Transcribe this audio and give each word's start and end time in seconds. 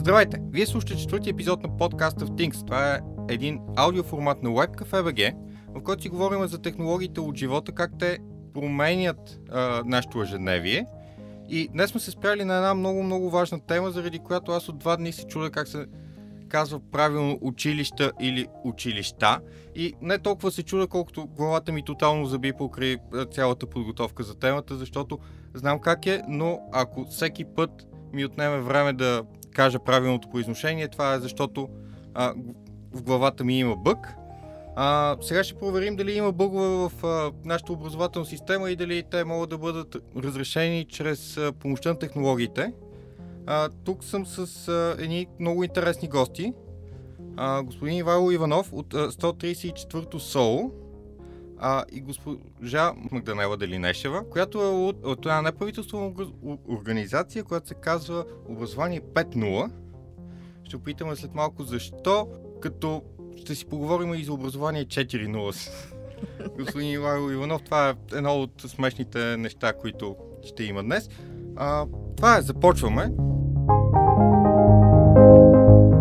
Здравейте! 0.00 0.40
Вие 0.50 0.66
слушате 0.66 0.96
четвърти 0.96 1.30
епизод 1.30 1.62
на 1.62 1.76
подкаста 1.76 2.26
в 2.26 2.30
Things. 2.30 2.66
Това 2.66 2.94
е 2.94 3.00
един 3.28 3.60
аудиоформат 3.76 4.42
на 4.42 4.50
WebCafe.bg, 4.50 5.34
в 5.68 5.82
който 5.82 6.02
си 6.02 6.08
говорим 6.08 6.46
за 6.46 6.62
технологиите 6.62 7.20
от 7.20 7.36
живота, 7.36 7.72
как 7.72 7.90
те 7.98 8.18
променят 8.54 9.40
а, 9.50 9.82
нашето 9.84 10.22
ежедневие. 10.22 10.86
И 11.48 11.68
днес 11.68 11.90
сме 11.90 12.00
се 12.00 12.10
спряли 12.10 12.44
на 12.44 12.56
една 12.56 12.74
много-много 12.74 13.30
важна 13.30 13.60
тема, 13.60 13.90
заради 13.90 14.18
която 14.18 14.52
аз 14.52 14.68
от 14.68 14.78
два 14.78 14.96
дни 14.96 15.12
се 15.12 15.26
чудя 15.26 15.50
как 15.50 15.68
се 15.68 15.86
казва 16.48 16.80
правилно 16.92 17.38
училища 17.40 18.12
или 18.20 18.46
училища. 18.64 19.40
И 19.74 19.94
не 20.00 20.18
толкова 20.18 20.50
се 20.50 20.62
чуда, 20.62 20.86
колкото 20.86 21.26
главата 21.26 21.72
ми 21.72 21.84
тотално 21.84 22.26
заби 22.26 22.52
покрай 22.52 22.96
цялата 23.32 23.66
подготовка 23.66 24.22
за 24.22 24.38
темата, 24.38 24.76
защото 24.76 25.18
знам 25.54 25.78
как 25.80 26.06
е, 26.06 26.22
но 26.28 26.60
ако 26.72 27.04
всеки 27.04 27.44
път 27.44 27.86
ми 28.12 28.24
отнеме 28.24 28.60
време 28.60 28.92
да 28.92 29.22
кажа 29.54 29.78
правилното 29.78 30.30
произношение, 30.30 30.88
това 30.88 31.14
е 31.14 31.18
защото 31.18 31.68
а, 32.14 32.34
в 32.92 33.02
главата 33.02 33.44
ми 33.44 33.58
има 33.58 33.76
бък. 33.76 33.98
А, 34.76 35.16
сега 35.20 35.44
ще 35.44 35.54
проверим 35.54 35.96
дали 35.96 36.12
има 36.12 36.32
бъгове 36.32 36.68
в 36.68 37.06
а, 37.06 37.32
нашата 37.44 37.72
образователна 37.72 38.26
система 38.26 38.70
и 38.70 38.76
дали 38.76 39.02
те 39.10 39.24
могат 39.24 39.50
да 39.50 39.58
бъдат 39.58 39.96
разрешени 40.16 40.84
чрез 40.84 41.36
а, 41.36 41.52
помощта 41.52 41.88
на 41.88 41.98
технологиите. 41.98 42.72
А, 43.46 43.68
тук 43.84 44.04
съм 44.04 44.26
с 44.26 44.68
а, 44.68 44.96
едни 44.98 45.26
много 45.40 45.64
интересни 45.64 46.08
гости. 46.08 46.52
А, 47.36 47.62
господин 47.62 47.96
Ивайло 47.96 48.30
Иванов 48.30 48.72
от 48.72 48.94
а, 48.94 49.10
134-то 49.10 50.20
СОУ 50.20 50.70
а, 51.62 51.84
и 51.92 52.00
госпожа 52.00 52.92
Магданела 53.12 53.56
Делинешева, 53.56 54.30
която 54.30 54.62
е 54.62 54.66
от, 54.66 55.04
от 55.04 55.18
една 55.26 55.42
неправителствена 55.42 56.12
организация, 56.68 57.44
която 57.44 57.68
се 57.68 57.74
казва 57.74 58.24
Образование 58.48 59.00
5.0. 59.00 59.70
Ще 60.64 60.76
опитаме 60.76 61.16
след 61.16 61.34
малко 61.34 61.62
защо, 61.62 62.28
като 62.60 63.02
ще 63.36 63.54
си 63.54 63.66
поговорим 63.66 64.14
и 64.14 64.24
за 64.24 64.32
образование 64.32 64.84
4.0. 64.84 65.70
Господин 66.58 66.90
Ивайло 66.90 67.30
Иванов, 67.30 67.62
това 67.62 67.88
е 67.90 68.16
едно 68.16 68.34
от 68.34 68.60
смешните 68.66 69.36
неща, 69.36 69.72
които 69.72 70.16
ще 70.44 70.64
има 70.64 70.82
днес. 70.82 71.08
А, 71.56 71.86
това 72.16 72.36
е, 72.36 72.42
започваме. 72.42 73.12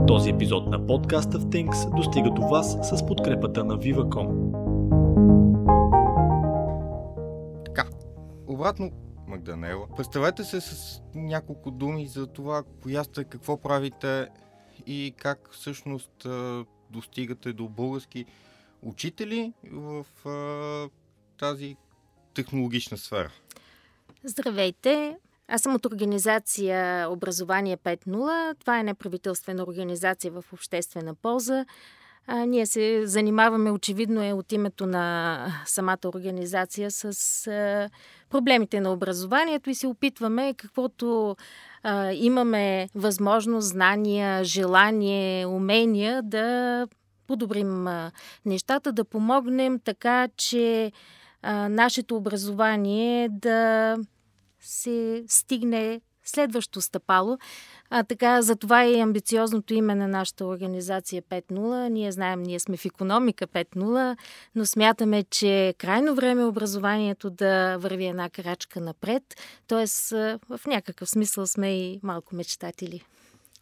Този 0.07 0.30
епизод 0.30 0.67
на 0.67 0.85
подкаста 0.85 1.39
в 1.39 1.45
Things 1.45 1.95
достига 1.95 2.30
до 2.30 2.41
вас 2.41 2.77
с 2.81 3.05
подкрепата 3.05 3.63
на 3.63 3.77
Viva.com. 3.77 4.68
обратно 8.59 8.91
Магданела. 9.27 9.88
Представете 9.97 10.43
се 10.43 10.61
с 10.61 11.02
няколко 11.15 11.71
думи 11.71 12.07
за 12.07 12.27
това, 12.27 12.63
коя 12.83 13.03
сте, 13.03 13.23
какво 13.23 13.57
правите 13.57 14.27
и 14.85 15.13
как 15.17 15.49
всъщност 15.52 16.27
достигате 16.89 17.53
до 17.53 17.67
български 17.67 18.25
учители 18.81 19.53
в 19.71 20.05
тази 21.37 21.75
технологична 22.33 22.97
сфера. 22.97 23.31
Здравейте! 24.23 25.17
Аз 25.47 25.61
съм 25.61 25.75
от 25.75 25.85
организация 25.85 27.09
Образование 27.09 27.77
5.0. 27.77 28.59
Това 28.59 28.80
е 28.80 28.83
неправителствена 28.83 29.63
организация 29.63 30.31
в 30.31 30.45
обществена 30.53 31.15
полза. 31.15 31.65
А, 32.27 32.45
ние 32.45 32.65
се 32.65 33.07
занимаваме, 33.07 33.71
очевидно 33.71 34.23
е 34.23 34.33
от 34.33 34.52
името 34.52 34.85
на 34.85 35.47
самата 35.65 35.97
организация, 36.05 36.91
с 36.91 37.47
а, 37.47 37.89
проблемите 38.30 38.81
на 38.81 38.94
образованието 38.94 39.69
и 39.69 39.75
се 39.75 39.88
опитваме 39.88 40.53
каквото 40.53 41.35
а, 41.83 42.11
имаме 42.11 42.89
възможност, 42.95 43.67
знания, 43.67 44.44
желание, 44.44 45.45
умения 45.45 46.23
да 46.23 46.87
подобрим 47.27 47.87
а, 47.87 48.11
нещата, 48.45 48.92
да 48.92 49.05
помогнем 49.05 49.80
така, 49.80 50.27
че 50.37 50.92
а, 51.42 51.70
нашето 51.70 52.15
образование 52.15 53.30
да 53.30 53.98
се 54.59 55.23
стигне 55.27 56.02
следващо 56.29 56.81
стъпало. 56.81 57.37
А, 57.89 58.03
така, 58.03 58.41
за 58.41 58.55
това 58.55 58.83
е 58.83 58.91
и 58.91 58.99
амбициозното 58.99 59.73
име 59.73 59.95
на 59.95 60.07
нашата 60.07 60.45
организация 60.45 61.21
5.0. 61.21 61.89
Ние 61.89 62.11
знаем, 62.11 62.43
ние 62.43 62.59
сме 62.59 62.77
в 62.77 62.85
економика 62.85 63.47
5.0, 63.47 64.17
но 64.55 64.65
смятаме, 64.65 65.23
че 65.23 65.67
е 65.67 65.73
крайно 65.73 66.15
време 66.15 66.43
образованието 66.45 67.29
да 67.29 67.77
върви 67.77 68.05
една 68.05 68.29
крачка 68.29 68.79
напред. 68.81 69.23
Тоест, 69.67 70.09
в 70.09 70.59
някакъв 70.67 71.09
смисъл 71.09 71.47
сме 71.47 71.79
и 71.79 71.99
малко 72.03 72.35
мечтатели. 72.35 73.01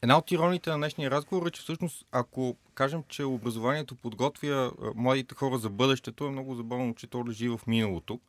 Една 0.02 0.18
от 0.18 0.32
ироните 0.32 0.70
на 0.70 0.78
днешния 0.78 1.12
разговор 1.12 1.48
е, 1.48 1.52
че 1.52 1.62
всъщност, 1.62 2.06
ако 2.12 2.56
кажем, 2.74 3.04
че 3.08 3.24
образованието 3.24 3.96
подготвя 3.96 4.72
младите 4.96 5.36
хора 5.36 5.58
за 5.58 5.70
бъдещето, 5.70 6.26
е 6.26 6.30
много 6.30 6.56
забавно, 6.56 6.96
че 6.96 7.08
то 7.08 7.28
лежи 7.28 7.50
в 7.50 7.60
миналото. 7.68 8.20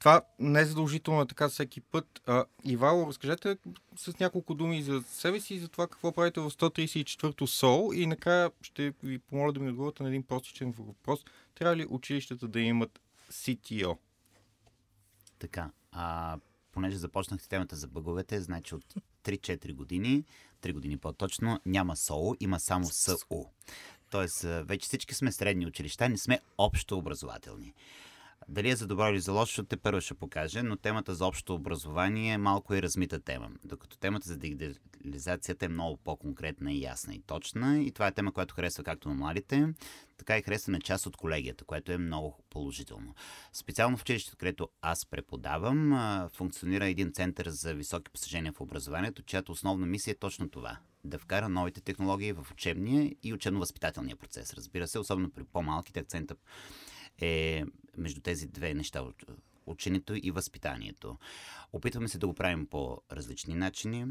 Това 0.00 0.22
не 0.38 0.60
е 0.60 0.64
задължително 0.64 1.26
така 1.26 1.48
всеки 1.48 1.80
път. 1.80 2.22
А, 2.26 2.44
Ивало, 2.64 3.06
разкажете 3.06 3.56
с 3.96 4.18
няколко 4.18 4.54
думи 4.54 4.82
за 4.82 5.02
себе 5.02 5.40
си 5.40 5.54
и 5.54 5.58
за 5.58 5.68
това 5.68 5.86
какво 5.86 6.12
правите 6.12 6.40
в 6.40 6.50
134-то 6.50 7.46
СОЛ 7.46 7.92
и 7.94 8.06
накрая 8.06 8.50
ще 8.62 8.92
ви 9.02 9.18
помоля 9.18 9.52
да 9.52 9.60
ми 9.60 9.68
отговорите 9.68 10.02
на 10.02 10.08
един 10.08 10.22
простичен 10.22 10.72
въпрос. 10.72 11.20
Трябва 11.54 11.76
ли 11.76 11.86
училищата 11.90 12.48
да 12.48 12.60
имат 12.60 13.00
CTO? 13.32 13.96
Така, 15.38 15.70
а, 15.92 16.38
понеже 16.72 16.96
започнахте 16.96 17.48
темата 17.48 17.76
за 17.76 17.88
бъговете, 17.88 18.40
значи 18.40 18.74
от 18.74 18.94
3-4 19.24 19.74
години, 19.74 20.24
3 20.62 20.72
години 20.72 20.96
по-точно, 20.96 21.60
няма 21.66 21.96
СОУ, 21.96 22.34
има 22.40 22.60
само 22.60 22.86
СУ. 22.86 23.44
Тоест, 24.10 24.40
вече 24.42 24.86
всички 24.86 25.14
сме 25.14 25.32
средни 25.32 25.66
училища, 25.66 26.08
не 26.08 26.18
сме 26.18 26.40
общо 26.58 26.98
образователни. 26.98 27.74
Дали 28.50 28.70
е 28.70 28.76
за 28.76 28.86
добро 28.86 29.08
или 29.08 29.20
за 29.20 29.32
лошо, 29.32 29.64
те 29.64 29.76
първо 29.76 30.00
ще 30.00 30.14
покаже, 30.14 30.62
но 30.62 30.76
темата 30.76 31.14
за 31.14 31.26
общо 31.26 31.54
образование 31.54 32.32
е 32.32 32.38
малко 32.38 32.74
и 32.74 32.82
размита 32.82 33.20
тема. 33.20 33.50
Докато 33.64 33.98
темата 33.98 34.28
за 34.28 34.36
дигитализацията 34.36 35.64
е 35.64 35.68
много 35.68 35.96
по-конкретна 35.96 36.72
и 36.72 36.82
ясна 36.82 37.14
и 37.14 37.20
точна. 37.20 37.82
И 37.82 37.92
това 37.92 38.06
е 38.06 38.12
тема, 38.12 38.32
която 38.32 38.54
харесва 38.54 38.84
както 38.84 39.08
на 39.08 39.14
младите, 39.14 39.74
така 40.18 40.38
и 40.38 40.42
харесва 40.42 40.72
на 40.72 40.80
част 40.80 41.06
от 41.06 41.16
колегията, 41.16 41.64
което 41.64 41.92
е 41.92 41.98
много 41.98 42.38
положително. 42.50 43.14
Специално 43.52 43.96
в 43.96 44.02
училището, 44.02 44.36
където 44.36 44.68
аз 44.82 45.06
преподавам, 45.06 46.28
функционира 46.32 46.86
един 46.86 47.12
център 47.12 47.48
за 47.48 47.74
високи 47.74 48.10
постижения 48.10 48.52
в 48.52 48.60
образованието, 48.60 49.22
чиято 49.22 49.52
основна 49.52 49.86
мисия 49.86 50.12
е 50.12 50.18
точно 50.18 50.48
това 50.48 50.78
да 51.04 51.18
вкара 51.18 51.48
новите 51.48 51.80
технологии 51.80 52.32
в 52.32 52.46
учебния 52.52 53.12
и 53.22 53.34
учебно-възпитателния 53.34 54.16
процес. 54.16 54.54
Разбира 54.54 54.88
се, 54.88 54.98
особено 54.98 55.30
при 55.30 55.44
по-малките 55.44 56.00
акцента 56.00 56.36
е 57.18 57.64
между 57.96 58.20
тези 58.20 58.48
две 58.48 58.74
неща 58.74 59.04
ученето 59.66 60.14
и 60.22 60.30
възпитанието. 60.30 61.18
Опитваме 61.72 62.08
се 62.08 62.18
да 62.18 62.26
го 62.26 62.34
правим 62.34 62.66
по 62.66 62.98
различни 63.12 63.54
начини. 63.54 64.06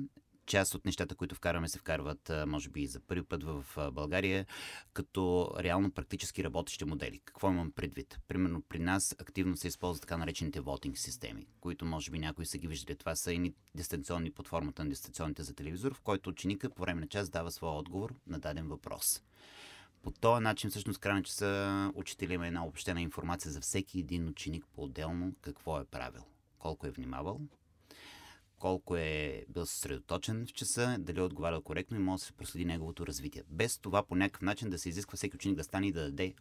Част 0.45 0.75
от 0.75 0.85
нещата, 0.85 1.15
които 1.15 1.35
вкарваме, 1.35 1.69
се 1.69 1.79
вкарват, 1.79 2.31
може 2.47 2.69
би, 2.69 2.87
за 2.87 2.99
първи 2.99 3.23
път 3.23 3.43
в 3.43 3.65
България, 3.91 4.45
като 4.93 5.53
реално 5.59 5.91
практически 5.91 6.43
работещи 6.43 6.85
модели. 6.85 7.19
Какво 7.25 7.49
имам 7.49 7.71
предвид? 7.71 8.19
Примерно 8.27 8.61
при 8.61 8.79
нас 8.79 9.15
активно 9.19 9.57
се 9.57 9.67
използват 9.67 10.01
така 10.01 10.17
наречените 10.17 10.59
вотинг 10.59 10.97
системи, 10.97 11.47
които 11.61 11.85
може 11.85 12.11
би 12.11 12.19
някои 12.19 12.45
са 12.45 12.57
ги 12.57 12.67
виждали. 12.67 12.97
Това 12.97 13.15
са 13.15 13.33
и 13.33 13.53
дистанционни 13.75 14.31
под 14.31 14.47
формата 14.47 14.83
на 14.83 14.89
дистанционните 14.89 15.43
за 15.43 15.53
телевизор, 15.53 15.93
в 15.93 16.01
който 16.01 16.29
ученика 16.29 16.69
по 16.69 16.81
време 16.81 17.01
на 17.01 17.07
час 17.07 17.29
дава 17.29 17.51
своя 17.51 17.73
отговор 17.73 18.15
на 18.27 18.39
даден 18.39 18.67
въпрос. 18.67 19.05
По 20.03 20.11
този 20.11 20.43
начин, 20.43 20.69
всъщност, 20.69 20.99
крайна 20.99 21.23
часа, 21.23 21.91
учителя 21.95 22.33
има 22.33 22.47
една 22.47 22.65
общена 22.65 23.01
информация 23.01 23.51
за 23.51 23.61
всеки 23.61 23.99
един 23.99 24.27
ученик 24.27 24.65
по-отделно 24.75 25.35
какво 25.41 25.79
е 25.79 25.85
правил, 25.85 26.21
колко 26.59 26.87
е 26.87 26.91
внимавал, 26.91 27.41
колко 28.59 28.95
е 28.95 29.45
бил 29.49 29.65
съсредоточен 29.65 30.45
в 30.47 30.53
часа, 30.53 30.95
дали 30.99 31.19
е 31.19 31.23
отговарял 31.23 31.61
коректно 31.61 31.97
и 31.97 31.99
може 31.99 32.21
да 32.21 32.25
се 32.25 32.33
проследи 32.33 32.65
неговото 32.65 33.07
развитие. 33.07 33.43
Без 33.49 33.77
това 33.77 34.03
по 34.03 34.15
някакъв 34.15 34.41
начин 34.41 34.69
да 34.69 34.79
се 34.79 34.89
изисква 34.89 35.17
всеки 35.17 35.35
ученик 35.35 35.57
да 35.57 35.63
стане 35.63 35.87
и 35.87 35.91
да 35.91 36.01
даде 36.01 36.33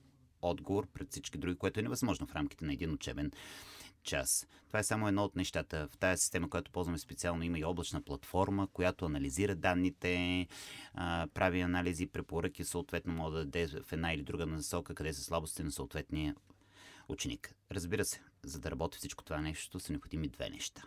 отговор 0.42 0.86
пред 0.86 1.10
всички 1.10 1.38
други, 1.38 1.58
което 1.58 1.80
е 1.80 1.82
невъзможно 1.82 2.26
в 2.26 2.34
рамките 2.34 2.64
на 2.64 2.72
един 2.72 2.92
учебен 2.92 3.32
час. 4.08 4.46
Това 4.66 4.78
е 4.78 4.84
само 4.84 5.08
едно 5.08 5.24
от 5.24 5.36
нещата. 5.36 5.88
В 5.92 5.98
тази 5.98 6.20
система, 6.20 6.50
която 6.50 6.70
ползваме 6.70 6.98
специално, 6.98 7.42
има 7.42 7.58
и 7.58 7.64
облачна 7.64 8.02
платформа, 8.02 8.68
която 8.72 9.04
анализира 9.04 9.54
данните, 9.54 10.46
прави 11.34 11.60
анализи, 11.60 12.06
препоръки, 12.06 12.64
съответно 12.64 13.12
може 13.12 13.36
да 13.36 13.44
даде 13.44 13.66
в 13.82 13.92
една 13.92 14.12
или 14.12 14.22
друга 14.22 14.46
насока, 14.46 14.94
къде 14.94 15.12
са 15.12 15.22
слабости 15.22 15.62
на 15.62 15.72
съответния 15.72 16.36
ученик. 17.08 17.54
Разбира 17.72 18.04
се, 18.04 18.22
за 18.42 18.60
да 18.60 18.70
работи 18.70 18.98
всичко 18.98 19.24
това 19.24 19.40
нещо, 19.40 19.80
са 19.80 19.92
необходими 19.92 20.28
две 20.28 20.50
неща. 20.50 20.82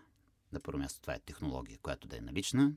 На 0.52 0.60
първо 0.60 0.80
място 0.80 1.02
това 1.02 1.14
е 1.14 1.20
технология, 1.20 1.80
която 1.82 2.08
да 2.08 2.18
е 2.18 2.22
налична, 2.22 2.74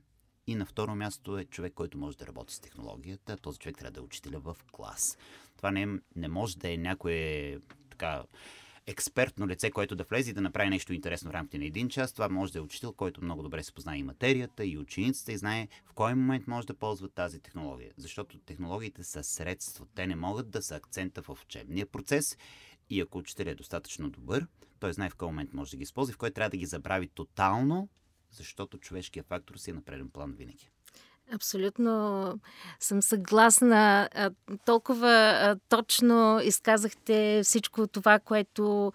и 0.46 0.54
на 0.54 0.66
второ 0.66 0.94
място 0.94 1.38
е 1.38 1.44
човек, 1.44 1.74
който 1.74 1.98
може 1.98 2.16
да 2.16 2.26
работи 2.26 2.54
с 2.54 2.60
технологията. 2.60 3.36
Този 3.36 3.58
човек 3.58 3.78
трябва 3.78 3.90
да 3.90 4.00
е 4.00 4.02
учителя 4.02 4.38
в 4.38 4.56
клас. 4.72 5.18
Това 5.56 5.70
не, 5.70 6.00
не 6.16 6.28
може 6.28 6.58
да 6.58 6.72
е 6.72 6.76
някой 6.76 7.58
така 7.90 8.24
експертно 8.86 9.48
лице, 9.48 9.70
което 9.70 9.96
да 9.96 10.04
влезе 10.04 10.30
и 10.30 10.34
да 10.34 10.40
направи 10.40 10.70
нещо 10.70 10.94
интересно 10.94 11.30
в 11.30 11.34
рамките 11.34 11.58
на 11.58 11.64
един 11.64 11.88
час. 11.88 12.12
Това 12.12 12.28
може 12.28 12.52
да 12.52 12.58
е 12.58 12.62
учител, 12.62 12.92
който 12.92 13.24
много 13.24 13.42
добре 13.42 13.62
се 13.62 13.72
познае 13.72 13.98
и 13.98 14.02
материята, 14.02 14.66
и 14.66 14.78
учениците, 14.78 15.32
и 15.32 15.38
знае 15.38 15.68
в 15.86 15.92
кой 15.92 16.14
момент 16.14 16.46
може 16.46 16.66
да 16.66 16.74
ползва 16.74 17.08
тази 17.08 17.40
технология. 17.40 17.92
Защото 17.96 18.38
технологиите 18.38 19.04
са 19.04 19.24
средство. 19.24 19.86
Те 19.94 20.06
не 20.06 20.16
могат 20.16 20.50
да 20.50 20.62
са 20.62 20.76
акцента 20.76 21.22
в 21.22 21.38
учебния 21.42 21.86
процес. 21.86 22.38
И 22.90 23.00
ако 23.00 23.18
учителят 23.18 23.52
е 23.52 23.54
достатъчно 23.54 24.10
добър, 24.10 24.46
той 24.80 24.92
знае 24.92 25.10
в 25.10 25.14
кой 25.14 25.28
момент 25.28 25.52
може 25.52 25.70
да 25.70 25.76
ги 25.76 25.82
използва, 25.82 26.14
в 26.14 26.18
кой 26.18 26.30
трябва 26.30 26.50
да 26.50 26.56
ги 26.56 26.66
забрави 26.66 27.08
тотално, 27.08 27.88
защото 28.30 28.78
човешкият 28.78 29.26
фактор 29.26 29.56
си 29.56 29.70
е 29.70 29.74
на 29.74 29.82
преден 29.82 30.10
план 30.10 30.32
винаги. 30.32 30.70
Абсолютно 31.32 32.34
съм 32.80 33.02
съгласна. 33.02 34.08
Толкова 34.66 35.56
точно 35.68 36.40
изказахте 36.42 37.40
всичко 37.44 37.86
това, 37.86 38.18
което 38.18 38.92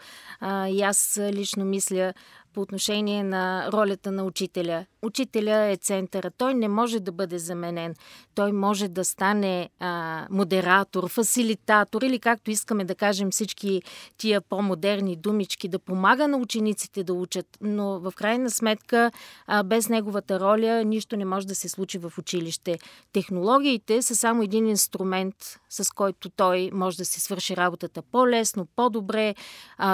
и 0.68 0.82
аз 0.82 1.20
лично 1.34 1.66
мисля 1.66 2.14
по 2.60 2.64
отношение 2.64 3.24
на 3.24 3.70
ролята 3.72 4.12
на 4.12 4.24
учителя. 4.24 4.86
Учителя 5.02 5.72
е 5.72 5.78
центъра. 5.78 6.32
Той 6.38 6.54
не 6.54 6.68
може 6.68 7.00
да 7.00 7.12
бъде 7.12 7.40
заменен. 7.40 7.96
Той 8.36 8.52
може 8.52 8.88
да 8.88 9.06
стане 9.06 9.70
а, 9.80 10.26
модератор, 10.30 11.10
фасилитатор 11.10 12.02
или 12.02 12.20
както 12.20 12.52
искаме 12.52 12.86
да 12.86 12.96
кажем 12.96 13.32
всички 13.32 13.82
тия 14.18 14.42
по-модерни 14.42 15.16
думички, 15.16 15.68
да 15.68 15.80
помага 15.80 16.28
на 16.28 16.38
учениците 16.38 17.04
да 17.04 17.14
учат. 17.14 17.46
Но 17.62 18.00
в 18.00 18.14
крайна 18.16 18.50
сметка, 18.50 19.12
а, 19.48 19.64
без 19.64 19.90
неговата 19.90 20.40
роля, 20.40 20.84
нищо 20.84 21.18
не 21.18 21.26
може 21.26 21.48
да 21.48 21.56
се 21.56 21.70
случи 21.70 21.98
в 21.98 22.14
училище. 22.18 22.80
Технологиите 23.14 24.02
са 24.02 24.16
само 24.16 24.44
един 24.44 24.68
инструмент, 24.68 25.36
с 25.70 25.92
който 25.92 26.30
той 26.30 26.70
може 26.74 26.98
да 26.98 27.06
си 27.06 27.20
свърши 27.20 27.58
работата 27.58 28.02
по-лесно, 28.02 28.68
по-добре, 28.76 29.36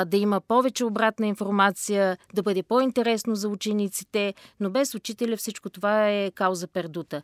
да 0.06 0.18
има 0.18 0.42
повече 0.42 0.86
обратна 0.86 1.28
информация, 1.28 2.18
да 2.34 2.44
бъде 2.44 2.64
по-интересно 2.64 3.36
за 3.36 3.50
учениците, 3.50 4.34
но 4.60 4.70
без 4.70 4.96
учителя 4.96 5.38
всичко 5.38 5.70
това 5.70 6.10
е 6.10 6.32
кауза 6.32 6.68
пердута. 6.68 7.22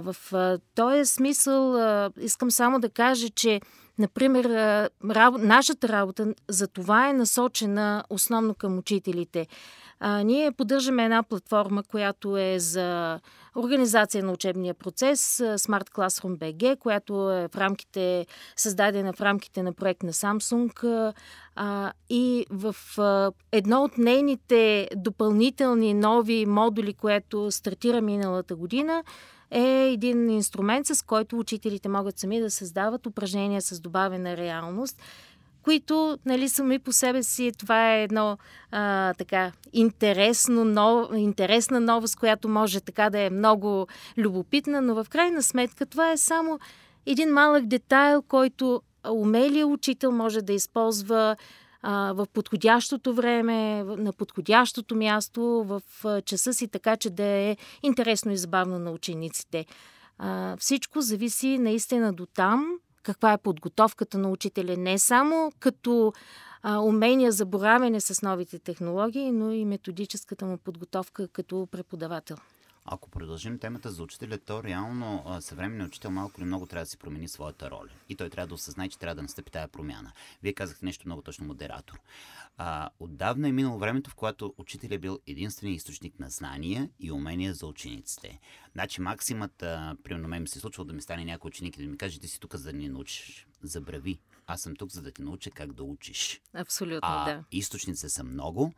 В 0.00 0.16
този 0.74 1.04
смисъл 1.04 1.76
искам 2.20 2.50
само 2.50 2.80
да 2.80 2.90
кажа, 2.90 3.28
че 3.30 3.60
Например, 4.00 4.90
нашата 5.38 5.88
работа 5.88 6.34
за 6.48 6.68
това 6.68 7.08
е 7.08 7.12
насочена 7.12 8.04
основно 8.10 8.54
към 8.54 8.78
учителите. 8.78 9.46
Ние 10.24 10.52
поддържаме 10.52 11.04
една 11.04 11.22
платформа, 11.22 11.82
която 11.82 12.36
е 12.36 12.58
за 12.58 13.20
организация 13.56 14.24
на 14.24 14.32
учебния 14.32 14.74
процес, 14.74 15.36
Smart 15.38 15.90
Classroom 15.90 16.38
BG, 16.38 16.78
която 16.78 17.32
е 17.32 17.48
в 17.48 17.56
рамките, 17.56 18.26
създадена 18.56 19.12
в 19.12 19.20
рамките 19.20 19.62
на 19.62 19.72
проект 19.72 20.02
на 20.02 20.12
Samsung. 20.12 21.12
И 22.10 22.46
в 22.50 22.76
едно 23.52 23.82
от 23.82 23.98
нейните 23.98 24.88
допълнителни 24.96 25.94
нови 25.94 26.46
модули, 26.46 26.94
което 26.94 27.50
стартира 27.50 28.00
миналата 28.00 28.56
година, 28.56 29.04
е 29.50 29.90
един 29.92 30.30
инструмент, 30.30 30.86
с 30.86 31.02
който 31.02 31.38
учителите 31.38 31.88
могат 31.88 32.18
сами 32.18 32.40
да 32.40 32.50
създават 32.50 33.06
упражнения 33.06 33.62
с 33.62 33.80
добавена 33.80 34.36
реалност 34.36 35.02
които 35.62 36.18
нали, 36.26 36.48
сами 36.48 36.78
по 36.78 36.92
себе 36.92 37.22
си 37.22 37.52
това 37.58 37.94
е 37.94 38.02
едно 38.02 38.38
а, 38.70 39.14
така 39.14 39.52
интересно, 39.72 40.64
нов, 40.64 41.08
интересна 41.16 41.80
новост, 41.80 42.16
която 42.16 42.48
може 42.48 42.80
така 42.80 43.10
да 43.10 43.20
е 43.20 43.30
много 43.30 43.86
любопитна, 44.18 44.80
но 44.80 44.94
в 44.94 45.06
крайна 45.10 45.42
сметка 45.42 45.86
това 45.86 46.12
е 46.12 46.16
само 46.16 46.58
един 47.06 47.32
малък 47.32 47.66
детайл, 47.66 48.22
който 48.22 48.82
умелия 49.10 49.66
учител 49.66 50.12
може 50.12 50.42
да 50.42 50.52
използва 50.52 51.36
в 51.84 52.26
подходящото 52.32 53.14
време, 53.14 53.84
на 53.84 54.12
подходящото 54.12 54.96
място, 54.96 55.42
в 55.42 55.82
часа 56.22 56.54
си, 56.54 56.68
така 56.68 56.96
че 56.96 57.10
да 57.10 57.24
е 57.24 57.56
интересно 57.82 58.32
и 58.32 58.36
забавно 58.36 58.78
на 58.78 58.90
учениците. 58.90 59.66
Всичко 60.58 61.00
зависи 61.00 61.58
наистина 61.58 62.12
до 62.12 62.26
там, 62.26 62.66
каква 63.02 63.32
е 63.32 63.38
подготовката 63.38 64.18
на 64.18 64.30
учителя, 64.30 64.76
не 64.76 64.98
само 64.98 65.52
като 65.60 66.12
а, 66.62 66.78
умения 66.78 67.32
за 67.32 67.46
боравене 67.46 68.00
с 68.00 68.22
новите 68.22 68.58
технологии, 68.58 69.32
но 69.32 69.52
и 69.52 69.64
методическата 69.64 70.46
му 70.46 70.58
подготовка 70.58 71.28
като 71.28 71.68
преподавател. 71.70 72.36
Ако 72.84 73.10
продължим 73.10 73.58
темата 73.58 73.90
за 73.90 74.02
учителя, 74.02 74.38
то 74.38 74.64
реално 74.64 75.36
съвременният 75.40 75.88
учител 75.88 76.10
малко 76.10 76.40
или 76.40 76.46
много 76.46 76.66
трябва 76.66 76.84
да 76.84 76.90
си 76.90 76.96
промени 76.96 77.28
своята 77.28 77.70
роля. 77.70 77.90
И 78.08 78.16
той 78.16 78.30
трябва 78.30 78.48
да 78.48 78.54
осъзнае, 78.54 78.88
че 78.88 78.98
трябва 78.98 79.14
да 79.14 79.22
настъпи 79.22 79.50
тая 79.50 79.68
промяна. 79.68 80.12
Вие 80.42 80.52
казахте 80.52 80.84
нещо 80.84 81.08
много 81.08 81.22
точно 81.22 81.46
модератор. 81.46 82.00
А, 82.58 82.90
отдавна 83.00 83.48
е 83.48 83.52
минало 83.52 83.78
времето, 83.78 84.10
в 84.10 84.14
което 84.14 84.54
учителя 84.58 84.94
е 84.94 84.98
бил 84.98 85.18
единственият 85.26 85.76
източник 85.76 86.20
на 86.20 86.30
знания 86.30 86.90
и 87.00 87.12
умения 87.12 87.54
за 87.54 87.66
учениците. 87.66 88.40
Значи 88.72 89.00
максимата, 89.00 89.96
примерно 90.04 90.28
мен 90.28 90.42
ми 90.42 90.48
се 90.48 90.58
е 90.58 90.60
случва 90.60 90.84
да 90.84 90.92
ми 90.92 91.02
стане 91.02 91.24
някой 91.24 91.48
ученик 91.48 91.78
и 91.78 91.82
да 91.82 91.88
ми 91.88 91.98
каже, 91.98 92.20
ти 92.20 92.28
си 92.28 92.40
тук 92.40 92.56
за 92.56 92.64
да 92.64 92.72
ни 92.72 92.88
научиш. 92.88 93.46
Забрави. 93.62 94.18
Аз 94.46 94.60
съм 94.60 94.76
тук, 94.76 94.90
за 94.90 95.02
да 95.02 95.12
те 95.12 95.22
науча 95.22 95.50
как 95.50 95.72
да 95.72 95.82
учиш. 95.82 96.40
Абсолютно, 96.54 97.00
а, 97.02 97.24
да. 97.24 97.44
Източници 97.52 98.08
са 98.08 98.24
много, 98.24 98.72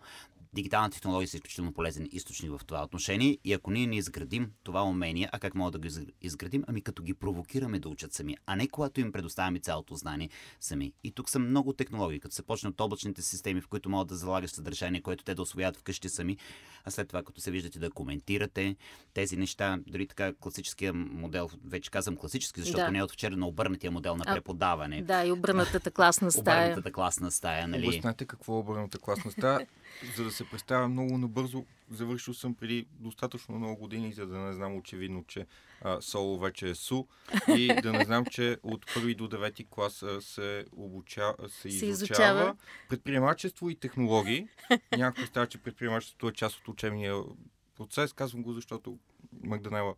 дигиталната 0.52 0.94
технология 0.94 1.28
са 1.28 1.36
изключително 1.36 1.72
полезен 1.72 2.08
източник 2.12 2.50
в 2.50 2.64
това 2.66 2.84
отношение 2.84 3.38
и 3.44 3.52
ако 3.52 3.70
ние 3.70 3.86
не 3.86 3.96
изградим 3.96 4.50
това 4.62 4.82
умение, 4.82 5.28
а 5.32 5.38
как 5.38 5.54
мога 5.54 5.70
да 5.70 5.78
го 5.78 5.86
изградим? 6.22 6.64
Ами 6.66 6.82
като 6.82 7.02
ги 7.02 7.14
провокираме 7.14 7.78
да 7.78 7.88
учат 7.88 8.12
сами, 8.12 8.36
а 8.46 8.56
не 8.56 8.68
когато 8.68 9.00
им 9.00 9.12
предоставяме 9.12 9.58
цялото 9.58 9.94
знание 9.94 10.30
сами. 10.60 10.92
И 11.04 11.12
тук 11.12 11.30
са 11.30 11.38
много 11.38 11.72
технологии, 11.72 12.20
като 12.20 12.34
се 12.34 12.42
почне 12.42 12.68
от 12.68 12.80
облачните 12.80 13.22
системи, 13.22 13.60
в 13.60 13.68
които 13.68 13.88
могат 13.88 14.08
да 14.08 14.16
залагаш 14.16 14.50
съдържание, 14.50 15.00
което 15.00 15.24
те 15.24 15.34
да 15.34 15.42
освоят 15.42 15.76
вкъщи 15.76 16.08
сами, 16.08 16.36
а 16.84 16.90
след 16.90 17.08
това, 17.08 17.22
като 17.22 17.40
се 17.40 17.50
виждате 17.50 17.78
да 17.78 17.90
коментирате 17.90 18.76
тези 19.14 19.36
неща, 19.36 19.78
дори 19.86 20.06
така 20.06 20.32
класическия 20.32 20.92
модел, 20.94 21.50
вече 21.64 21.90
казвам 21.90 22.16
класически, 22.16 22.60
защото 22.60 22.84
да. 22.84 22.90
не 22.90 22.98
е 22.98 23.02
от 23.02 23.12
вчера 23.12 23.36
на 23.36 23.46
обърнатия 23.46 23.90
модел 23.90 24.16
на 24.16 24.24
преподаване. 24.24 24.98
А, 24.98 25.02
да, 25.02 25.24
и 25.24 25.32
обърнатата 25.32 25.90
класна 25.90 26.32
стая. 26.32 26.66
Обърнатата 26.66 26.92
класна 26.92 27.30
стая, 27.30 27.68
нали? 27.68 27.88
Обяснете 27.88 28.24
какво 28.24 28.56
е 28.56 28.58
обърната 28.58 28.98
класна 28.98 29.30
стая, 29.30 29.66
за 30.16 30.24
да 30.24 30.30
се 30.30 30.50
представя 30.50 30.88
много 30.88 31.18
набързо. 31.18 31.64
Завършил 31.90 32.34
съм 32.34 32.54
преди 32.54 32.86
достатъчно 33.00 33.58
много 33.58 33.76
години, 33.76 34.12
за 34.12 34.26
да 34.26 34.38
не 34.38 34.52
знам 34.52 34.76
очевидно, 34.76 35.24
че 35.28 35.46
а, 35.80 36.00
соло 36.00 36.38
вече 36.38 36.68
е 36.68 36.74
су 36.74 37.04
и 37.48 37.74
да 37.82 37.92
не 37.92 38.04
знам, 38.04 38.24
че 38.26 38.58
от 38.62 38.86
първи 38.94 39.14
до 39.14 39.28
девети 39.28 39.66
клас 39.70 40.02
а, 40.02 40.20
се, 40.20 40.64
обуча, 40.76 41.34
се, 41.48 41.60
се 41.60 41.68
изучава, 41.68 41.90
изучава 41.90 42.56
предприемачество 42.88 43.70
и 43.70 43.74
технологии. 43.74 44.48
Някой 44.96 45.26
става, 45.26 45.46
че 45.46 45.58
предприемачеството 45.58 46.28
е 46.28 46.32
част 46.32 46.58
от 46.58 46.68
учебния 46.68 47.22
процес. 47.76 48.12
Казвам 48.12 48.42
го, 48.42 48.52
защото 48.52 48.98
Магданела 49.44 49.94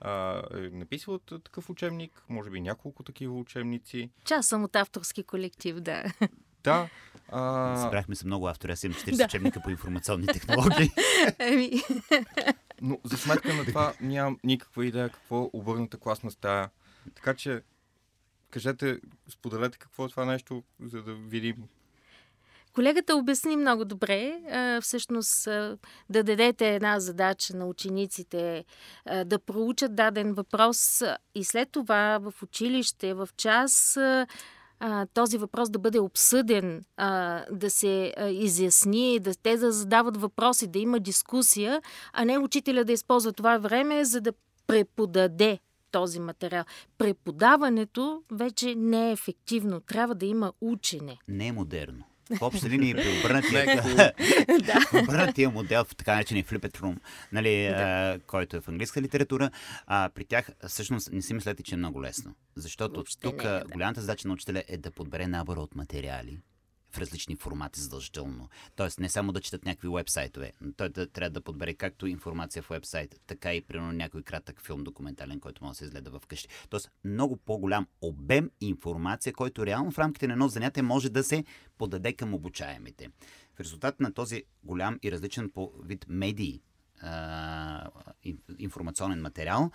а, 0.00 0.42
е 0.54 0.60
написала 0.60 1.18
такъв 1.18 1.70
учебник, 1.70 2.24
може 2.28 2.50
би 2.50 2.60
няколко 2.60 3.02
такива 3.02 3.34
учебници. 3.34 4.10
Част 4.24 4.48
съм 4.48 4.64
от 4.64 4.76
авторски 4.76 5.22
колектив, 5.22 5.80
да. 5.80 6.04
Да. 6.64 6.88
А... 7.28 7.76
Събрахме 7.76 8.14
се 8.14 8.26
много 8.26 8.48
автори. 8.48 8.72
Аз 8.72 8.84
имам 8.84 8.98
40 8.98 9.16
да. 9.16 9.24
учебника 9.24 9.60
по 9.60 9.70
информационни 9.70 10.26
технологии. 10.26 10.90
Еми. 11.38 11.70
Но 12.80 12.98
за 13.04 13.16
сметка 13.16 13.54
на 13.54 13.64
това 13.64 13.92
нямам 14.00 14.38
никаква 14.44 14.86
идея 14.86 15.08
какво 15.08 15.50
обърната 15.52 15.96
класна 15.96 16.30
стая. 16.30 16.70
Така 17.14 17.34
че, 17.34 17.62
кажете, 18.50 18.98
споделете 19.28 19.78
какво 19.78 20.06
е 20.06 20.08
това 20.08 20.24
нещо, 20.24 20.62
за 20.80 21.02
да 21.02 21.14
видим 21.14 21.56
Колегата 22.74 23.16
обясни 23.16 23.56
много 23.56 23.84
добре. 23.84 24.40
Всъщност 24.82 25.44
да 26.10 26.22
дадете 26.22 26.74
една 26.74 27.00
задача 27.00 27.56
на 27.56 27.66
учениците 27.66 28.64
да 29.24 29.38
проучат 29.38 29.94
даден 29.94 30.34
въпрос 30.34 31.02
и 31.34 31.44
след 31.44 31.70
това 31.70 32.18
в 32.18 32.42
училище, 32.42 33.14
в 33.14 33.28
час 33.36 33.98
а, 34.80 35.06
този 35.06 35.38
въпрос 35.38 35.70
да 35.70 35.78
бъде 35.78 36.00
обсъден, 36.00 36.84
а, 36.96 37.44
да 37.50 37.70
се 37.70 38.14
а, 38.16 38.28
изясни, 38.28 39.18
да 39.18 39.34
те 39.34 39.56
да 39.56 39.72
задават 39.72 40.16
въпроси, 40.16 40.66
да 40.66 40.78
има 40.78 41.00
дискусия, 41.00 41.82
а 42.12 42.24
не 42.24 42.38
учителя 42.38 42.84
да 42.84 42.92
използва 42.92 43.32
това 43.32 43.58
време, 43.58 44.04
за 44.04 44.20
да 44.20 44.32
преподаде 44.66 45.58
този 45.90 46.20
материал. 46.20 46.64
Преподаването 46.98 48.22
вече 48.30 48.74
не 48.74 49.08
е 49.08 49.12
ефективно. 49.12 49.80
Трябва 49.80 50.14
да 50.14 50.26
има 50.26 50.52
учене. 50.60 51.18
Не 51.28 51.46
е 51.46 51.52
модерно. 51.52 52.04
В 52.30 52.42
общи 52.42 52.70
линии 52.70 52.94
при 52.94 53.18
обърнатия, 53.18 53.82
обърнатия 55.02 55.50
модел 55.50 55.84
в 55.84 55.96
така 55.96 56.14
наречения 56.14 56.44
flipped 56.44 56.78
room, 56.78 56.96
нали, 57.32 57.66
да. 57.68 57.74
а, 57.76 58.18
който 58.26 58.56
е 58.56 58.60
в 58.60 58.68
английска 58.68 59.02
литература, 59.02 59.50
а, 59.86 60.10
при 60.14 60.24
тях 60.24 60.50
всъщност 60.68 61.12
не 61.12 61.22
си 61.22 61.34
мислете, 61.34 61.62
че 61.62 61.74
е 61.74 61.78
много 61.78 62.02
лесно. 62.02 62.34
Защото 62.56 62.94
Въобще 62.94 63.20
тук 63.20 63.44
не, 63.44 63.50
да. 63.50 63.64
голямата 63.72 64.00
задача 64.00 64.28
на 64.28 64.34
учителя 64.34 64.62
е 64.68 64.76
да 64.76 64.90
подбере 64.90 65.26
набора 65.26 65.60
от 65.60 65.74
материали, 65.74 66.38
в 66.94 66.98
различни 66.98 67.36
формати 67.36 67.80
задължително. 67.80 68.48
Тоест 68.76 69.00
не 69.00 69.08
само 69.08 69.32
да 69.32 69.40
четат 69.40 69.64
някакви 69.64 69.88
вебсайтове, 69.88 70.52
но 70.60 70.72
той 70.72 70.88
да, 70.88 71.06
трябва 71.06 71.30
да 71.30 71.40
подбере 71.40 71.74
както 71.74 72.06
информация 72.06 72.62
в 72.62 72.68
вебсайт, 72.68 73.20
така 73.26 73.54
и 73.54 73.62
примерно 73.62 73.92
някой 73.92 74.22
кратък 74.22 74.60
филм 74.60 74.84
документален, 74.84 75.40
който 75.40 75.64
може 75.64 75.72
да 75.72 75.76
се 75.76 75.84
изгледа 75.84 76.20
вкъщи. 76.20 76.48
Тоест 76.68 76.90
много 77.04 77.36
по-голям 77.36 77.86
обем 78.00 78.50
информация, 78.60 79.32
който 79.32 79.66
реално 79.66 79.90
в 79.90 79.98
рамките 79.98 80.26
на 80.26 80.32
едно 80.32 80.48
занятие 80.48 80.82
може 80.82 81.10
да 81.10 81.24
се 81.24 81.44
подаде 81.78 82.12
към 82.12 82.34
обучаемите. 82.34 83.08
В 83.54 83.60
резултат 83.60 84.00
на 84.00 84.14
този 84.14 84.42
голям 84.62 84.98
и 85.02 85.12
различен 85.12 85.50
по 85.50 85.72
вид 85.84 86.06
медии, 86.08 86.62
информационен 88.58 89.20
материал, 89.20 89.70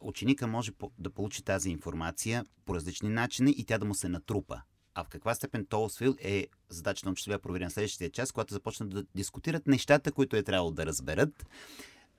ученика 0.00 0.46
може 0.46 0.72
да 0.98 1.10
получи 1.10 1.42
тази 1.42 1.70
информация 1.70 2.44
по 2.64 2.74
различни 2.74 3.08
начини 3.08 3.50
и 3.50 3.64
тя 3.64 3.78
да 3.78 3.84
му 3.84 3.94
се 3.94 4.08
натрупа. 4.08 4.62
А 4.98 5.04
в 5.04 5.08
каква 5.08 5.34
степен 5.34 5.66
то 5.66 5.84
освил 5.84 6.16
е 6.20 6.46
задача 6.68 7.06
на 7.06 7.12
учителя 7.12 7.38
провери 7.38 7.64
на 7.64 7.70
следващия 7.70 8.10
час, 8.10 8.32
когато 8.32 8.54
започнат 8.54 8.90
да 8.90 9.04
дискутират 9.14 9.66
нещата, 9.66 10.12
които 10.12 10.36
е 10.36 10.42
трябвало 10.42 10.70
да 10.70 10.86
разберат, 10.86 11.46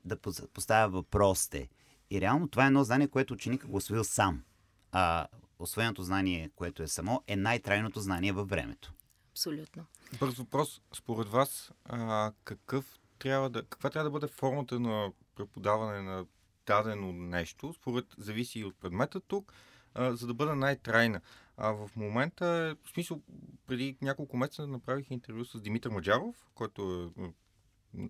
да 0.06 0.18
поставя 0.54 0.90
въпросите. 0.90 1.70
И 2.10 2.22
реално 2.22 2.48
това 2.48 2.64
е 2.64 2.68
едно 2.68 2.84
знание, 2.84 3.08
което 3.08 3.34
ученика 3.34 3.68
го 3.68 3.78
освоил 3.78 4.04
сам. 4.04 4.44
А 4.92 5.28
освоеното 5.60 6.04
знание, 6.04 6.50
което 6.56 6.84
е 6.84 6.88
само, 6.88 7.24
е 7.28 7.36
най-трайното 7.36 8.00
знание 8.00 8.32
във 8.32 8.50
времето. 8.50 8.94
Абсолютно. 9.32 9.86
Бърз 10.20 10.36
въпрос. 10.36 10.82
Според 10.94 11.28
вас, 11.28 11.72
а, 11.86 12.32
какъв 12.44 13.00
трябва 13.20 13.50
да, 13.50 13.64
каква 13.64 13.90
трябва 13.90 14.10
да 14.10 14.20
бъде 14.20 14.28
формата 14.28 14.80
на 14.80 15.12
преподаване 15.36 16.02
на 16.02 16.26
дадено 16.66 17.14
нещо, 17.14 17.74
според 17.74 18.06
зависи 18.18 18.60
и 18.60 18.66
от 18.66 18.76
предмета 18.80 19.20
тук, 19.20 19.54
а, 19.94 20.16
за 20.16 20.28
да 20.28 20.34
бъде 20.34 20.56
най-трайна. 20.56 21.22
А 21.62 21.72
в 21.72 21.90
момента, 21.96 22.76
в 22.84 22.90
смисъл, 22.90 23.22
преди 23.68 23.98
няколко 24.02 24.38
месеца 24.38 24.68
направих 24.68 25.12
интервю 25.12 25.46
с 25.46 25.62
Димитър 25.62 25.92
Маджаров, 25.92 26.50
който 26.56 27.12
е 27.20 27.34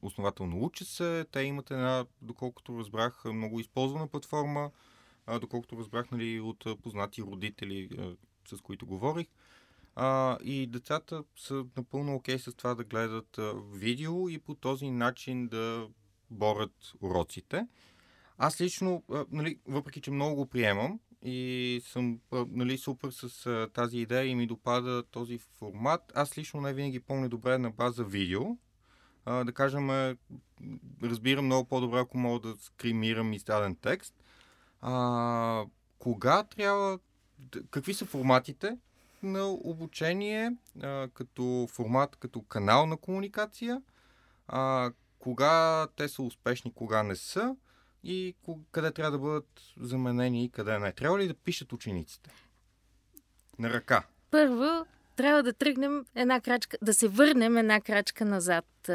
основател 0.02 0.46
на 0.46 0.56
Учи 0.56 0.86
се. 0.86 1.26
Те 1.32 1.42
имат 1.42 1.72
една, 1.72 2.06
доколкото 2.22 2.80
разбрах, 2.80 3.26
много 3.26 3.60
използвана 3.60 4.08
платформа, 4.08 4.72
доколкото 5.42 5.78
разбрах 5.78 6.12
нали, 6.12 6.40
от 6.40 6.66
познати 6.84 7.22
родители, 7.22 7.90
с 8.48 8.62
които 8.62 8.86
говорих. 8.86 9.28
А, 9.96 10.38
и 10.44 10.68
децата 10.68 11.24
са 11.36 11.66
напълно 11.78 12.16
окей 12.16 12.36
okay 12.36 12.50
с 12.50 12.56
това 12.56 12.76
да 12.76 12.84
гледат 12.84 13.40
видео 13.74 14.30
и 14.30 14.40
по 14.40 14.56
този 14.56 14.92
начин 14.92 15.48
да 15.48 15.88
борят 16.30 16.94
уроците. 17.02 17.68
Аз 18.38 18.62
лично, 18.62 19.04
нали, 19.32 19.60
въпреки 19.68 20.02
че 20.02 20.12
много 20.12 20.36
го 20.36 20.46
приемам 20.46 21.00
и 21.24 21.82
съм 21.86 22.20
нали, 22.32 22.78
супер 22.78 23.10
с 23.12 23.46
а, 23.46 23.70
тази 23.74 23.98
идея 23.98 24.26
и 24.26 24.36
ми 24.36 24.48
допада 24.48 25.04
този 25.04 25.38
формат, 25.38 26.12
аз 26.16 26.38
лично 26.38 26.62
не 26.62 26.74
винаги 26.74 27.00
помня 27.00 27.30
добре 27.30 27.58
на 27.58 27.72
база 27.72 28.04
видео. 28.04 28.42
А, 29.26 29.44
да 29.44 29.52
кажем, 29.52 30.18
разбирам 31.04 31.46
много 31.46 31.68
по-добре, 31.68 32.00
ако 32.00 32.18
мога 32.18 32.50
да 32.50 32.56
скримирам 32.62 33.34
издаден 33.34 33.76
текст. 33.76 34.14
А, 34.82 35.66
кога 36.00 36.44
трябва, 36.44 37.00
какви 37.72 37.94
са 37.94 38.06
форматите, 38.06 38.78
на 39.24 39.48
обучение 39.48 40.56
а, 40.82 41.08
като 41.14 41.68
формат, 41.72 42.16
като 42.16 42.42
канал 42.42 42.86
на 42.86 42.98
комуникация, 42.98 43.82
а, 44.48 44.92
кога 45.20 45.88
те 45.96 46.08
са 46.08 46.22
успешни, 46.22 46.74
кога 46.74 47.04
не 47.04 47.16
са 47.16 47.56
и 48.04 48.36
къде 48.72 48.92
трябва 48.92 49.12
да 49.12 49.20
бъдат 49.20 49.62
заменени 49.80 50.44
и 50.44 50.50
къде 50.50 50.80
не. 50.80 50.92
Трябва 50.92 51.20
ли 51.20 51.28
да 51.28 51.34
пишат 51.34 51.74
учениците? 51.74 52.30
На 53.60 53.70
ръка. 53.70 54.04
Първо, 54.32 54.86
трябва 55.16 55.44
да 55.44 55.54
тръгнем 55.54 56.06
една 56.16 56.42
крачка, 56.42 56.78
да 56.82 56.94
се 56.94 57.08
върнем 57.08 57.58
една 57.58 57.82
крачка 57.82 58.26
назад. 58.26 58.90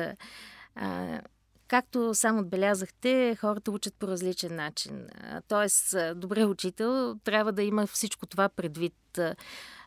А, 0.75 1.21
както 1.69 2.15
сам 2.15 2.39
отбелязахте, 2.39 3.37
хората 3.41 3.71
учат 3.71 3.95
по 3.95 4.09
различен 4.09 4.57
начин. 4.57 5.07
Тоест, 5.49 5.95
добре 6.15 6.45
учител 6.45 7.19
трябва 7.25 7.53
да 7.53 7.63
има 7.63 7.87
всичко 7.87 8.27
това 8.27 8.49
предвид. 8.49 9.19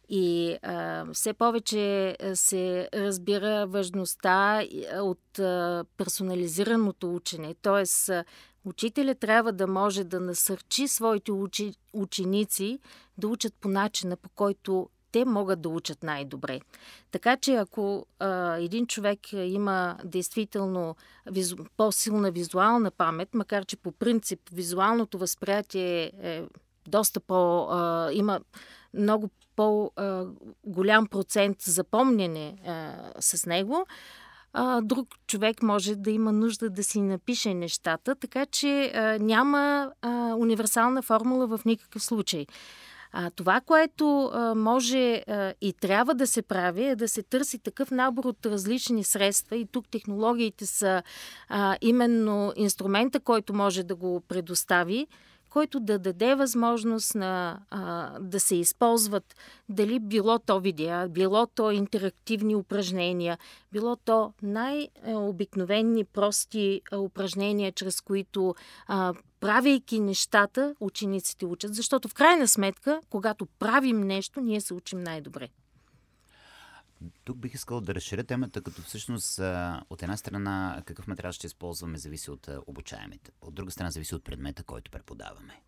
И 0.10 0.58
а, 0.62 1.06
все 1.14 1.34
повече 1.34 2.18
се 2.34 2.90
разбира 2.94 3.68
важността 3.68 4.64
от 4.94 5.40
а, 5.40 5.86
персонализираното 5.98 7.16
учене. 7.16 7.56
Тоест, 7.62 8.12
учителя 8.68 9.16
трябва 9.16 9.54
да 9.54 9.68
може 9.68 10.04
да 10.04 10.20
насърчи 10.20 10.88
своите 10.88 11.32
учи, 11.32 11.74
ученици 11.94 12.80
да 13.18 13.28
учат 13.28 13.54
по 13.62 13.68
начина, 13.68 14.18
по 14.18 14.30
който 14.30 14.90
те 15.12 15.26
могат 15.26 15.62
да 15.62 15.70
учат 15.70 16.04
най-добре. 16.04 16.60
Така 17.12 17.38
че 17.38 17.56
ако 17.56 18.06
а, 18.20 18.56
един 18.58 18.88
човек 18.88 19.20
има 19.34 19.98
действително 20.04 20.96
визу, 21.26 21.58
по-силна 21.78 22.32
визуална 22.32 22.92
памет, 22.92 23.34
макар 23.34 23.66
че 23.66 23.78
по 23.78 23.92
принцип 23.92 24.40
визуалното 24.52 25.18
възприятие 25.18 26.12
е 26.22 26.44
доста 26.88 27.20
по... 27.20 27.68
А, 27.72 28.10
има 28.14 28.40
много 28.94 29.30
по-голям 29.56 31.08
процент 31.08 31.62
запомняне 31.62 32.58
а, 32.66 32.94
с 33.20 33.46
него, 33.46 33.86
а, 34.54 34.82
друг 34.82 35.08
човек 35.28 35.64
може 35.64 35.96
да 35.96 36.12
има 36.12 36.32
нужда 36.32 36.70
да 36.70 36.84
си 36.84 37.02
напише 37.02 37.54
нещата, 37.54 38.16
така 38.16 38.46
че 38.46 38.92
а, 38.96 39.18
няма 39.20 39.92
а, 40.02 40.36
универсална 40.36 41.02
формула 41.02 41.48
в 41.48 41.66
никакъв 41.66 42.04
случай. 42.04 42.46
А, 43.12 43.30
това, 43.30 43.62
което 43.62 44.26
а, 44.26 44.56
може 44.56 45.24
а, 45.28 45.54
и 45.62 45.74
трябва 45.74 46.16
да 46.16 46.28
се 46.28 46.42
прави, 46.42 46.86
е 46.86 46.96
да 46.96 47.08
се 47.08 47.24
търси 47.24 47.60
такъв 47.60 47.92
набор 47.92 48.24
от 48.24 48.46
различни 48.46 49.04
средства 49.04 49.56
и 49.56 49.68
тук 49.72 49.90
технологиите 49.90 50.66
са 50.66 51.04
а, 51.50 51.78
именно 51.82 52.54
инструмента, 52.56 53.20
който 53.20 53.54
може 53.54 53.84
да 53.84 53.96
го 53.96 54.22
предостави 54.28 55.08
който 55.58 55.80
да 55.80 56.00
даде 56.00 56.36
възможност 56.36 57.16
на, 57.16 57.60
а, 57.70 58.20
да 58.20 58.40
се 58.40 58.56
използват 58.56 59.36
дали 59.70 60.00
било 60.00 60.40
то 60.40 60.60
видеа, 60.60 61.08
било 61.10 61.48
то 61.48 61.72
интерактивни 61.72 62.56
упражнения, 62.56 63.38
било 63.72 63.96
то 63.96 64.34
най-обикновени 64.42 66.04
прости 66.04 66.82
упражнения, 66.98 67.72
чрез 67.72 68.02
които 68.02 68.56
а, 68.88 69.14
правейки 69.40 70.00
нещата, 70.00 70.76
учениците 70.80 71.46
учат. 71.46 71.76
Защото 71.76 72.08
в 72.08 72.14
крайна 72.14 72.48
сметка, 72.48 73.02
когато 73.10 73.46
правим 73.46 74.02
нещо, 74.02 74.42
ние 74.42 74.62
се 74.62 74.74
учим 74.74 75.00
най-добре. 75.00 75.50
Тук 77.24 77.38
бих 77.38 77.54
искал 77.54 77.82
да 77.82 77.96
разширя 77.96 78.24
темата, 78.24 78.62
като 78.62 78.82
всъщност 78.82 79.40
от 79.90 80.04
една 80.04 80.18
страна 80.18 80.84
какъв 80.86 81.08
материал 81.08 81.32
ще 81.32 81.48
използваме 81.48 81.98
зависи 81.98 82.32
от 82.32 82.50
обучаемите. 82.68 83.32
От 83.42 83.54
друга 83.54 83.72
страна 83.72 83.92
зависи 83.92 84.16
от 84.16 84.24
предмета, 84.24 84.64
който 84.64 84.92
преподаваме. 84.92 85.62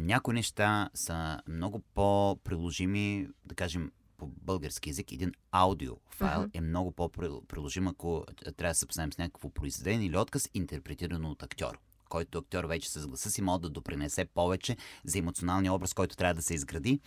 Някои 0.00 0.34
неща 0.34 0.90
са 0.94 1.40
много 1.48 1.78
по-приложими, 1.94 3.28
да 3.44 3.54
кажем, 3.54 3.92
по 4.16 4.26
български 4.26 4.90
язик 4.90 5.12
един 5.12 5.32
аудиофайл 5.50 6.40
uh-huh. 6.40 6.50
е 6.54 6.60
много 6.60 6.92
по-приложим, 6.92 7.88
ако 7.88 8.24
трябва 8.56 8.70
да 8.70 8.74
се 8.74 8.80
запознаем 8.80 9.12
с 9.12 9.18
някакво 9.18 9.50
произведение 9.50 10.06
или 10.06 10.16
отказ, 10.16 10.48
интерпретирано 10.54 11.30
от 11.30 11.42
актьор 11.42 11.78
който 12.08 12.38
актьор 12.38 12.64
вече 12.64 12.90
с 12.90 13.06
гласа 13.06 13.30
си 13.30 13.42
може 13.42 13.60
да 13.60 13.70
допринесе 13.70 14.24
повече 14.24 14.76
за 15.04 15.18
емоционалния 15.18 15.72
образ, 15.72 15.94
който 15.94 16.16
трябва 16.16 16.34
да 16.34 16.42
се 16.42 16.54
изгради 16.54 17.00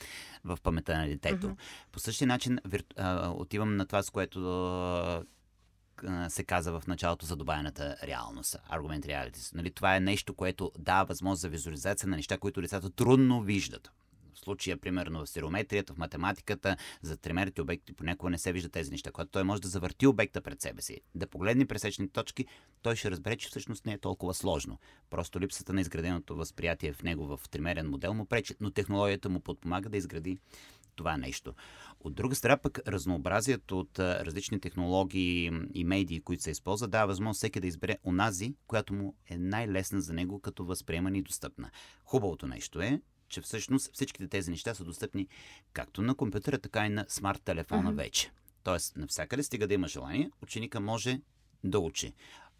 в 0.43 0.57
памета 0.63 0.97
на 0.97 1.07
детето. 1.07 1.47
Mm-hmm. 1.47 1.91
По 1.91 1.99
същия 1.99 2.27
начин 2.27 2.59
отивам 3.23 3.75
на 3.75 3.85
това, 3.85 4.03
с 4.03 4.09
което 4.09 5.25
се 6.29 6.43
каза 6.43 6.71
в 6.71 6.83
началото 6.87 7.25
за 7.25 7.35
добавената 7.35 7.97
реалност, 8.03 8.55
аргумент 8.69 9.05
реалитис. 9.05 9.53
Нали, 9.53 9.71
това 9.71 9.95
е 9.95 9.99
нещо, 9.99 10.33
което 10.33 10.71
дава 10.79 11.05
възможност 11.05 11.41
за 11.41 11.49
визуализация 11.49 12.09
на 12.09 12.15
неща, 12.15 12.37
които 12.37 12.61
децата 12.61 12.89
трудно 12.89 13.41
виждат 13.41 13.91
случая, 14.35 14.77
примерно 14.77 15.25
в 15.25 15.29
стереометрията, 15.29 15.93
в 15.93 15.97
математиката, 15.97 16.77
за 17.01 17.17
тримерите 17.17 17.61
обекти 17.61 17.93
понякога 17.93 18.29
не 18.29 18.37
се 18.37 18.53
вижда 18.53 18.69
тези 18.69 18.91
неща. 18.91 19.11
Когато 19.11 19.31
той 19.31 19.43
може 19.43 19.61
да 19.61 19.67
завърти 19.67 20.07
обекта 20.07 20.41
пред 20.41 20.61
себе 20.61 20.81
си, 20.81 21.01
да 21.15 21.27
погледне 21.27 21.65
пресечни 21.65 22.09
точки, 22.09 22.45
той 22.81 22.95
ще 22.95 23.11
разбере, 23.11 23.37
че 23.37 23.49
всъщност 23.49 23.85
не 23.85 23.93
е 23.93 23.97
толкова 23.97 24.33
сложно. 24.33 24.79
Просто 25.09 25.39
липсата 25.39 25.73
на 25.73 25.81
изграденото 25.81 26.35
възприятие 26.35 26.93
в 26.93 27.03
него 27.03 27.37
в 27.37 27.49
тримерен 27.49 27.89
модел 27.89 28.13
му 28.13 28.25
пречи, 28.25 28.55
но 28.59 28.71
технологията 28.71 29.29
му 29.29 29.39
подпомага 29.39 29.89
да 29.89 29.97
изгради 29.97 30.37
това 30.95 31.17
нещо. 31.17 31.53
От 31.99 32.15
друга 32.15 32.35
страна 32.35 32.57
пък 32.57 32.79
разнообразието 32.87 33.79
от 33.79 33.99
различни 33.99 34.59
технологии 34.59 35.51
и 35.73 35.83
медии, 35.83 36.21
които 36.21 36.43
се 36.43 36.51
използват, 36.51 36.91
дава 36.91 37.07
възможност 37.07 37.37
всеки 37.37 37.59
да 37.59 37.67
избере 37.67 37.97
онази, 38.03 38.53
която 38.67 38.93
му 38.93 39.15
е 39.29 39.37
най-лесна 39.37 40.01
за 40.01 40.13
него 40.13 40.39
като 40.39 40.65
възприемане 40.65 41.17
и 41.17 41.21
достъпна. 41.21 41.71
Хубавото 42.05 42.47
нещо 42.47 42.81
е, 42.81 43.01
че 43.31 43.41
всъщност 43.41 43.93
всичките 43.93 44.27
тези 44.27 44.51
неща 44.51 44.73
са 44.73 44.83
достъпни 44.83 45.27
както 45.73 46.01
на 46.01 46.15
компютъра, 46.15 46.59
така 46.59 46.85
и 46.85 46.89
на 46.89 47.05
смарт 47.09 47.41
телефона 47.41 47.91
mm-hmm. 47.91 47.95
вече. 47.95 48.31
Тоест, 48.63 48.97
навсякъде 48.97 49.43
стига 49.43 49.67
да 49.67 49.73
има 49.73 49.87
желание, 49.87 50.31
ученика 50.41 50.79
може 50.79 51.21
да 51.63 51.79
учи. 51.79 52.13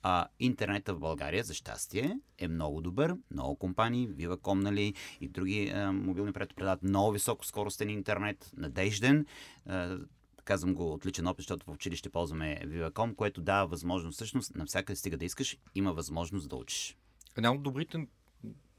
А, 0.04 0.28
интернета 0.40 0.94
в 0.94 1.00
България, 1.00 1.44
за 1.44 1.54
щастие, 1.54 2.20
е 2.38 2.48
много 2.48 2.82
добър. 2.82 3.16
Много 3.32 3.56
компании, 3.56 4.10
Viva.com, 4.10 4.54
нали, 4.54 4.94
и 5.22 5.28
други 5.28 5.70
а, 5.70 5.92
мобилни 5.92 6.34
предават 6.34 6.84
много 6.84 7.12
високо 7.12 7.46
скоростен 7.46 7.90
интернет, 7.90 8.52
надежден. 8.58 9.26
А, 9.66 9.98
казвам 10.44 10.74
го 10.74 10.94
от 10.94 11.06
личен 11.06 11.28
опит, 11.28 11.38
защото 11.38 11.66
в 11.66 11.74
училище 11.74 12.10
ползваме 12.10 12.62
Viva.com, 12.66 13.16
което 13.16 13.42
дава 13.42 13.68
възможност 13.68 14.16
всъщност 14.16 14.56
навсякъде 14.56 14.96
стига 14.96 15.18
да 15.18 15.26
искаш, 15.26 15.58
има 15.76 15.94
възможност 15.94 16.50
да 16.50 16.56
учиш. 16.56 16.98
Една 17.38 17.52
от 17.52 17.64
добрите, 17.64 18.08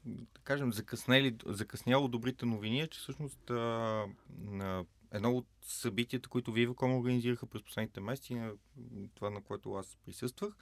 да 0.05 0.41
кажем, 0.43 0.73
закъснели, 0.73 1.37
закъсняло 1.45 2.07
добрите 2.07 2.45
новини 2.45 2.81
е, 2.81 2.87
че 2.87 2.99
всъщност 2.99 3.49
а, 3.49 4.05
на 4.39 4.85
едно 5.11 5.31
от 5.31 5.47
събитията, 5.61 6.29
които 6.29 6.51
Viva.com 6.51 6.99
организираха 6.99 7.45
през 7.45 7.63
последните 7.63 7.99
месеци, 7.99 8.41
това 9.15 9.29
на 9.29 9.41
което 9.41 9.73
аз 9.73 9.97
присъствах, 10.05 10.53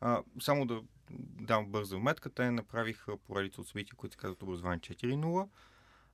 а, 0.00 0.22
само 0.40 0.66
да 0.66 0.82
дам 1.40 1.66
бърза 1.66 1.96
вметка, 1.96 2.30
те 2.30 2.50
направиха 2.50 3.16
поредица 3.16 3.60
от 3.60 3.68
събития, 3.68 3.94
които 3.96 4.12
се 4.12 4.18
казват 4.18 4.42
Образование 4.42 4.80
4.0. 4.80 5.48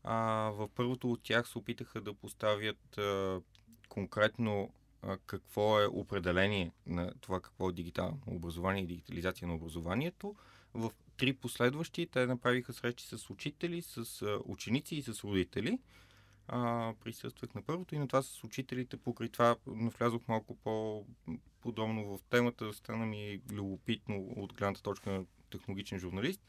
А, 0.04 0.16
в 0.50 0.68
първото 0.74 1.12
от 1.12 1.22
тях 1.22 1.48
се 1.48 1.58
опитаха 1.58 2.00
да 2.00 2.14
поставят 2.14 2.98
а, 2.98 3.40
конкретно 3.88 4.72
а, 5.02 5.18
какво 5.26 5.80
е 5.80 5.86
определение 5.86 6.72
на 6.86 7.12
това 7.20 7.40
какво 7.40 7.68
е 7.68 7.72
дигитално 7.72 8.20
образование 8.26 8.82
и 8.82 8.86
дигитализация 8.86 9.48
на 9.48 9.54
образованието. 9.54 10.34
В 10.74 10.92
три 11.16 11.32
последващи 11.32 12.06
те 12.06 12.26
направиха 12.26 12.72
срещи 12.72 13.04
с 13.04 13.30
учители, 13.30 13.82
с 13.82 14.26
ученици 14.44 14.96
и 14.96 15.02
с 15.02 15.24
родители. 15.24 15.78
А, 16.48 16.92
присъствах 17.04 17.54
на 17.54 17.62
първото 17.62 17.94
и 17.94 17.98
на 17.98 18.08
това 18.08 18.22
с 18.22 18.44
учителите. 18.44 18.96
Покрай 18.96 19.28
това 19.28 19.56
навлязох 19.66 20.28
малко 20.28 20.56
по-подробно 20.56 22.04
в 22.04 22.22
темата. 22.30 22.72
Стана 22.72 23.06
ми 23.06 23.40
любопитно 23.52 24.28
от 24.36 24.52
гледната 24.52 24.82
точка 24.82 25.10
на 25.10 25.24
технологичен 25.50 25.98
журналист. 25.98 26.40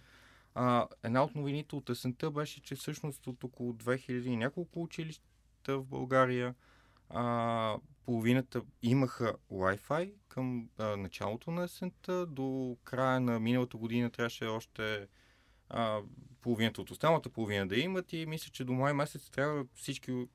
А, 0.55 0.87
една 1.03 1.23
от 1.23 1.35
новините 1.35 1.75
от 1.75 1.89
есента 1.89 2.31
беше, 2.31 2.61
че 2.61 2.75
всъщност 2.75 3.27
от 3.27 3.43
около 3.43 3.73
2000 3.73 4.25
и 4.25 4.35
няколко 4.35 4.81
училища 4.81 5.77
в 5.79 5.85
България 5.85 6.55
а, 7.09 7.77
половината 8.07 8.61
имаха 8.81 9.35
Wi-Fi 9.51 10.13
към 10.27 10.69
а, 10.77 10.97
началото 10.97 11.51
на 11.51 11.63
есента. 11.63 12.25
До 12.25 12.77
края 12.83 13.19
на 13.19 13.39
миналата 13.39 13.77
година 13.77 14.09
трябваше 14.09 14.45
още 14.45 15.07
а, 15.69 15.99
половината 16.41 16.81
от 16.81 16.91
останалата 16.91 17.29
половина 17.29 17.67
да 17.67 17.77
имат 17.77 18.13
и 18.13 18.25
мисля, 18.25 18.51
че 18.51 18.63
до 18.63 18.73
май 18.73 18.93
месец 18.93 19.29
трябва 19.29 19.65
всички 19.75 20.27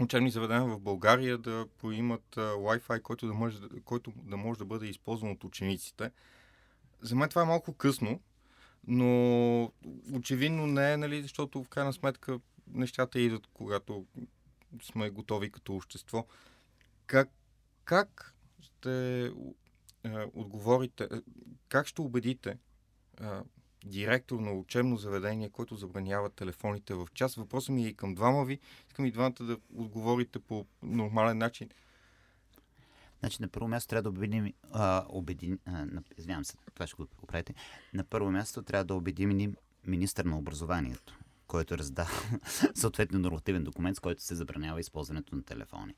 учебни 0.00 0.30
заведения 0.30 0.66
в 0.66 0.80
България 0.80 1.38
да 1.38 1.66
поимат 1.78 2.36
а, 2.36 2.40
Wi-Fi, 2.40 3.02
който 3.02 3.26
да, 3.26 3.34
може, 3.34 3.58
който 3.84 4.12
да 4.16 4.36
може 4.36 4.58
да 4.58 4.64
бъде 4.64 4.86
използван 4.86 5.30
от 5.30 5.44
учениците. 5.44 6.10
За 7.02 7.16
мен 7.16 7.28
това 7.28 7.42
е 7.42 7.46
малко 7.46 7.72
късно, 7.72 8.20
но 8.86 9.72
очевидно 10.12 10.66
не 10.66 10.92
е, 10.92 10.96
нали, 10.96 11.22
защото 11.22 11.64
в 11.64 11.68
крайна 11.68 11.92
сметка 11.92 12.40
нещата 12.66 13.20
идват, 13.20 13.46
когато 13.54 14.06
сме 14.82 15.10
готови 15.10 15.50
като 15.50 15.76
общество. 15.76 16.26
Как, 17.06 17.30
как 17.84 18.34
ще 18.60 19.24
е, 19.26 19.30
отговорите, 20.34 21.08
как 21.68 21.86
ще 21.86 22.00
убедите 22.00 22.58
е, 23.20 23.24
директор 23.84 24.40
на 24.40 24.52
учебно 24.52 24.96
заведение, 24.96 25.50
който 25.50 25.76
забранява 25.76 26.30
телефоните 26.30 26.94
в 26.94 27.08
час? 27.14 27.34
Въпросът 27.34 27.74
ми 27.74 27.84
е 27.84 27.88
и 27.88 27.94
към 27.94 28.14
двама 28.14 28.44
ви. 28.44 28.60
Искам 28.88 29.06
и 29.06 29.10
двамата 29.10 29.36
да 29.40 29.58
отговорите 29.74 30.38
по 30.38 30.66
нормален 30.82 31.38
начин. 31.38 31.70
Значи, 33.20 33.36
на 33.40 33.48
първо 33.48 33.68
място 33.68 33.88
трябва 33.88 34.10
да 34.10 34.50
а, 34.72 35.04
убедим, 35.08 35.58
а, 35.66 35.86
извинявам 36.18 36.44
се, 36.44 36.56
това 36.74 36.86
ще 36.86 36.96
го 36.96 37.06
оправите. 37.22 37.54
На 37.94 38.04
първо 38.04 38.30
място 38.30 38.62
трябва 38.62 38.84
да 38.84 38.94
убедим 38.94 39.56
министър 39.86 40.24
на 40.24 40.38
образованието, 40.38 41.18
който 41.56 41.78
разда 41.78 42.08
съответно 42.74 43.18
нормативен 43.18 43.64
документ, 43.64 43.96
с 43.96 44.00
който 44.00 44.22
се 44.22 44.34
забранява 44.34 44.80
използването 44.80 45.36
на 45.36 45.42
телефони. 45.42 45.94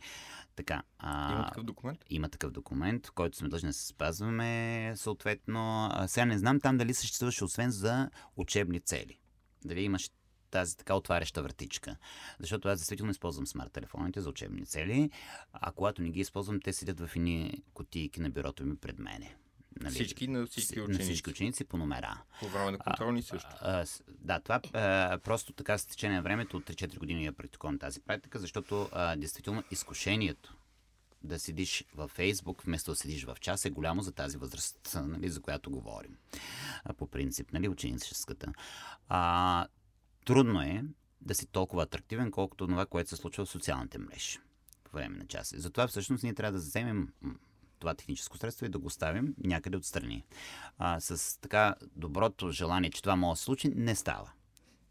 Така, 0.56 0.82
а, 0.98 1.32
има 1.32 1.46
такъв 1.46 1.64
документ? 1.64 2.04
Има 2.10 2.28
такъв 2.28 2.50
документ, 2.50 3.10
който 3.10 3.36
сме 3.36 3.48
длъжни 3.48 3.68
да 3.68 3.72
се 3.72 3.86
спазваме. 3.86 4.92
Съответно, 4.96 5.88
а, 5.92 6.08
сега 6.08 6.24
не 6.24 6.38
знам 6.38 6.60
там 6.60 6.78
дали 6.78 6.94
съществуваше 6.94 7.44
освен 7.44 7.70
за 7.70 8.10
учебни 8.36 8.80
цели. 8.80 9.18
Дали 9.64 9.82
имаш 9.82 10.10
тази 10.50 10.76
така 10.76 10.94
отваряща 10.94 11.42
вратичка. 11.42 11.96
Защото 12.40 12.68
аз 12.68 12.78
действително 12.78 13.10
използвам 13.10 13.46
смарт 13.46 13.72
телефоните 13.72 14.20
за 14.20 14.28
учебни 14.28 14.66
цели, 14.66 15.10
а 15.52 15.72
когато 15.72 16.02
не 16.02 16.10
ги 16.10 16.20
използвам, 16.20 16.60
те 16.60 16.72
седят 16.72 17.00
в 17.00 17.16
едни 17.16 17.62
кутийки 17.74 18.20
на 18.20 18.30
бюрото 18.30 18.66
ми 18.66 18.76
пред 18.76 18.98
мене. 18.98 19.36
Нали, 19.80 19.94
всички 19.94 20.28
на 20.28 20.46
всички 20.46 20.80
ученици. 20.80 20.98
На 20.98 21.04
всички 21.04 21.30
ученици 21.30 21.64
по 21.64 21.76
номера. 21.76 22.22
По 22.40 22.48
време 22.48 22.70
на 22.70 22.78
контролни 22.78 23.22
също. 23.22 23.48
А, 23.60 23.80
а, 23.80 23.86
да, 24.08 24.40
това 24.40 24.60
а, 24.72 25.18
просто 25.18 25.52
така 25.52 25.78
с 25.78 25.86
течение 25.86 26.16
на 26.16 26.22
времето 26.22 26.56
от 26.56 26.64
3-4 26.64 26.98
години 26.98 27.24
я 27.24 27.32
практикувам 27.32 27.78
тази 27.78 28.00
практика, 28.00 28.38
защото 28.38 28.88
а, 28.92 29.16
действително 29.16 29.62
изкушението 29.70 30.56
да 31.22 31.38
седиш 31.38 31.84
във 31.94 32.10
Фейсбук, 32.10 32.62
вместо 32.62 32.90
да 32.90 32.96
седиш 32.96 33.24
в 33.24 33.36
час, 33.40 33.64
е 33.64 33.70
голямо 33.70 34.02
за 34.02 34.12
тази 34.12 34.36
възраст, 34.36 34.98
нали, 35.06 35.28
за 35.28 35.40
която 35.40 35.70
говорим. 35.70 36.16
А, 36.84 36.92
по 36.92 37.06
принцип, 37.06 37.52
нали, 37.52 37.68
ученическата. 37.68 38.52
А, 39.08 39.66
трудно 40.24 40.62
е 40.62 40.84
да 41.20 41.34
си 41.34 41.46
толкова 41.46 41.82
атрактивен, 41.82 42.30
колкото 42.30 42.66
това, 42.66 42.86
което 42.86 43.10
се 43.10 43.16
случва 43.16 43.44
в 43.44 43.50
социалните 43.50 43.98
мрежи 43.98 44.38
по 44.84 44.92
време 44.92 45.16
на 45.16 45.26
час. 45.26 45.54
Затова 45.56 45.88
всъщност 45.88 46.22
ние 46.22 46.34
трябва 46.34 46.52
да 46.52 46.58
вземем 46.58 47.12
това 47.78 47.94
техническо 47.94 48.36
средство 48.38 48.66
и 48.66 48.68
да 48.68 48.78
го 48.78 48.86
оставим 48.86 49.34
някъде 49.44 49.76
отстрани. 49.76 50.24
А, 50.78 51.00
с 51.00 51.40
така 51.40 51.74
доброто 51.96 52.50
желание, 52.50 52.90
че 52.90 53.02
това 53.02 53.16
може 53.16 53.32
да 53.32 53.36
се 53.36 53.44
случи, 53.44 53.68
не 53.68 53.94
става. 53.94 54.30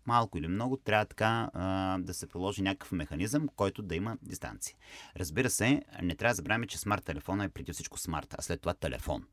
Малко 0.05 0.37
или 0.37 0.47
много 0.47 0.77
трябва 0.77 1.05
така 1.05 1.49
а, 1.53 1.97
да 1.97 2.13
се 2.13 2.27
приложи 2.27 2.61
някакъв 2.61 2.91
механизъм, 2.91 3.47
който 3.55 3.81
да 3.81 3.95
има 3.95 4.17
дистанция. 4.21 4.75
Разбира 5.17 5.49
се, 5.49 5.81
не 6.01 6.15
трябва 6.15 6.31
да 6.31 6.35
забравяме, 6.35 6.67
че 6.67 6.77
смарт 6.77 7.05
телефона 7.05 7.43
е 7.43 7.49
преди 7.49 7.73
всичко 7.73 7.99
смарт, 7.99 8.35
а 8.37 8.41
след 8.41 8.61
това 8.61 8.73
телефон. 8.73 9.25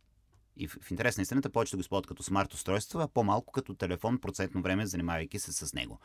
И 0.56 0.68
в, 0.68 0.78
в 0.82 0.90
интерес 0.90 1.16
на 1.16 1.22
истината 1.22 1.50
повечето 1.50 1.76
го 1.76 1.80
използват 1.80 2.06
като 2.06 2.22
смарт 2.22 2.54
устройство, 2.54 3.00
а 3.00 3.08
по-малко 3.08 3.52
като 3.52 3.74
телефон 3.74 4.18
процентно 4.18 4.62
време, 4.62 4.86
занимавайки 4.86 5.38
се 5.38 5.52
с 5.52 5.74
него. 5.74 6.00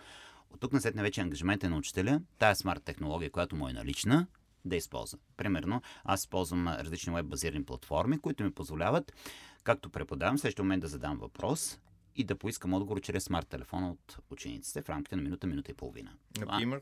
От 0.50 0.60
тук 0.60 0.74
на 0.74 0.82
след 0.82 0.96
вече 0.96 1.22
ангажимент 1.22 1.64
е 1.64 1.70
на 1.70 1.78
учителя, 1.78 2.22
тая 2.38 2.56
смарт 2.56 2.84
технология, 2.84 3.32
която 3.32 3.56
му 3.56 3.68
е 3.68 3.74
налична, 3.74 4.28
да 4.66 4.76
използва. 4.76 5.20
Примерно, 5.38 5.82
аз 6.04 6.20
използвам 6.20 6.68
различни 6.68 7.14
веб-базирани 7.14 7.64
платформи, 7.64 8.20
които 8.20 8.44
ми 8.44 8.52
позволяват, 8.52 9.14
както 9.64 9.90
преподавам, 9.90 10.38
следващия 10.38 10.64
момент 10.64 10.82
да 10.82 10.88
задам 10.88 11.18
въпрос 11.18 11.80
и 12.16 12.24
да 12.24 12.36
поискам 12.36 12.74
отговор 12.74 13.02
чрез 13.02 13.24
смарт 13.24 13.48
телефона 13.48 13.92
от 13.92 14.18
учениците 14.30 14.82
в 14.82 14.90
рамките 14.90 15.16
на 15.16 15.22
минута, 15.22 15.48
минута 15.48 15.72
и 15.72 15.74
половина. 15.74 16.12
Например? 16.40 16.82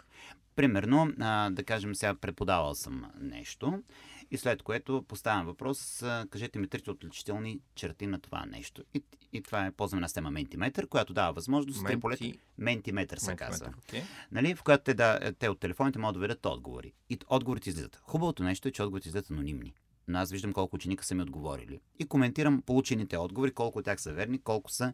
Примерно, 0.56 1.14
а, 1.20 1.50
да 1.50 1.64
кажем, 1.64 1.96
сега 1.96 2.16
преподавал 2.16 2.76
съм 2.76 3.12
нещо 3.20 3.84
и 4.32 4.38
след 4.38 4.64
което 4.64 5.06
поставям 5.08 5.46
въпрос, 5.46 6.04
кажете 6.30 6.60
ми 6.60 6.68
трите 6.68 6.92
отличителни 6.92 7.60
черти 7.76 8.08
на 8.08 8.20
това 8.20 8.46
нещо. 8.46 8.84
И, 8.94 9.04
и 9.34 9.42
това 9.42 9.66
е 9.66 9.72
ползваме 9.72 10.02
на 10.02 10.08
система 10.08 10.32
Mentimeter, 10.32 10.88
която 10.88 11.14
дава 11.14 11.34
възможност 11.34 11.82
Менти... 11.82 12.00
полета... 12.00 12.26
Mentimeter 12.60 13.18
се 13.18 13.36
казва. 13.36 13.66
Okay. 13.68 14.04
Нали, 14.32 14.56
в 14.56 14.64
която 14.64 14.84
те, 14.84 14.94
да, 14.94 15.34
те 15.40 15.50
от 15.50 15.60
телефоните 15.60 16.00
могат 16.00 16.14
да 16.14 16.20
ведат 16.20 16.46
отговори. 16.46 16.94
И 17.10 17.20
отговорите 17.30 17.70
излизат. 17.70 18.00
Хубавото 18.04 18.44
нещо 18.44 18.68
е, 18.68 18.72
че 18.72 18.84
отговорите 18.84 19.10
излизат 19.10 19.32
анонимни. 19.32 19.74
Но 20.08 20.20
аз 20.20 20.32
виждам 20.32 20.54
колко 20.54 20.76
ученика 20.76 21.06
са 21.06 21.16
ми 21.16 21.22
отговорили. 21.22 21.80
И 22.00 22.06
коментирам 22.06 22.62
получените 22.62 23.18
отговори, 23.18 23.52
колко 23.52 23.80
от 23.80 23.86
тях 23.86 24.02
са 24.02 24.14
верни, 24.14 24.40
колко 24.40 24.72
са 24.72 24.94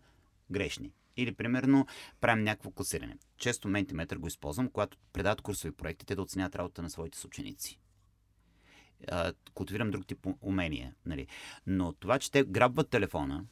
грешни. 0.51 0.91
Или, 1.17 1.33
примерно, 1.33 1.87
правим 2.21 2.43
някакво 2.43 2.71
класиране. 2.71 3.17
Често 3.37 3.67
Mentimeter 3.67 4.15
го 4.15 4.27
използвам, 4.27 4.69
когато 4.69 4.97
предават 5.13 5.41
курсови 5.41 5.71
проекти, 5.71 6.05
те 6.05 6.15
да 6.15 6.21
оценят 6.21 6.55
работата 6.55 6.81
на 6.81 6.89
своите 6.89 7.17
съученици 7.17 7.79
култивирам 9.53 9.91
друг 9.91 10.07
тип 10.07 10.27
умения. 10.41 10.93
Нали. 11.05 11.27
Но 11.67 11.93
това, 11.93 12.19
че 12.19 12.31
те 12.31 12.43
грабват 12.43 12.89
телефона 12.89 13.45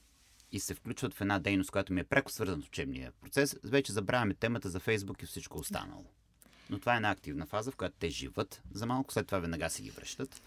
и 0.52 0.60
се 0.60 0.74
включват 0.74 1.14
в 1.14 1.22
една 1.22 1.40
дейност, 1.40 1.72
която 1.72 1.94
ми 1.94 2.00
е 2.00 2.04
преко 2.04 2.32
свързана 2.32 2.62
с 2.64 2.68
учебния 2.68 3.12
процес, 3.12 3.56
вече 3.64 3.94
забравяме 3.94 4.34
темата 4.34 4.70
за 4.70 4.80
Фейсбук 4.80 5.24
и 5.24 5.26
всичко 5.26 5.58
останало. 5.58 6.06
Но 6.70 6.80
това 6.80 6.94
е 6.94 6.96
една 6.96 7.12
активна 7.12 7.46
фаза, 7.46 7.72
в 7.72 7.76
която 7.76 7.96
те 8.00 8.10
живат 8.10 8.62
за 8.72 8.86
малко, 8.86 9.14
след 9.14 9.26
това 9.26 9.40
веднага 9.40 9.70
си 9.70 9.82
ги 9.82 9.90
връщат. 9.90 10.42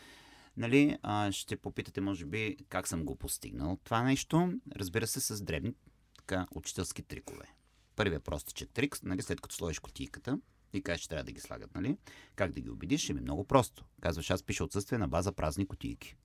Нали, 0.57 0.99
а, 1.03 1.33
ще 1.33 1.57
попитате, 1.57 2.01
може 2.01 2.25
би, 2.25 2.57
как 2.69 2.88
съм 2.88 3.05
го 3.05 3.17
постигнал 3.17 3.79
това 3.85 4.03
нещо. 4.03 4.53
Разбира 4.77 5.07
се, 5.07 5.21
с 5.21 5.43
дребни 5.43 5.75
така, 6.19 6.47
учителски 6.55 7.03
трикове. 7.03 7.45
Първият 7.97 8.25
простичък 8.25 8.71
трик, 8.71 9.03
нали, 9.03 9.23
след 9.23 9.40
като 9.40 9.55
сложиш 9.55 9.79
котийката, 9.79 10.38
и 10.74 10.82
кажеш, 10.82 11.00
че 11.00 11.08
трябва 11.08 11.24
да 11.24 11.32
ги 11.32 11.40
слагат, 11.40 11.74
нали? 11.74 11.96
Как 12.37 12.52
да 12.52 12.60
ги 12.60 12.70
убедиш? 12.70 13.10
Еми 13.10 13.20
много 13.20 13.44
просто. 13.44 13.84
Казваш, 14.00 14.30
аз 14.30 14.42
пиша 14.42 14.64
отсъствие 14.64 14.98
на 14.98 15.08
база 15.08 15.32
празни 15.32 15.66
кутийки. 15.66 16.16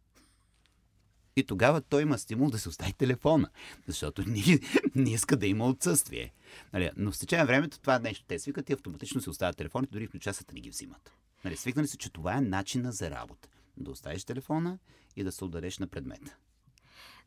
И 1.35 1.43
тогава 1.43 1.81
той 1.81 2.01
има 2.01 2.17
стимул 2.17 2.49
да 2.49 2.59
се 2.59 2.69
остави 2.69 2.93
телефона, 2.93 3.49
защото 3.87 4.23
не, 4.27 4.59
не 4.95 5.11
иска 5.11 5.37
да 5.37 5.47
има 5.47 5.67
отсъствие. 5.67 6.33
Нали? 6.73 6.89
Но 6.97 7.11
в 7.11 7.19
течение 7.19 7.43
на 7.43 7.47
времето 7.47 7.79
това 7.79 7.99
нещо 7.99 8.25
те 8.27 8.39
свикат 8.39 8.69
и 8.69 8.73
автоматично 8.73 9.21
се 9.21 9.29
оставят 9.29 9.57
телефоните, 9.57 9.91
дори 9.91 10.07
в 10.07 10.19
часата 10.19 10.53
не 10.53 10.59
ги 10.59 10.69
взимат. 10.69 11.11
Нали? 11.45 11.57
Свикнали 11.57 11.87
се, 11.87 11.97
че 11.97 12.09
това 12.09 12.37
е 12.37 12.41
начина 12.41 12.91
за 12.91 13.11
работа. 13.11 13.49
Да 13.77 13.91
оставиш 13.91 14.25
телефона 14.25 14.77
и 15.15 15.23
да 15.23 15.31
се 15.31 15.45
удареш 15.45 15.77
на 15.77 15.87
предмета. 15.87 16.37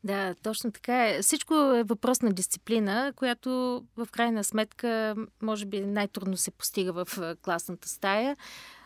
Да, 0.03 0.35
точно 0.43 0.71
така 0.71 1.09
е. 1.09 1.21
Всичко 1.21 1.53
е 1.55 1.83
въпрос 1.83 2.21
на 2.21 2.33
дисциплина, 2.33 3.13
която 3.15 3.49
в 3.97 4.07
крайна 4.11 4.43
сметка 4.43 5.15
може 5.41 5.65
би 5.65 5.81
най-трудно 5.81 6.37
се 6.37 6.51
постига 6.51 7.05
в 7.05 7.35
класната 7.41 7.89
стая, 7.89 8.37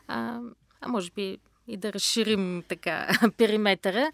а, 0.07 0.39
а 0.81 0.87
може 0.87 1.11
би 1.11 1.37
и 1.67 1.77
да 1.77 1.93
разширим 1.93 2.63
така 2.67 3.07
периметъра. 3.37 4.11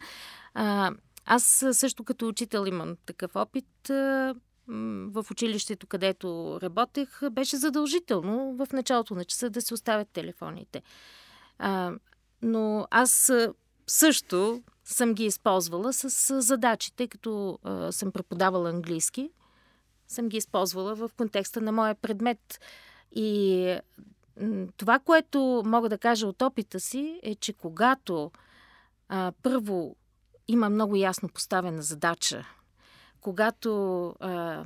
А, 0.53 0.91
аз 1.25 1.65
също 1.71 2.03
като 2.03 2.27
учител 2.27 2.65
имам 2.67 2.95
такъв 3.05 3.35
опит. 3.35 3.65
В 4.67 5.25
училището, 5.31 5.87
където 5.87 6.59
работех, 6.61 7.29
беше 7.31 7.57
задължително 7.57 8.55
в 8.55 8.67
началото 8.73 9.15
на 9.15 9.25
часа 9.25 9.49
да 9.49 9.61
се 9.61 9.73
оставят 9.73 10.09
телефоните. 10.09 10.81
А, 11.59 11.91
но 12.41 12.87
аз 12.91 13.31
също 13.87 14.63
съм 14.83 15.13
ги 15.13 15.25
използвала 15.25 15.93
с 15.93 16.41
задачи, 16.41 16.95
тъй 16.95 17.07
като 17.07 17.59
а, 17.63 17.91
съм 17.91 18.11
преподавала 18.11 18.69
английски. 18.69 19.31
Съм 20.07 20.29
ги 20.29 20.37
използвала 20.37 20.95
в 20.95 21.11
контекста 21.17 21.61
на 21.61 21.71
моя 21.71 21.95
предмет. 21.95 22.59
И 23.11 23.77
това, 24.77 24.99
което 24.99 25.63
мога 25.65 25.89
да 25.89 25.97
кажа 25.97 26.27
от 26.27 26.41
опита 26.41 26.79
си, 26.79 27.19
е, 27.23 27.35
че 27.35 27.53
когато 27.53 28.31
а, 29.09 29.31
първо 29.43 29.95
има 30.47 30.69
много 30.69 30.95
ясно 30.95 31.29
поставена 31.29 31.81
задача, 31.81 32.45
когато 33.21 34.07
а, 34.19 34.63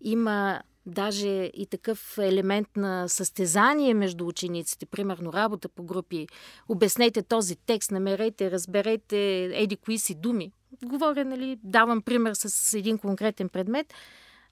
има 0.00 0.62
даже 0.86 1.28
и 1.54 1.66
такъв 1.70 2.18
елемент 2.18 2.68
на 2.76 3.08
състезание 3.08 3.94
между 3.94 4.26
учениците, 4.26 4.86
примерно 4.86 5.32
работа 5.32 5.68
по 5.68 5.82
групи. 5.82 6.28
Обяснете 6.68 7.22
този 7.22 7.56
текст, 7.56 7.90
намерете, 7.90 8.50
разберете 8.50 9.44
еди 9.44 9.76
кои 9.76 9.98
си 9.98 10.14
думи. 10.14 10.52
Говоря, 10.84 11.24
нали, 11.24 11.58
давам 11.62 12.02
пример 12.02 12.34
с 12.34 12.74
един 12.74 12.98
конкретен 12.98 13.48
предмет. 13.48 13.94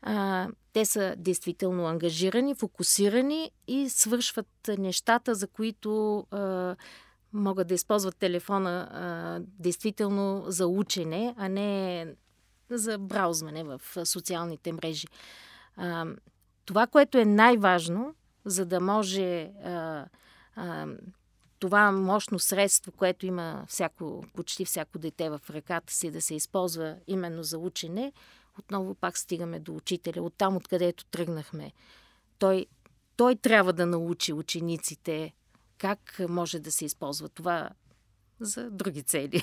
А, 0.02 0.48
те 0.72 0.84
са 0.84 1.14
действително 1.16 1.86
ангажирани, 1.86 2.54
фокусирани 2.54 3.50
и 3.66 3.88
свършват 3.88 4.70
нещата, 4.78 5.34
за 5.34 5.46
които 5.46 6.18
а, 6.30 6.76
могат 7.32 7.68
да 7.68 7.74
използват 7.74 8.16
телефона 8.16 8.88
а, 8.92 9.40
действително 9.58 10.44
за 10.46 10.66
учене, 10.66 11.34
а 11.36 11.48
не 11.48 12.06
за 12.70 12.98
браузване 12.98 13.64
в 13.64 13.80
социалните 14.04 14.72
мрежи. 14.72 15.06
Това, 16.64 16.86
което 16.86 17.18
е 17.18 17.24
най-важно, 17.24 18.14
за 18.44 18.66
да 18.66 18.80
може 18.80 19.42
а, 19.42 20.06
а, 20.56 20.86
това 21.58 21.92
мощно 21.92 22.38
средство, 22.38 22.92
което 22.92 23.26
има 23.26 23.64
всяко, 23.68 24.24
почти 24.34 24.64
всяко 24.64 24.98
дете 24.98 25.30
в 25.30 25.40
ръката 25.50 25.92
си 25.92 26.10
да 26.10 26.20
се 26.20 26.34
използва 26.34 26.96
именно 27.06 27.42
за 27.42 27.58
учене, 27.58 28.12
отново 28.58 28.94
пак 28.94 29.18
стигаме 29.18 29.60
до 29.60 29.74
учителя, 29.74 30.22
оттам 30.22 30.56
откъдето 30.56 31.04
тръгнахме. 31.04 31.72
Той, 32.38 32.66
той 33.16 33.36
трябва 33.36 33.72
да 33.72 33.86
научи 33.86 34.32
учениците 34.32 35.32
как 35.78 36.20
може 36.28 36.58
да 36.58 36.72
се 36.72 36.84
използва 36.84 37.28
това 37.28 37.70
за 38.40 38.70
други 38.70 39.02
цели. 39.02 39.42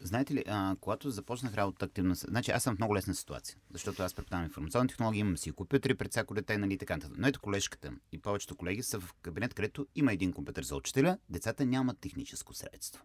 Знаете 0.00 0.34
ли, 0.34 0.44
а, 0.46 0.76
когато 0.80 1.10
започнах 1.10 1.54
работа 1.54 1.84
активно, 1.84 2.14
значи 2.14 2.50
аз 2.50 2.62
съм 2.62 2.76
в 2.76 2.78
много 2.78 2.96
лесна 2.96 3.14
ситуация, 3.14 3.56
защото 3.72 4.02
аз 4.02 4.14
преподавам 4.14 4.44
информационни 4.44 4.88
технологии, 4.88 5.20
имам 5.20 5.38
си 5.38 5.52
компютри 5.52 5.94
пред 5.94 6.10
всяко 6.10 6.34
дете, 6.34 6.58
нали, 6.58 6.78
така 6.78 6.96
нататък. 6.96 7.16
Но 7.18 7.28
ето 7.28 7.40
колежката 7.40 7.92
и 8.12 8.18
повечето 8.18 8.56
колеги 8.56 8.82
са 8.82 9.00
в 9.00 9.14
кабинет, 9.22 9.54
където 9.54 9.86
има 9.94 10.12
един 10.12 10.32
компютър 10.32 10.62
за 10.62 10.76
учителя, 10.76 11.18
децата 11.28 11.66
нямат 11.66 11.98
техническо 11.98 12.54
средство. 12.54 13.04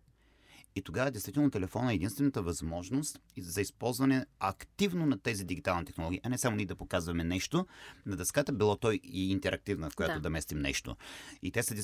И 0.76 0.82
тогава 0.82 1.12
действително 1.12 1.52
телефона 1.52 1.92
е 1.92 1.96
единствената 1.96 2.42
възможност 2.42 3.20
за 3.38 3.62
използване 3.62 4.26
активно 4.40 5.06
на 5.06 5.20
тези 5.20 5.46
дигитални 5.46 5.86
технологии, 5.86 6.22
а 6.24 6.30
не 6.30 6.38
само 6.38 6.56
ние 6.56 6.66
да 6.66 6.76
показваме 6.76 7.24
нещо 7.24 7.68
на 8.06 8.16
дъската, 8.16 8.54
било 8.54 8.76
той 8.76 9.00
и 9.04 9.32
интерактивна, 9.32 9.90
в 9.90 9.96
която 9.96 10.14
да, 10.14 10.20
да 10.20 10.30
местим 10.30 10.60
нещо. 10.60 10.96
И 11.42 11.52
те 11.52 11.64
са 11.64 11.76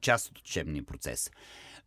част 0.00 0.28
от 0.28 0.38
учебния 0.38 0.84
процес. 0.84 1.30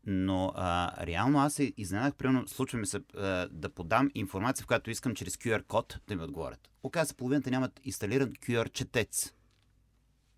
Но 0.06 0.52
а, 0.56 1.06
реално 1.06 1.40
аз 1.40 1.54
се 1.54 1.74
изненадах, 1.78 2.16
примерно, 2.16 2.48
случва 2.48 2.80
ми 2.80 2.86
се 2.86 3.02
а, 3.18 3.48
да 3.52 3.70
подам 3.70 4.12
информация, 4.16 4.64
в 4.64 4.68
която 4.68 4.92
искам 4.92 5.16
чрез 5.16 5.38
QR 5.38 5.64
код 5.64 6.00
да 6.08 6.16
ми 6.16 6.24
отговорят. 6.24 6.70
Оказва 6.84 7.06
се, 7.06 7.18
половината 7.18 7.52
нямат 7.52 7.80
инсталиран 7.84 8.32
QR 8.32 8.72
четец 8.72 9.34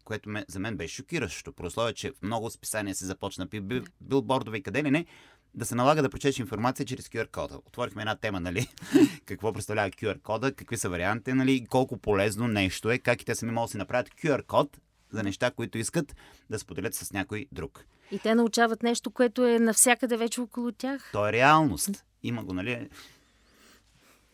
което 0.10 0.30
ме, 0.30 0.46
за 0.48 0.60
мен 0.60 0.78
беше 0.78 0.96
шокиращо. 0.96 1.54
При 1.54 1.66
условие, 1.66 1.94
че 1.94 2.12
в 2.12 2.22
много 2.22 2.50
списания 2.50 2.96
се 2.96 3.06
започна 3.06 3.46
бил, 3.46 3.84
билбордове 4.02 4.58
и 4.58 4.64
къде 4.64 4.84
ли 4.84 4.92
не, 4.92 5.06
да 5.54 5.66
се 5.66 5.76
налага 5.76 6.02
да 6.02 6.10
прочеш 6.10 6.40
информация 6.40 6.86
чрез 6.86 7.08
QR 7.08 7.32
кода. 7.32 7.58
Отворихме 7.66 8.02
една 8.02 8.16
тема, 8.16 8.40
нали? 8.40 8.68
Какво 9.26 9.54
представлява 9.54 9.92
QR 9.92 10.22
кода, 10.22 10.54
какви 10.54 10.78
са 10.78 10.90
вариантите, 10.90 11.34
нали? 11.34 11.66
Колко 11.70 11.98
полезно 11.98 12.48
нещо 12.48 12.92
е, 12.92 12.98
как 12.98 13.22
и 13.22 13.26
те 13.26 13.36
сами 13.36 13.52
могат 13.52 13.68
да 13.68 13.72
си 13.72 13.78
направят 13.78 14.10
QR 14.10 14.46
код 14.46 14.80
за 15.12 15.24
неща, 15.24 15.52
които 15.52 15.78
искат 15.78 16.16
да 16.50 16.60
споделят 16.60 16.94
с 16.94 17.14
някой 17.14 17.46
друг. 17.52 17.86
И 18.12 18.20
те 18.20 18.36
научават 18.36 18.84
нещо, 18.84 19.12
което 19.12 19.48
е 19.48 19.60
навсякъде 19.60 20.18
вече 20.18 20.42
около 20.42 20.72
тях. 20.72 21.10
То 21.12 21.28
е 21.28 21.32
реалност. 21.32 22.06
Има 22.24 22.44
го, 22.44 22.54
нали? 22.54 22.90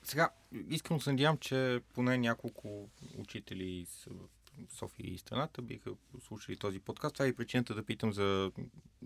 Сега, 0.04 0.30
искам 0.70 1.02
се 1.02 1.12
надявам, 1.12 1.38
че 1.38 1.82
поне 1.94 2.18
няколко 2.18 2.90
учители 3.18 3.86
са 3.90 4.10
в 4.10 4.76
София 4.78 5.14
и 5.14 5.18
страната 5.18 5.62
биха 5.62 5.92
слушали 6.28 6.58
този 6.58 6.80
подкаст. 6.80 7.14
Това 7.14 7.26
е 7.26 7.30
и 7.30 7.36
причината 7.36 7.76
да 7.76 7.84
питам 7.84 8.14
за 8.14 8.52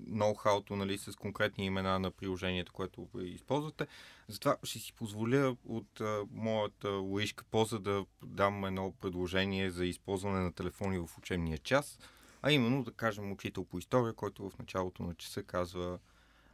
ноу-хауто 0.10 0.72
нали, 0.72 0.98
с 0.98 1.16
конкретни 1.16 1.66
имена 1.66 2.00
на 2.00 2.12
приложението, 2.12 2.74
което 2.74 3.08
използвате. 3.22 3.88
Затова 4.28 4.58
ще 4.64 4.80
си 4.80 4.94
позволя 4.94 5.56
от 5.66 6.02
а, 6.02 6.22
моята 6.32 6.90
лоишка 6.90 7.44
поза 7.52 7.80
да 7.80 8.06
дам 8.24 8.66
едно 8.66 8.94
предложение 9.02 9.72
за 9.72 9.86
използване 9.86 10.40
на 10.40 10.54
телефони 10.54 11.00
в 11.00 11.18
учебния 11.18 11.58
час, 11.58 12.00
а 12.42 12.52
именно 12.52 12.84
да 12.84 12.92
кажем 12.92 13.32
учител 13.32 13.66
по 13.66 13.78
история, 13.78 14.14
който 14.14 14.50
в 14.50 14.60
началото 14.60 15.04
на 15.04 15.16
часа 15.16 15.44
казва, 15.44 16.00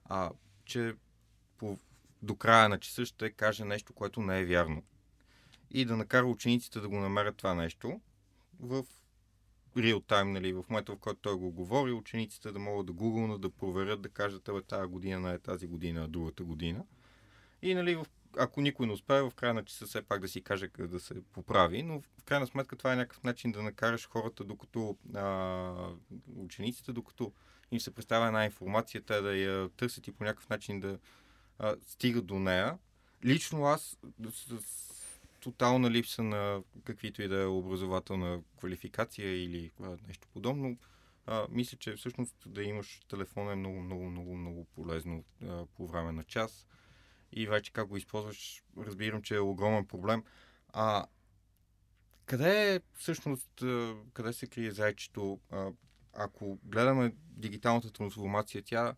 а, 0.06 0.32
че 0.66 0.96
по, 1.58 1.80
до 2.22 2.36
края 2.36 2.70
на 2.70 2.80
часа 2.80 3.06
ще 3.06 3.30
каже 3.30 3.66
нещо, 3.66 3.94
което 3.94 4.22
не 4.22 4.40
е 4.40 4.46
вярно. 4.46 4.84
И 5.72 5.86
да 5.86 5.98
накара 5.98 6.26
учениците 6.26 6.80
да 6.80 6.90
го 6.90 7.00
намерят 7.00 7.38
това 7.38 7.54
нещо 7.54 8.02
в 8.60 8.86
реал 9.78 10.00
тайм, 10.00 10.32
нали, 10.32 10.54
в 10.54 10.66
момента, 10.70 10.96
в 10.96 10.98
който 10.98 11.20
той 11.22 11.36
го 11.36 11.52
говори, 11.52 11.92
учениците 11.92 12.52
да 12.52 12.60
могат 12.60 12.86
да 12.86 12.94
гугълнат, 12.94 13.42
да 13.42 13.50
проверят, 13.50 14.02
да 14.02 14.10
кажат, 14.10 14.50
абе, 14.50 14.62
тази 14.62 14.88
година 14.88 15.20
не 15.20 15.34
е 15.34 15.40
тази 15.40 15.68
година, 15.68 16.04
а 16.04 16.08
другата 16.08 16.44
година. 16.44 16.84
И, 17.62 17.74
нали, 17.76 17.96
в, 17.96 18.06
ако 18.38 18.62
никой 18.62 18.88
не 18.88 18.94
успее, 18.94 19.22
в 19.22 19.32
края 19.36 19.54
на 19.54 19.66
часа 19.66 19.86
все 19.86 20.02
пак 20.02 20.22
да 20.22 20.28
си 20.28 20.42
каже 20.42 20.70
да 20.80 21.00
се 21.00 21.22
поправи, 21.24 21.84
но 21.84 22.02
в 22.02 22.24
крайна 22.26 22.48
сметка 22.48 22.76
това 22.76 22.94
е 22.94 22.96
някакъв 22.96 23.24
начин 23.24 23.52
да 23.52 23.64
накараш 23.64 24.10
хората, 24.10 24.44
докато 24.44 24.98
а, 25.16 25.74
учениците, 26.36 26.94
докато 26.94 27.32
им 27.72 27.80
се 27.80 27.94
представя 27.94 28.28
една 28.28 28.46
информация, 28.46 29.02
те 29.02 29.22
да 29.22 29.36
я 29.36 29.70
търсят 29.70 30.08
и 30.08 30.12
по 30.12 30.24
някакъв 30.24 30.50
начин 30.50 30.80
да 30.80 31.00
а, 31.60 31.76
стигат 31.88 32.26
до 32.26 32.40
нея. 32.40 32.78
Лично 33.26 33.66
аз 33.66 33.98
с, 34.32 34.62
с 34.62 34.96
тотална 35.40 35.92
липса 35.92 36.24
на 36.24 36.64
каквито 36.84 37.22
и 37.22 37.28
да 37.28 37.42
е 37.42 37.46
образователна 37.46 38.42
квалификация 38.58 39.44
или 39.44 39.72
а, 39.84 39.98
нещо 40.08 40.28
подобно. 40.34 40.78
А, 41.28 41.48
мисля, 41.50 41.78
че 41.78 41.96
всъщност 41.96 42.36
да 42.46 42.64
имаш 42.64 43.02
телефон 43.08 43.52
е 43.52 43.56
много, 43.56 43.82
много, 43.82 44.04
много, 44.04 44.36
много 44.36 44.66
полезно 44.66 45.24
а, 45.44 45.66
по 45.66 45.88
време 45.88 46.12
на 46.12 46.24
час. 46.24 46.68
И 47.36 47.48
вече 47.48 47.74
как 47.74 47.88
го 47.88 47.98
използваш, 47.98 48.64
разбирам, 48.78 49.22
че 49.22 49.36
е 49.36 49.40
огромен 49.40 49.86
проблем. 49.86 50.24
А 50.74 51.06
къде 52.26 52.76
е 52.76 52.82
всъщност, 52.94 53.64
къде 54.14 54.34
се 54.34 54.48
крие 54.48 54.72
зайчето? 54.72 55.40
Ако 56.14 56.60
гледаме 56.64 57.16
дигиталната 57.30 57.92
трансформация, 57.92 58.64
тя 58.66 58.96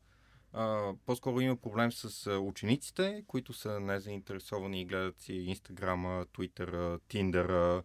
а, 0.54 0.94
по-скоро 1.06 1.40
има 1.40 1.56
проблем 1.56 1.92
с 1.92 2.32
учениците, 2.32 3.24
които 3.28 3.54
са 3.54 3.80
незаинтересовани 3.80 4.82
и 4.82 4.86
гледат 4.86 5.20
си 5.20 5.34
Инстаграма, 5.34 6.26
Твитъра, 6.34 7.00
Тиндъра, 7.08 7.84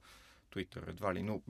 Твитър 0.50 0.86
едва 0.88 1.14
ли, 1.14 1.22
но 1.22 1.42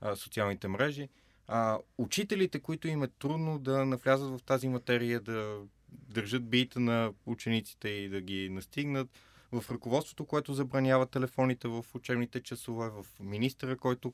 а, 0.00 0.16
социалните 0.16 0.68
мрежи. 0.68 1.08
А, 1.46 1.78
учителите, 1.98 2.60
които 2.60 2.88
им 2.88 3.02
е 3.02 3.08
трудно 3.08 3.58
да 3.58 3.84
навлязат 3.84 4.30
в 4.30 4.42
тази 4.42 4.68
материя, 4.68 5.20
да 5.20 5.62
държат 5.92 6.48
бита 6.48 6.80
на 6.80 7.12
учениците 7.26 7.88
и 7.88 8.08
да 8.08 8.20
ги 8.20 8.48
настигнат, 8.48 9.08
в 9.52 9.70
ръководството, 9.70 10.26
което 10.26 10.54
забранява 10.54 11.06
телефоните 11.06 11.68
в 11.68 11.84
учебните 11.94 12.42
часове, 12.42 12.88
в 12.88 13.06
министъра, 13.20 13.76
който 13.76 14.12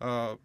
а, 0.00 0.36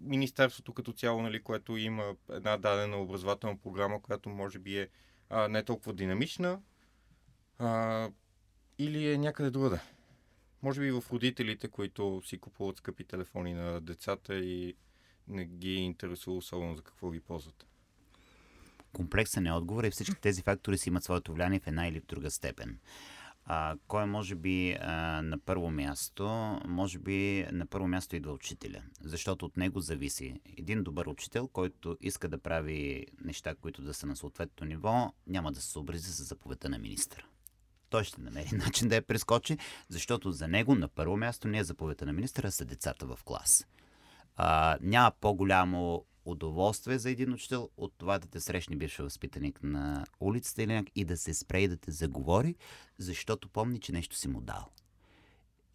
Министерството 0.00 0.72
като 0.72 0.92
цяло, 0.92 1.22
нали, 1.22 1.42
което 1.42 1.76
има 1.76 2.16
една 2.30 2.56
дадена 2.56 2.96
образователна 2.96 3.58
програма, 3.58 4.02
която 4.02 4.28
може 4.28 4.58
би 4.58 4.78
е 4.78 4.88
а, 5.30 5.48
не 5.48 5.62
толкова 5.62 5.92
динамична, 5.92 6.60
а, 7.58 8.10
или 8.78 9.12
е 9.12 9.18
някъде 9.18 9.50
другаде. 9.50 9.80
Може 10.62 10.80
би 10.80 10.90
в 10.90 11.04
родителите, 11.12 11.68
които 11.68 12.22
си 12.24 12.38
купуват 12.38 12.76
скъпи 12.76 13.04
телефони 13.04 13.54
на 13.54 13.80
децата 13.80 14.36
и 14.38 14.76
не 15.28 15.44
ги 15.44 15.74
интересува 15.74 16.36
особено 16.36 16.76
за 16.76 16.82
какво 16.82 17.10
ги 17.10 17.20
ползват. 17.20 17.66
Комплексен 18.96 19.46
е 19.46 19.52
отговор 19.52 19.84
и 19.84 19.90
всички 19.90 20.20
тези 20.20 20.42
фактори 20.42 20.78
си 20.78 20.88
имат 20.88 21.04
своето 21.04 21.32
влияние 21.32 21.60
в 21.60 21.66
една 21.66 21.88
или 21.88 22.00
в 22.00 22.06
друга 22.06 22.30
степен. 22.30 22.78
А, 23.44 23.76
кой 23.88 24.06
може 24.06 24.34
би, 24.34 24.72
а, 24.72 25.22
на 25.22 25.38
първо 25.38 25.70
място? 25.70 26.26
Може 26.64 26.98
би 26.98 27.46
на 27.52 27.66
първо 27.66 27.88
място 27.88 28.16
идва 28.16 28.32
учителя, 28.32 28.82
защото 29.00 29.46
от 29.46 29.56
него 29.56 29.80
зависи. 29.80 30.40
Един 30.58 30.82
добър 30.82 31.06
учител, 31.06 31.48
който 31.48 31.96
иска 32.00 32.28
да 32.28 32.38
прави 32.38 33.06
неща, 33.24 33.54
които 33.54 33.82
да 33.82 33.94
са 33.94 34.06
на 34.06 34.16
съответното 34.16 34.64
ниво, 34.64 35.12
няма 35.26 35.52
да 35.52 35.60
се 35.60 35.70
съобрази 35.70 36.12
с 36.12 36.22
заповедта 36.22 36.68
на 36.68 36.78
министъра. 36.78 37.24
Той 37.90 38.04
ще 38.04 38.20
намери 38.20 38.50
начин 38.56 38.88
да 38.88 38.94
я 38.94 39.02
прескочи, 39.02 39.58
защото 39.88 40.32
за 40.32 40.48
него 40.48 40.74
на 40.74 40.88
първо 40.88 41.16
място 41.16 41.48
не 41.48 41.58
е 41.58 41.64
заповедта 41.64 42.06
на 42.06 42.12
министъра, 42.12 42.48
а 42.48 42.50
са 42.50 42.64
децата 42.64 43.06
в 43.06 43.18
клас. 43.24 43.66
А, 44.36 44.78
няма 44.80 45.12
по-голямо 45.20 46.04
удоволствие 46.26 46.98
за 46.98 47.10
един 47.10 47.32
учител 47.32 47.70
от 47.76 47.92
това 47.98 48.18
да 48.18 48.28
те 48.28 48.40
срещне 48.40 48.76
бивши 48.76 49.02
възпитаник 49.02 49.62
на 49.62 50.06
улицата 50.20 50.62
или 50.62 50.84
и 50.94 51.04
да 51.04 51.16
се 51.16 51.34
спре 51.34 51.60
и 51.60 51.68
да 51.68 51.76
те 51.76 51.90
заговори, 51.90 52.54
защото 52.98 53.48
помни, 53.48 53.80
че 53.80 53.92
нещо 53.92 54.16
си 54.16 54.28
му 54.28 54.40
дал. 54.40 54.70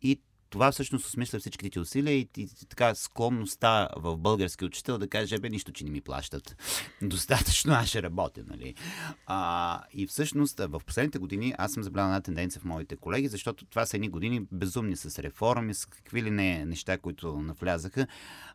И 0.01 0.21
това 0.51 0.71
всъщност 0.71 1.05
осмисля 1.05 1.39
всичките 1.39 1.69
ти 1.69 1.79
усилия 1.79 2.15
и, 2.15 2.29
и, 2.37 2.41
и 2.41 2.65
така 2.69 2.95
склонността 2.95 3.89
в 3.97 4.17
български 4.17 4.65
учител 4.65 4.97
да 4.97 5.07
каже, 5.07 5.37
бе, 5.37 5.49
нищо, 5.49 5.71
че 5.71 5.83
не 5.83 5.89
ми 5.89 6.01
плащат. 6.01 6.55
Достатъчно, 7.01 7.73
аз 7.73 7.87
ще 7.87 8.03
работя, 8.03 8.43
нали? 8.47 8.75
А, 9.25 9.81
и 9.93 10.07
всъщност 10.07 10.59
в 10.59 10.81
последните 10.85 11.19
години 11.19 11.53
аз 11.57 11.71
съм 11.71 11.83
забелязал 11.83 12.09
една 12.09 12.21
тенденция 12.21 12.61
в 12.61 12.65
моите 12.65 12.95
колеги, 12.95 13.27
защото 13.27 13.65
това 13.65 13.85
са 13.85 13.97
едни 13.97 14.09
години 14.09 14.47
безумни 14.51 14.95
с 14.95 15.23
реформи, 15.23 15.73
с 15.73 15.85
какви 15.85 16.23
ли 16.23 16.31
не 16.31 16.65
неща, 16.65 16.97
които 16.97 17.41
навлязаха. 17.41 18.07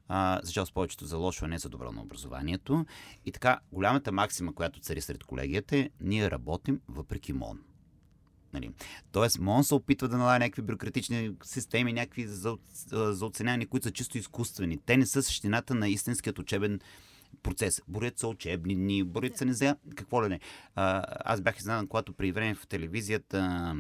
А, 0.09 0.41
за 0.43 0.53
жалост 0.53 0.75
повечето 0.75 1.07
за 1.07 1.17
лошо, 1.17 1.45
а 1.45 1.49
не 1.49 1.59
за 1.59 1.69
добро 1.69 1.93
на 1.93 2.03
образованието. 2.03 2.87
И 3.27 3.33
така, 3.33 3.61
голямата 3.73 4.13
максима, 4.13 4.55
която 4.55 4.81
цари 4.81 5.01
сред 5.01 5.25
колегията 5.25 5.77
е, 5.77 5.91
ние 6.01 6.31
работим 6.31 6.81
въпреки 6.89 7.33
МОН. 7.33 7.59
Нали. 8.57 8.71
Тоест, 9.13 9.39
МОН 9.39 9.65
се 9.65 9.75
опитва 9.75 10.09
да 10.09 10.19
налага 10.19 10.39
някакви 10.39 10.63
бюрократични 10.63 11.31
системи, 11.45 11.93
някакви 11.93 12.27
за, 12.27 12.57
за 12.91 13.27
оценяване, 13.27 13.67
които 13.67 13.85
са 13.85 13.93
чисто 13.93 14.19
изкуствени. 14.19 14.79
Те 14.87 14.97
не 14.97 15.07
са 15.07 15.23
същината 15.23 15.75
на 15.75 15.89
истинският 15.89 16.39
учебен 16.39 16.81
процес. 17.43 17.83
Борят 17.89 18.19
са 18.19 18.29
учебни 18.29 18.75
дни, 18.75 19.05
борят 19.05 19.37
са 19.37 19.45
не 19.45 19.53
за 19.53 19.77
какво 19.97 20.25
ли 20.25 20.29
не. 20.29 20.41
А, 20.75 21.05
аз 21.25 21.41
бях 21.41 21.59
изненадан, 21.59 21.87
когато 21.87 22.13
при 22.13 22.33
време 22.33 22.55
в 22.55 22.67
телевизията 22.67 23.75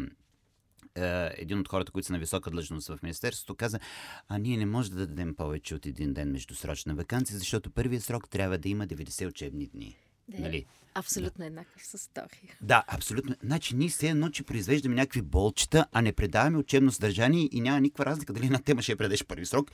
един 1.36 1.58
от 1.58 1.68
хората, 1.68 1.92
които 1.92 2.06
са 2.06 2.12
на 2.12 2.18
висока 2.18 2.50
длъжност 2.50 2.88
в 2.88 2.98
Министерството, 3.02 3.54
каза, 3.54 3.78
а 4.28 4.38
ние 4.38 4.56
не 4.56 4.66
можем 4.66 4.94
да 4.94 5.06
дадем 5.06 5.34
повече 5.34 5.74
от 5.74 5.86
един 5.86 6.14
ден 6.14 6.32
между 6.32 6.54
срочна 6.54 6.94
вакансия, 6.94 7.38
защото 7.38 7.70
първият 7.70 8.04
срок 8.04 8.28
трябва 8.30 8.58
да 8.58 8.68
има 8.68 8.86
90 8.86 9.28
учебни 9.28 9.66
дни. 9.66 9.96
Да, 10.28 10.40
нали? 10.40 10.66
Абсолютно 10.94 11.42
да. 11.42 11.46
еднакъв 11.46 11.86
с 11.86 12.08
втори. 12.08 12.54
Да, 12.60 12.84
абсолютно. 12.88 13.34
Значи 13.42 13.76
ние 13.76 13.88
все 13.88 14.08
едно, 14.08 14.30
че 14.30 14.42
произвеждаме 14.42 14.94
някакви 14.94 15.22
болчета, 15.22 15.86
а 15.92 16.02
не 16.02 16.12
предаваме 16.12 16.58
учебно 16.58 16.92
съдържание 16.92 17.48
и 17.52 17.60
няма 17.60 17.80
никаква 17.80 18.06
разлика 18.06 18.32
дали 18.32 18.46
една 18.46 18.58
тема 18.58 18.82
ще 18.82 18.92
я 18.92 18.96
предеш 18.96 19.24
първи 19.24 19.46
срок 19.46 19.70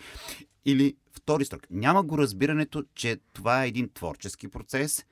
или 0.65 0.97
втори 1.13 1.45
срок. 1.45 1.67
Няма 1.71 2.03
го 2.03 2.19
разбирането, 2.19 2.85
че 2.95 3.21
това 3.33 3.65
е 3.65 3.69
един 3.69 3.91
творчески 3.95 4.49
процес, 4.49 5.05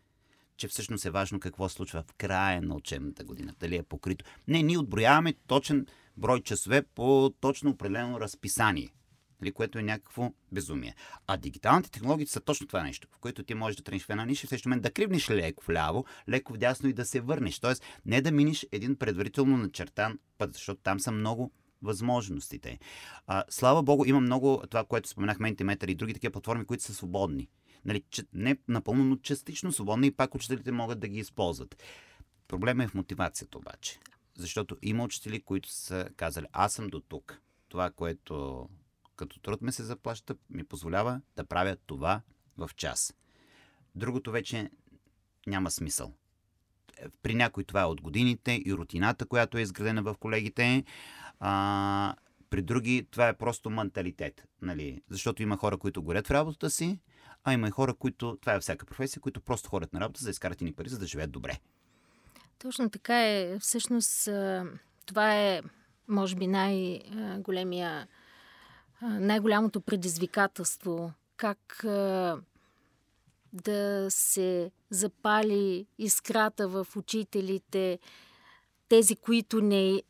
че 0.56 0.68
всъщност 0.68 1.04
е 1.04 1.10
важно 1.10 1.40
какво 1.40 1.68
се 1.68 1.74
случва 1.74 2.02
в 2.02 2.12
края 2.12 2.62
на 2.62 2.74
учебната 2.74 3.24
година, 3.24 3.54
дали 3.60 3.76
е 3.76 3.82
покрито. 3.82 4.24
Не, 4.48 4.62
ние 4.62 4.78
отброяваме 4.78 5.34
точен 5.46 5.86
брой 6.16 6.40
часове 6.40 6.82
по 6.82 7.34
точно 7.40 7.70
определено 7.70 8.20
разписание 8.20 8.90
нали, 9.40 9.52
което 9.52 9.78
е 9.78 9.82
някакво 9.82 10.32
безумие. 10.52 10.94
А 11.26 11.36
дигиталните 11.36 11.90
технологии 11.90 12.26
са 12.26 12.40
точно 12.40 12.66
това 12.66 12.82
нещо, 12.82 13.08
в 13.12 13.18
което 13.18 13.42
ти 13.42 13.54
можеш 13.54 13.76
да 13.76 13.82
трениш 13.82 14.04
в 14.04 14.10
една 14.10 14.24
ниша, 14.24 14.46
в 14.46 14.64
момент 14.66 14.82
да 14.82 14.90
кривнеш 14.90 15.30
леко 15.30 15.64
вляво, 15.66 16.04
леко 16.28 16.52
вдясно 16.52 16.88
и 16.88 16.92
да 16.92 17.04
се 17.04 17.20
върнеш. 17.20 17.58
Тоест, 17.58 17.82
не 18.06 18.20
да 18.20 18.32
миниш 18.32 18.66
един 18.72 18.96
предварително 18.96 19.56
начертан 19.56 20.18
път, 20.38 20.52
защото 20.52 20.80
там 20.82 21.00
са 21.00 21.12
много 21.12 21.52
възможностите. 21.82 22.78
А, 23.26 23.44
слава 23.50 23.82
Богу, 23.82 24.04
има 24.04 24.20
много 24.20 24.62
това, 24.70 24.84
което 24.84 25.08
споменах 25.08 25.38
Mentimeter 25.38 25.90
и 25.90 25.94
други 25.94 26.14
такива 26.14 26.32
платформи, 26.32 26.64
които 26.64 26.84
са 26.84 26.94
свободни. 26.94 27.48
Нали, 27.84 28.04
не 28.32 28.56
напълно, 28.68 29.04
но 29.04 29.16
частично 29.16 29.72
свободни 29.72 30.06
и 30.06 30.10
пак 30.10 30.34
учителите 30.34 30.72
могат 30.72 31.00
да 31.00 31.08
ги 31.08 31.18
използват. 31.18 31.82
Проблема 32.48 32.84
е 32.84 32.88
в 32.88 32.94
мотивацията 32.94 33.58
обаче. 33.58 33.98
Защото 34.38 34.76
има 34.82 35.04
учители, 35.04 35.42
които 35.42 35.68
са 35.72 36.08
казали, 36.16 36.46
аз 36.52 36.72
съм 36.72 36.88
до 36.88 37.00
тук. 37.00 37.40
Това, 37.68 37.90
което 37.90 38.68
като 39.20 39.40
труд 39.40 39.62
ме 39.62 39.72
се 39.72 39.82
заплаща, 39.82 40.34
ми 40.50 40.64
позволява 40.64 41.20
да 41.36 41.44
правя 41.44 41.76
това 41.86 42.20
в 42.56 42.70
час. 42.76 43.14
Другото 43.94 44.30
вече 44.30 44.70
няма 45.46 45.70
смисъл. 45.70 46.12
При 47.22 47.34
някой 47.34 47.64
това 47.64 47.80
е 47.80 47.84
от 47.84 48.00
годините 48.00 48.62
и 48.66 48.74
рутината, 48.74 49.26
която 49.26 49.58
е 49.58 49.62
изградена 49.62 50.02
в 50.02 50.14
колегите. 50.20 50.84
А, 51.40 52.14
при 52.50 52.62
други 52.62 53.06
това 53.10 53.28
е 53.28 53.36
просто 53.36 53.70
менталитет. 53.70 54.44
Нали? 54.62 55.02
Защото 55.08 55.42
има 55.42 55.56
хора, 55.56 55.78
които 55.78 56.02
горят 56.02 56.26
в 56.26 56.30
работата 56.30 56.70
си, 56.70 56.98
а 57.44 57.52
има 57.52 57.68
и 57.68 57.70
хора, 57.70 57.94
които, 57.94 58.38
това 58.40 58.54
е 58.54 58.60
всяка 58.60 58.86
професия, 58.86 59.20
които 59.20 59.40
просто 59.40 59.68
ходят 59.68 59.92
на 59.92 60.00
работа, 60.00 60.20
за 60.20 60.26
да 60.26 60.30
изкарат 60.30 60.60
ни 60.60 60.72
пари, 60.72 60.88
за 60.88 60.98
да 60.98 61.06
живеят 61.06 61.30
добре. 61.30 61.58
Точно 62.58 62.90
така 62.90 63.28
е. 63.28 63.58
Всъщност 63.58 64.28
това 65.06 65.34
е, 65.36 65.62
може 66.08 66.36
би, 66.36 66.46
най-големия 66.46 68.08
най-голямото 69.02 69.80
предизвикателство, 69.80 71.12
как 71.36 71.80
да 73.52 74.06
се 74.10 74.70
запали 74.90 75.86
искрата 75.98 76.68
в 76.68 76.86
учителите, 76.96 77.98
тези, 78.88 79.16
които 79.16 79.60
не 79.60 80.02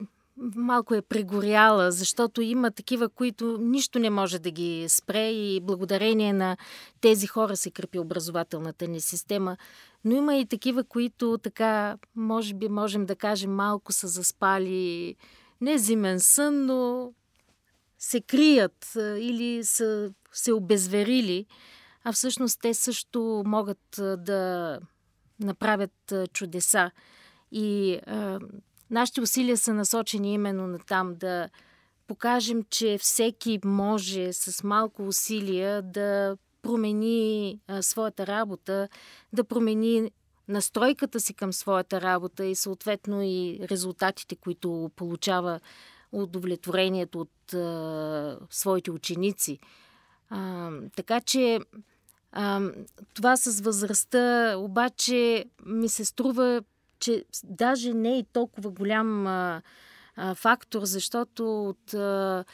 малко 0.56 0.94
е 0.94 1.02
прегоряла, 1.02 1.92
защото 1.92 2.42
има 2.42 2.70
такива, 2.70 3.08
които 3.08 3.58
нищо 3.60 3.98
не 3.98 4.10
може 4.10 4.38
да 4.38 4.50
ги 4.50 4.86
спре 4.88 5.30
и 5.30 5.60
благодарение 5.60 6.32
на 6.32 6.56
тези 7.00 7.26
хора 7.26 7.56
се 7.56 7.70
крепи 7.70 7.98
образователната 7.98 8.88
ни 8.88 9.00
система. 9.00 9.56
Но 10.04 10.16
има 10.16 10.36
и 10.36 10.46
такива, 10.46 10.84
които 10.84 11.38
така, 11.42 11.98
може 12.16 12.54
би 12.54 12.68
можем 12.68 13.06
да 13.06 13.16
кажем, 13.16 13.54
малко 13.54 13.92
са 13.92 14.08
заспали 14.08 15.16
не 15.60 15.78
зимен 15.78 16.20
сън, 16.20 16.66
но 16.66 17.12
се 18.00 18.20
крият 18.20 18.92
или 18.96 19.64
са 19.64 20.12
се 20.32 20.52
обезверили, 20.52 21.46
а 22.04 22.12
всъщност 22.12 22.60
те 22.60 22.74
също 22.74 23.42
могат 23.46 24.00
да 24.18 24.78
направят 25.40 26.12
чудеса. 26.32 26.90
И 27.52 28.00
а, 28.06 28.40
нашите 28.90 29.20
усилия 29.20 29.56
са 29.56 29.74
насочени 29.74 30.34
именно 30.34 30.66
на 30.66 30.78
там 30.78 31.14
да 31.14 31.48
покажем, 32.06 32.62
че 32.70 32.98
всеки 32.98 33.58
може 33.64 34.32
с 34.32 34.64
малко 34.64 35.06
усилия 35.06 35.82
да 35.82 36.36
промени 36.62 37.58
а, 37.68 37.82
своята 37.82 38.26
работа, 38.26 38.88
да 39.32 39.44
промени 39.44 40.10
настройката 40.48 41.20
си 41.20 41.34
към 41.34 41.52
своята 41.52 42.00
работа 42.00 42.44
и 42.44 42.54
съответно 42.54 43.22
и 43.22 43.60
резултатите, 43.70 44.36
които 44.36 44.90
получава 44.96 45.60
удовлетворението 46.12 47.20
от 47.20 47.54
а, 47.54 48.38
своите 48.50 48.90
ученици. 48.90 49.58
А, 50.30 50.70
така 50.96 51.20
че 51.20 51.60
а, 52.32 52.60
това 53.14 53.36
с 53.36 53.60
възрастта 53.60 54.54
обаче 54.58 55.44
ми 55.66 55.88
се 55.88 56.04
струва, 56.04 56.62
че 56.98 57.24
даже 57.44 57.94
не 57.94 58.18
е 58.18 58.24
толкова 58.32 58.70
голям 58.70 59.26
а, 59.26 59.62
а, 60.16 60.34
фактор, 60.34 60.84
защото 60.84 61.68
от 61.68 61.94
а, 61.94 62.44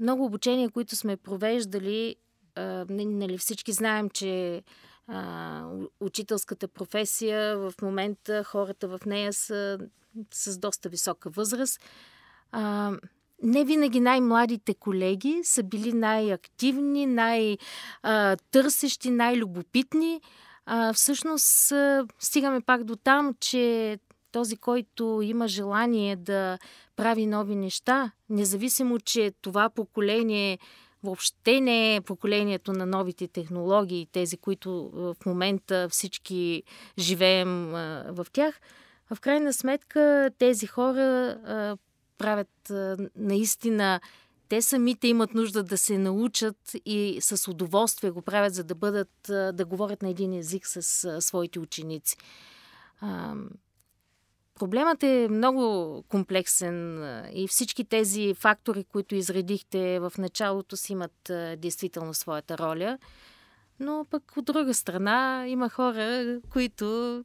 много 0.00 0.24
обучения, 0.24 0.70
които 0.70 0.96
сме 0.96 1.16
провеждали, 1.16 2.16
а, 2.54 2.86
нали, 2.90 3.38
всички 3.38 3.72
знаем, 3.72 4.10
че 4.10 4.62
а, 5.08 5.64
учителската 6.00 6.68
професия 6.68 7.58
в 7.58 7.74
момента 7.82 8.44
хората 8.44 8.88
в 8.88 9.00
нея 9.06 9.32
са 9.32 9.78
с 10.32 10.58
доста 10.58 10.88
висока 10.88 11.30
възраст 11.30 11.80
а, 12.52 12.92
не 13.42 13.64
винаги 13.64 14.00
най-младите 14.00 14.74
колеги 14.74 15.40
са 15.42 15.62
били 15.62 15.92
най-активни, 15.92 17.06
най-търсещи, 17.06 19.10
най-любопитни. 19.10 20.20
А, 20.66 20.92
всъщност 20.92 21.72
стигаме 22.18 22.60
пак 22.60 22.84
до 22.84 22.96
там, 22.96 23.34
че 23.40 23.98
този, 24.32 24.56
който 24.56 25.20
има 25.22 25.48
желание 25.48 26.16
да 26.16 26.58
прави 26.96 27.26
нови 27.26 27.56
неща, 27.56 28.10
независимо, 28.30 29.00
че 29.00 29.32
това 29.42 29.70
поколение 29.70 30.58
въобще 31.02 31.60
не 31.60 31.96
е 31.96 32.00
поколението 32.00 32.72
на 32.72 32.86
новите 32.86 33.28
технологии, 33.28 34.08
тези, 34.12 34.36
които 34.36 34.90
в 34.92 35.16
момента 35.26 35.88
всички 35.88 36.62
живеем 36.98 37.66
в 38.08 38.26
тях, 38.32 38.60
в 39.14 39.20
крайна 39.20 39.52
сметка 39.52 40.30
тези 40.38 40.66
хора 40.66 41.36
правят 42.18 42.72
наистина 43.16 44.00
те 44.48 44.62
самите 44.62 45.08
имат 45.08 45.34
нужда 45.34 45.62
да 45.62 45.78
се 45.78 45.98
научат 45.98 46.56
и 46.84 47.18
с 47.20 47.50
удоволствие 47.50 48.10
го 48.10 48.22
правят, 48.22 48.54
за 48.54 48.64
да 48.64 48.74
бъдат, 48.74 49.12
да 49.28 49.64
говорят 49.66 50.02
на 50.02 50.08
един 50.08 50.32
език 50.32 50.66
с 50.66 50.82
своите 51.22 51.60
ученици. 51.60 52.16
Проблемът 54.54 55.02
е 55.02 55.28
много 55.30 56.02
комплексен 56.08 57.02
и 57.32 57.48
всички 57.48 57.84
тези 57.84 58.34
фактори, 58.34 58.84
които 58.84 59.14
изредихте 59.14 60.00
в 60.00 60.12
началото, 60.18 60.76
си 60.76 60.92
имат 60.92 61.30
действително 61.56 62.14
своята 62.14 62.58
роля. 62.58 62.98
Но 63.80 64.06
пък 64.10 64.36
от 64.36 64.44
друга 64.44 64.74
страна 64.74 65.44
има 65.48 65.68
хора, 65.68 66.38
които 66.50 67.24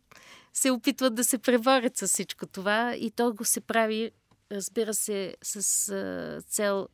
се 0.53 0.71
опитват 0.71 1.15
да 1.15 1.23
се 1.23 1.37
преварят 1.37 1.97
с 1.97 2.07
всичко 2.07 2.45
това 2.45 2.95
и 2.95 3.11
то 3.11 3.33
го 3.33 3.45
се 3.45 3.61
прави, 3.61 4.11
разбира 4.51 4.93
се, 4.93 5.35
с 5.43 5.89
а, 5.89 6.41
цел 6.47 6.87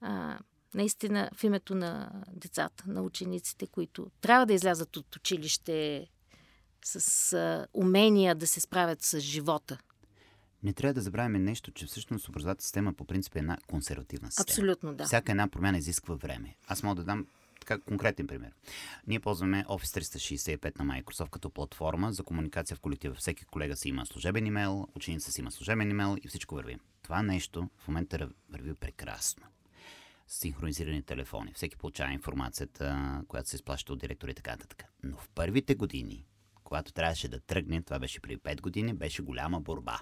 а, 0.00 0.38
наистина 0.74 1.30
в 1.34 1.44
името 1.44 1.74
на 1.74 2.10
децата, 2.32 2.84
на 2.86 3.02
учениците, 3.02 3.66
които 3.66 4.10
трябва 4.20 4.46
да 4.46 4.52
излязат 4.52 4.96
от 4.96 5.16
училище 5.16 6.06
с 6.84 7.32
а, 7.32 7.66
умения 7.74 8.34
да 8.34 8.46
се 8.46 8.60
справят 8.60 9.02
с 9.02 9.20
живота. 9.20 9.78
Не 10.62 10.72
трябва 10.72 10.94
да 10.94 11.00
забравяме 11.00 11.38
нещо, 11.38 11.70
че 11.70 11.86
всъщност 11.86 12.28
образователната 12.28 12.64
система 12.64 12.92
по 12.92 13.04
принцип 13.04 13.36
е 13.36 13.38
една 13.38 13.58
консервативна 13.66 14.30
система. 14.30 14.44
Абсолютно, 14.44 14.94
да. 14.94 15.04
Всяка 15.04 15.32
една 15.32 15.48
промяна 15.48 15.78
изисква 15.78 16.14
време. 16.14 16.56
Аз 16.66 16.82
мога 16.82 16.94
да 16.94 17.04
дам 17.04 17.26
така 17.70 17.84
конкретен 17.84 18.26
пример. 18.26 18.50
Ние 19.06 19.20
ползваме 19.20 19.64
Office 19.68 20.00
365 20.00 20.78
на 20.78 20.84
Microsoft 20.84 21.30
като 21.30 21.50
платформа 21.50 22.12
за 22.12 22.22
комуникация 22.22 22.76
в 22.76 22.80
колектива. 22.80 23.14
Всеки 23.14 23.44
колега 23.44 23.76
си 23.76 23.88
има 23.88 24.06
служебен 24.06 24.46
имейл, 24.46 24.88
ученица 24.94 25.32
си 25.32 25.40
има 25.40 25.50
служебен 25.50 25.90
имейл 25.90 26.16
и 26.22 26.28
всичко 26.28 26.54
върви. 26.54 26.78
Това 27.02 27.22
нещо 27.22 27.70
в 27.78 27.88
момента 27.88 28.28
върви 28.50 28.74
прекрасно. 28.74 29.42
Синхронизирани 30.28 31.02
телефони. 31.02 31.52
Всеки 31.54 31.76
получава 31.76 32.12
информацията, 32.12 33.20
която 33.28 33.48
се 33.48 33.56
изплаща 33.56 33.92
от 33.92 33.98
директори 33.98 34.30
и 34.30 34.34
така 34.34 34.50
нататък. 34.50 34.84
Но 35.02 35.16
в 35.16 35.28
първите 35.34 35.74
години, 35.74 36.26
когато 36.64 36.92
трябваше 36.92 37.28
да 37.28 37.40
тръгне, 37.40 37.82
това 37.82 37.98
беше 37.98 38.20
преди 38.20 38.38
5 38.38 38.60
години, 38.60 38.94
беше 38.94 39.22
голяма 39.22 39.60
борба. 39.60 40.00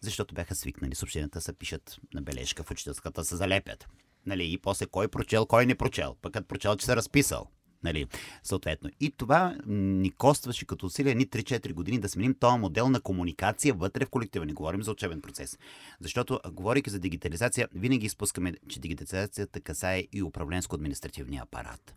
Защото 0.00 0.34
бяха 0.34 0.54
свикнали 0.54 0.94
съобщенията 0.94 1.40
се 1.40 1.52
пишат 1.52 1.98
на 2.14 2.22
бележка 2.22 2.62
в 2.62 2.70
учителската, 2.70 3.24
се 3.24 3.36
залепят. 3.36 3.88
Нали, 4.26 4.52
и 4.52 4.58
после 4.58 4.86
кой 4.86 5.08
прочел, 5.08 5.46
кой 5.46 5.66
не 5.66 5.74
прочел. 5.74 6.16
Пък 6.22 6.32
като 6.32 6.48
прочел, 6.48 6.76
че 6.76 6.86
се 6.86 6.96
разписал. 6.96 7.46
Нали, 7.84 8.06
съответно. 8.42 8.90
И 9.00 9.10
това 9.10 9.56
ни 9.66 10.10
костваше 10.10 10.66
като 10.66 10.86
усилия 10.86 11.14
ни 11.14 11.26
3-4 11.26 11.72
години 11.72 11.98
да 11.98 12.08
сменим 12.08 12.34
този 12.34 12.58
модел 12.58 12.88
на 12.88 13.00
комуникация 13.00 13.74
вътре 13.74 14.04
в 14.04 14.10
колектива. 14.10 14.46
Не 14.46 14.52
говорим 14.52 14.82
за 14.82 14.92
учебен 14.92 15.20
процес. 15.20 15.58
Защото, 16.00 16.40
говорейки 16.52 16.90
за 16.90 16.98
дигитализация, 16.98 17.68
винаги 17.74 18.06
изпускаме, 18.06 18.54
че 18.68 18.80
дигитализацията 18.80 19.60
касае 19.60 20.04
и 20.12 20.22
управленско-административния 20.22 21.42
апарат. 21.42 21.94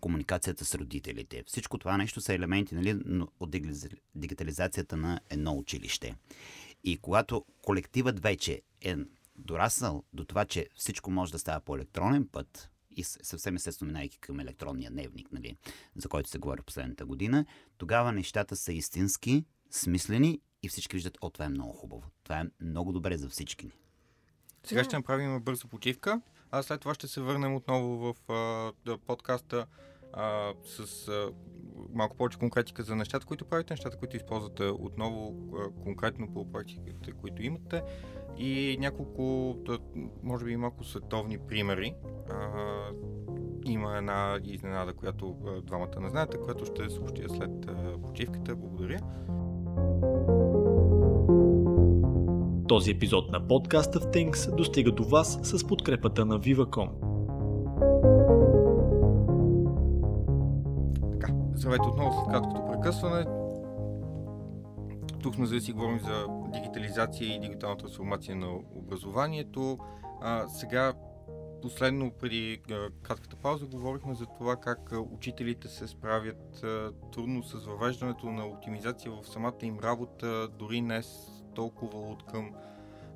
Комуникацията 0.00 0.64
с 0.64 0.74
родителите. 0.74 1.42
Всичко 1.46 1.78
това 1.78 1.96
нещо 1.96 2.20
са 2.20 2.34
елементи 2.34 2.74
нали, 2.74 3.24
от 3.40 3.50
дигитализацията 4.14 4.96
на 4.96 5.20
едно 5.30 5.52
училище. 5.52 6.14
И 6.84 6.96
когато 6.96 7.44
колективът 7.62 8.22
вече 8.22 8.62
е 8.80 8.96
дораснал 9.44 10.04
до 10.12 10.24
това, 10.24 10.44
че 10.44 10.68
всичко 10.74 11.10
може 11.10 11.32
да 11.32 11.38
става 11.38 11.60
по 11.60 11.76
електронен 11.76 12.28
път, 12.32 12.70
и 12.96 13.04
съвсем 13.04 13.56
естествено 13.56 13.86
минайки 13.86 14.18
към 14.18 14.40
електронния 14.40 14.90
дневник, 14.90 15.32
нали, 15.32 15.56
за 15.96 16.08
който 16.08 16.30
се 16.30 16.38
говори 16.38 16.62
последната 16.62 17.06
година, 17.06 17.46
тогава 17.78 18.12
нещата 18.12 18.56
са 18.56 18.72
истински, 18.72 19.44
смислени 19.70 20.40
и 20.62 20.68
всички 20.68 20.96
виждат, 20.96 21.18
о, 21.20 21.30
това 21.30 21.44
е 21.44 21.48
много 21.48 21.72
хубаво. 21.72 22.10
Това 22.24 22.40
е 22.40 22.44
много 22.60 22.92
добре 22.92 23.18
за 23.18 23.28
всички 23.28 23.66
ни. 23.66 23.72
Сега 24.64 24.84
ще 24.84 24.96
направим 24.96 25.40
бърза 25.40 25.68
почивка, 25.68 26.20
а 26.50 26.62
след 26.62 26.80
това 26.80 26.94
ще 26.94 27.08
се 27.08 27.20
върнем 27.20 27.54
отново 27.54 27.96
в 27.96 28.14
а, 28.86 28.98
подкаста 28.98 29.66
а, 30.12 30.52
с 30.64 31.08
а, 31.08 31.32
малко 31.92 32.16
повече 32.16 32.38
конкретика 32.38 32.82
за 32.82 32.96
нещата, 32.96 33.26
които 33.26 33.44
правите, 33.44 33.72
нещата, 33.72 33.96
които 33.96 34.16
използвате 34.16 34.64
отново 34.64 35.34
а, 35.54 35.82
конкретно 35.82 36.34
по 36.34 36.52
практиките, 36.52 37.12
които 37.12 37.42
имате 37.42 37.82
и 38.38 38.76
няколко, 38.80 39.56
може 40.22 40.44
би 40.44 40.56
малко 40.56 40.84
световни 40.84 41.38
примери. 41.38 41.94
А, 42.30 42.36
има 43.64 43.96
една 43.96 44.38
изненада, 44.44 44.92
която 44.92 45.36
двамата 45.62 46.00
не 46.00 46.08
знаете, 46.08 46.38
която 46.38 46.64
ще 46.64 46.90
съобщя 46.90 47.28
след 47.28 47.66
а, 47.68 47.98
почивката. 48.02 48.56
Благодаря. 48.56 49.00
Този 52.68 52.90
епизод 52.90 53.30
на 53.30 53.46
подкаста 53.46 54.00
в 54.00 54.04
Things 54.04 54.56
достига 54.56 54.92
до 54.92 55.04
вас 55.04 55.38
с 55.42 55.66
подкрепата 55.66 56.24
на 56.24 56.40
Viva.com. 56.40 57.09
здравейте 61.60 61.88
отново 61.88 62.12
след 62.12 62.32
краткото 62.32 62.66
прекъсване. 62.66 63.24
Тук 65.22 65.34
сме 65.34 65.46
за 65.46 65.54
да 65.54 65.60
си 65.60 65.72
говорим 65.72 66.00
за 66.00 66.26
дигитализация 66.52 67.34
и 67.34 67.40
дигитална 67.40 67.76
трансформация 67.76 68.36
на 68.36 68.56
образованието. 68.74 69.78
А, 70.20 70.48
сега, 70.48 70.92
последно 71.62 72.10
преди 72.10 72.62
кратката 73.02 73.36
пауза, 73.36 73.66
говорихме 73.66 74.14
за 74.14 74.26
това 74.26 74.56
как 74.56 74.92
учителите 75.12 75.68
се 75.68 75.88
справят 75.88 76.64
трудно 77.12 77.42
с 77.42 77.66
въвеждането 77.66 78.26
на 78.26 78.46
оптимизация 78.46 79.12
в 79.12 79.28
самата 79.28 79.58
им 79.62 79.78
работа, 79.78 80.48
дори 80.48 80.80
не 80.80 81.02
толкова 81.54 81.98
от 81.98 82.26
към 82.26 82.50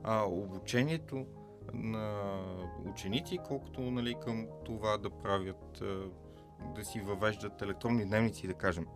а, 0.02 0.24
обучението 0.24 1.26
на 1.74 2.22
ученици, 2.90 3.38
колкото 3.48 3.80
нали, 3.80 4.14
към 4.24 4.46
това 4.64 4.96
да 4.98 5.10
правят, 5.10 5.82
а, 5.82 6.08
да 6.76 6.84
си 6.84 7.00
въвеждат 7.00 7.62
електронни 7.62 8.04
дневници, 8.04 8.46
да 8.46 8.54
кажем. 8.54 8.86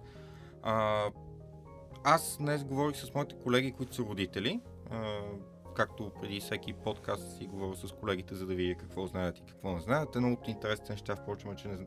А, 0.63 1.05
аз 2.05 2.37
днес 2.41 2.65
говорих 2.65 2.97
с 2.97 3.15
моите 3.15 3.35
колеги, 3.43 3.73
които 3.73 3.95
са 3.95 4.03
родители. 4.03 4.61
А, 4.91 5.21
както 5.77 6.11
преди 6.21 6.41
всеки 6.41 6.73
подкаст 6.73 7.37
си 7.37 7.47
говоря 7.47 7.77
с 7.77 7.93
колегите, 7.93 8.35
за 8.35 8.47
да 8.47 8.55
видя 8.55 8.75
какво 8.75 9.07
знаят 9.07 9.39
и 9.39 9.43
какво 9.43 9.75
не 9.75 9.81
знаят. 9.81 10.17
Едно 10.17 10.33
от 10.33 10.49
интересните 10.49 10.93
неща, 10.93 11.17
впрочем, 11.17 11.51
е, 11.51 11.57
че 11.57 11.69
не, 11.69 11.87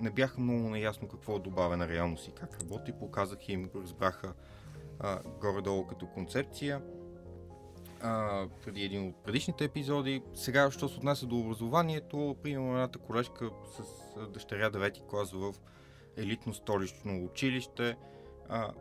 не 0.00 0.10
бяха 0.10 0.40
много 0.40 0.68
наясно 0.68 1.08
какво 1.08 1.36
е 1.36 1.40
добавена 1.40 1.88
реалност 1.88 2.28
и 2.28 2.32
как 2.32 2.62
работи. 2.62 2.92
Показах 2.92 3.48
им, 3.48 3.70
разбраха 3.74 4.32
а, 5.00 5.22
горе-долу 5.40 5.86
като 5.86 6.06
концепция 6.06 6.82
а, 8.00 8.46
преди 8.64 8.82
един 8.82 9.08
от 9.08 9.16
предишните 9.24 9.64
епизоди. 9.64 10.22
Сега, 10.34 10.70
що 10.70 10.88
се 10.88 10.96
отнася 10.96 11.26
до 11.26 11.38
образованието, 11.38 12.36
примерно 12.42 12.70
едната 12.70 12.98
колежка 12.98 13.50
с 13.76 14.07
дъщеря 14.26 14.70
9 14.70 15.06
клас 15.06 15.32
в 15.32 15.54
елитно 16.16 16.54
столично 16.54 17.24
училище. 17.24 17.96
А, 18.48 18.72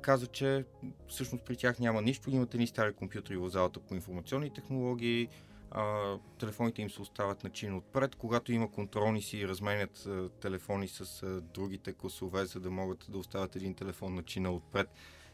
каза, 0.00 0.26
че 0.26 0.64
всъщност 1.08 1.44
при 1.44 1.56
тях 1.56 1.78
няма 1.78 2.02
нищо. 2.02 2.30
Имат 2.30 2.54
едни 2.54 2.66
стари 2.66 2.92
компютри 2.92 3.36
в 3.36 3.48
залата 3.48 3.80
по 3.80 3.94
информационни 3.94 4.52
технологии, 4.52 5.28
а, 5.70 6.16
телефоните 6.38 6.82
им 6.82 6.90
се 6.90 7.02
остават 7.02 7.44
начин 7.44 7.76
отпред. 7.76 8.14
Когато 8.14 8.52
има 8.52 8.70
контролни 8.70 9.22
си 9.22 9.48
разменят 9.48 10.06
а, 10.06 10.28
телефони 10.28 10.88
с 10.88 11.22
а, 11.22 11.40
другите 11.40 11.92
класове, 11.92 12.46
за 12.46 12.60
да 12.60 12.70
могат 12.70 13.06
да 13.08 13.18
оставят 13.18 13.56
един 13.56 13.74
телефон 13.74 14.14
начина 14.14 14.52
отпред 14.52 14.88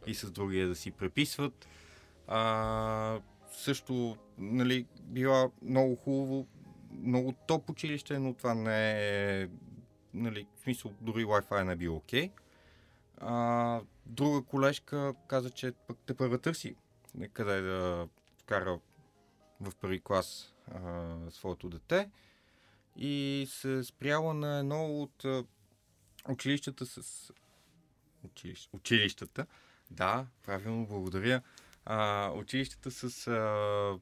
и 0.07 0.15
с 0.15 0.31
другия 0.31 0.69
да 0.69 0.75
си 0.75 0.91
преписват. 0.91 1.69
А, 2.27 3.21
също, 3.53 4.17
нали, 4.39 4.87
била 5.03 5.51
много 5.63 5.97
хубаво, 5.97 6.47
много 6.91 7.33
топ 7.33 7.71
училище, 7.71 8.19
но 8.19 8.35
това 8.35 8.55
не 8.55 8.93
е, 9.43 9.49
нали, 10.15 10.47
в 10.57 10.61
смисъл, 10.61 10.93
дори 11.01 11.25
Wi-Fi 11.25 11.65
не 11.65 11.73
е 11.73 11.77
бил 11.77 11.97
окей. 11.97 12.31
Okay. 13.21 13.85
друга 14.07 14.43
колежка 14.43 15.15
каза, 15.29 15.51
че 15.51 15.73
пък 15.73 15.99
те 16.07 16.15
първа 16.15 16.39
търси 16.39 16.77
къде 17.33 17.61
да 17.61 18.09
вкара 18.39 18.81
в 19.61 19.73
първи 19.81 20.01
клас 20.01 20.55
а, 20.75 21.17
своето 21.31 21.69
дете 21.69 22.11
и 22.97 23.47
се 23.51 23.85
спряла 23.85 24.35
на 24.35 24.59
едно 24.59 25.03
от 25.03 25.25
а, 25.25 25.45
училищата 26.29 26.87
с... 26.87 27.33
Училищ... 28.25 28.71
Училищата, 28.73 29.47
да, 29.91 30.27
правилно, 30.43 30.87
благодаря 30.87 31.43
а, 31.85 32.31
училищата 32.31 32.91
с 32.91 33.27
а, 33.27 33.99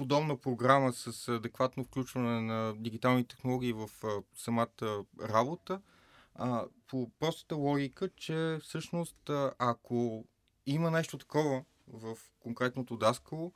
подобна 0.00 0.36
програма 0.36 0.92
с 0.92 1.28
адекватно 1.28 1.84
включване 1.84 2.40
на 2.40 2.74
дигитални 2.76 3.24
технологии 3.24 3.72
в 3.72 3.90
самата 4.34 5.04
работа, 5.22 5.80
по 6.86 7.10
простата 7.18 7.56
логика, 7.56 8.08
че 8.16 8.58
всъщност 8.62 9.30
ако 9.58 10.24
има 10.66 10.90
нещо 10.90 11.18
такова 11.18 11.64
в 11.88 12.16
конкретното 12.38 12.96
даскало, 12.96 13.52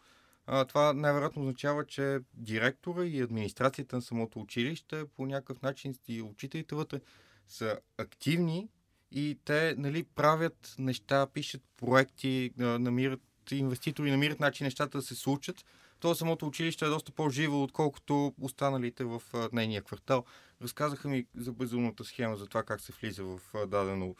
това 0.68 0.92
най-вероятно 0.92 1.42
означава, 1.42 1.86
че 1.86 2.18
директора 2.34 3.04
и 3.04 3.20
администрацията 3.20 3.96
на 3.96 4.02
самото 4.02 4.40
училище 4.40 5.04
по 5.16 5.26
някакъв 5.26 5.62
начин 5.62 5.94
и 6.08 6.22
учителите 6.22 6.74
вътре 6.74 7.00
са 7.48 7.78
активни 7.98 8.68
и 9.10 9.38
те 9.44 9.74
нали, 9.78 10.02
правят 10.02 10.74
неща, 10.78 11.26
пишат 11.26 11.62
проекти, 11.76 12.50
намират 12.56 13.22
инвеститори, 13.50 14.10
намират 14.10 14.40
начин 14.40 14.64
нещата 14.64 14.98
да 14.98 15.02
се 15.02 15.14
случат. 15.14 15.64
То 16.04 16.14
самото 16.14 16.46
училище 16.46 16.84
е 16.84 16.88
доста 16.88 17.12
по-живо, 17.12 17.62
отколкото 17.62 18.34
останалите 18.40 19.04
в 19.04 19.22
нейния 19.52 19.82
квартал. 19.82 20.24
Разказаха 20.62 21.08
ми 21.08 21.26
за 21.36 21.52
безумната 21.52 22.04
схема, 22.04 22.36
за 22.36 22.46
това 22.46 22.62
как 22.62 22.80
се 22.80 22.92
влиза 22.92 23.24
в 23.24 23.40
дадено 23.66 24.14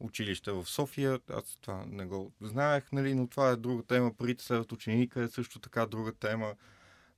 училища 0.00 0.54
в 0.54 0.66
София. 0.66 1.20
Аз 1.30 1.58
това 1.60 1.84
не 1.86 2.06
го 2.06 2.32
знаех, 2.40 2.92
нали, 2.92 3.14
но 3.14 3.26
това 3.26 3.48
е 3.48 3.56
друга 3.56 3.82
тема. 3.82 4.14
Парите 4.14 4.44
следват 4.44 4.72
ученика 4.72 5.22
е 5.22 5.28
също 5.28 5.60
така 5.60 5.86
друга 5.86 6.12
тема. 6.12 6.54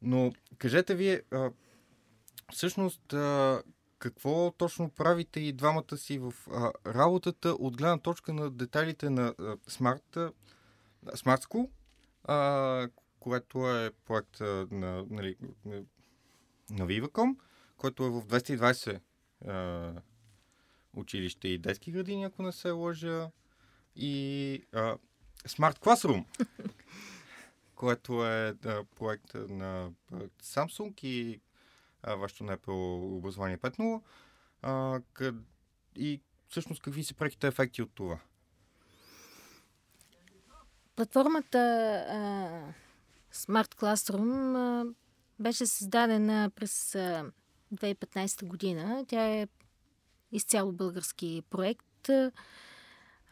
Но 0.03 0.33
кажете 0.59 0.95
вие, 0.95 1.23
а, 1.31 1.51
всъщност, 2.53 3.13
а, 3.13 3.63
какво 3.99 4.51
точно 4.51 4.91
правите 4.91 5.41
и 5.41 5.53
двамата 5.53 5.97
си 5.97 6.19
в 6.19 6.35
а, 6.51 6.73
работата 6.87 7.49
от 7.49 7.77
гледна 7.77 7.99
точка 7.99 8.33
на 8.33 8.51
детайлите 8.51 9.11
на 9.11 9.35
School, 11.07 11.69
а, 12.25 12.89
което 13.25 13.71
е 13.71 13.91
проект 14.07 14.41
а, 14.41 14.67
на, 14.71 15.07
нали, 15.11 15.37
на 16.71 16.87
Viva.com, 16.87 17.37
който 17.77 18.05
е 18.05 18.11
в 18.11 18.27
220 18.27 19.01
а, 19.47 19.93
училище 20.95 21.49
и 21.49 21.59
детски 21.59 21.93
градини, 21.93 22.25
ако 22.25 22.43
не 22.43 22.53
се 22.53 22.71
лъжа, 22.71 23.31
и 23.97 24.63
а, 24.73 24.97
Smart 25.47 25.79
Classroom, 25.79 26.25
което 27.75 28.27
е 28.27 28.53
да, 28.53 28.85
проект 28.97 29.35
на 29.35 29.91
Samsung 30.43 31.05
и 31.05 31.41
а, 32.03 32.15
вашето 32.15 32.45
не 32.45 32.57
по 32.57 32.95
образование 33.17 33.59
5.0. 33.59 34.03
А, 34.63 35.01
къд... 35.13 35.35
И 35.97 36.21
всъщност 36.49 36.83
какви 36.83 37.05
са 37.05 37.15
преките 37.15 37.47
ефекти 37.47 37.83
от 37.83 37.91
това? 37.95 38.19
Платформата 40.97 41.59
а, 42.09 42.85
Smart 43.35 43.75
Classroom 43.75 44.95
беше 45.39 45.67
създадена 45.67 46.51
през 46.55 46.95
а, 46.95 47.25
2015 47.75 48.45
година. 48.45 49.05
Тя 49.09 49.27
е 49.27 49.49
изцяло 50.33 50.73
български 50.73 51.43
проект. 51.51 52.09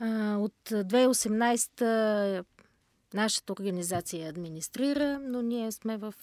От 0.00 0.54
2018 0.70 2.44
нашата 3.14 3.52
организация 3.52 4.28
администрира, 4.28 5.18
но 5.18 5.42
ние 5.42 5.72
сме 5.72 5.96
в 5.96 6.14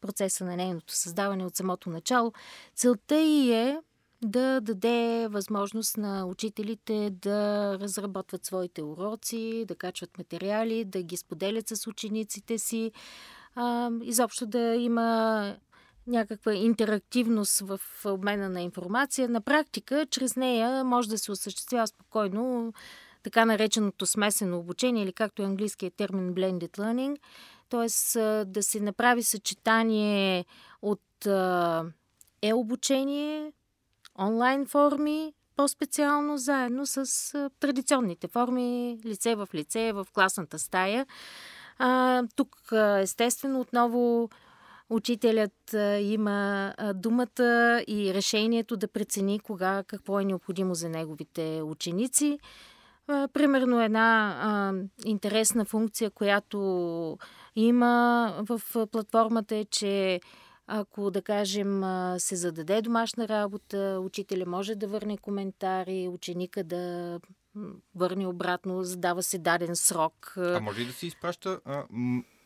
процеса 0.00 0.44
на 0.44 0.56
нейното 0.56 0.94
създаване 0.94 1.44
от 1.44 1.56
самото 1.56 1.90
начало. 1.90 2.32
Целта 2.74 3.20
и 3.20 3.52
е 3.52 3.80
да 4.22 4.60
даде 4.60 5.28
възможност 5.30 5.96
на 5.96 6.26
учителите 6.26 7.10
да 7.10 7.78
разработват 7.80 8.46
своите 8.46 8.82
уроци, 8.82 9.64
да 9.68 9.74
качват 9.74 10.18
материали, 10.18 10.84
да 10.84 11.02
ги 11.02 11.16
споделят 11.16 11.68
с 11.68 11.86
учениците 11.86 12.58
си, 12.58 12.92
а, 13.54 13.90
изобщо 14.02 14.46
да 14.46 14.74
има 14.74 15.56
някаква 16.06 16.54
интерактивност 16.54 17.60
в 17.60 17.80
обмена 18.04 18.48
на 18.48 18.60
информация. 18.60 19.28
На 19.28 19.40
практика, 19.40 20.06
чрез 20.10 20.36
нея 20.36 20.84
може 20.84 21.08
да 21.08 21.18
се 21.18 21.32
осъществява 21.32 21.86
спокойно 21.86 22.72
така 23.22 23.44
нареченото 23.44 24.06
смесено 24.06 24.58
обучение 24.58 25.02
или 25.02 25.12
както 25.12 25.42
е 25.42 25.46
английският 25.46 25.94
термин 25.94 26.34
blended 26.34 26.78
learning, 26.78 27.16
т.е. 27.68 28.44
да 28.44 28.62
се 28.62 28.80
направи 28.80 29.22
съчетание 29.22 30.44
от 30.82 31.26
е-обучение, 32.42 33.52
онлайн 34.18 34.66
форми, 34.66 35.32
по-специално 35.56 36.36
заедно 36.36 36.86
с 36.86 37.04
традиционните 37.60 38.28
форми, 38.28 38.98
лице 39.04 39.34
в 39.34 39.48
лице, 39.54 39.92
в 39.92 40.06
класната 40.12 40.58
стая. 40.58 41.06
А, 41.78 42.22
тук, 42.36 42.56
естествено, 42.98 43.60
отново 43.60 44.30
учителят 44.90 45.74
има 46.00 46.72
думата 46.94 47.82
и 47.88 48.10
решението 48.14 48.76
да 48.76 48.88
прецени 48.88 49.40
кога 49.40 49.82
какво 49.86 50.20
е 50.20 50.24
необходимо 50.24 50.74
за 50.74 50.88
неговите 50.88 51.62
ученици. 51.64 52.38
Примерно 53.32 53.82
една 53.82 54.36
а, 54.42 54.72
интересна 55.04 55.64
функция, 55.64 56.10
която 56.10 56.58
има 57.56 58.34
в 58.48 58.60
платформата 58.86 59.56
е, 59.56 59.64
че 59.64 60.20
ако, 60.66 61.10
да 61.10 61.22
кажем, 61.22 61.82
се 62.18 62.36
зададе 62.36 62.82
домашна 62.82 63.28
работа, 63.28 64.00
учителя 64.04 64.44
може 64.46 64.74
да 64.74 64.88
върне 64.88 65.18
коментари, 65.18 66.08
ученика 66.08 66.64
да 66.64 67.20
върне 67.94 68.26
обратно, 68.26 68.84
задава 68.84 69.22
се 69.22 69.38
даден 69.38 69.76
срок. 69.76 70.32
А 70.36 70.60
може 70.60 70.80
ли 70.80 70.86
да 70.86 70.92
се 70.92 71.06
изпраща 71.06 71.60
а, 71.64 71.84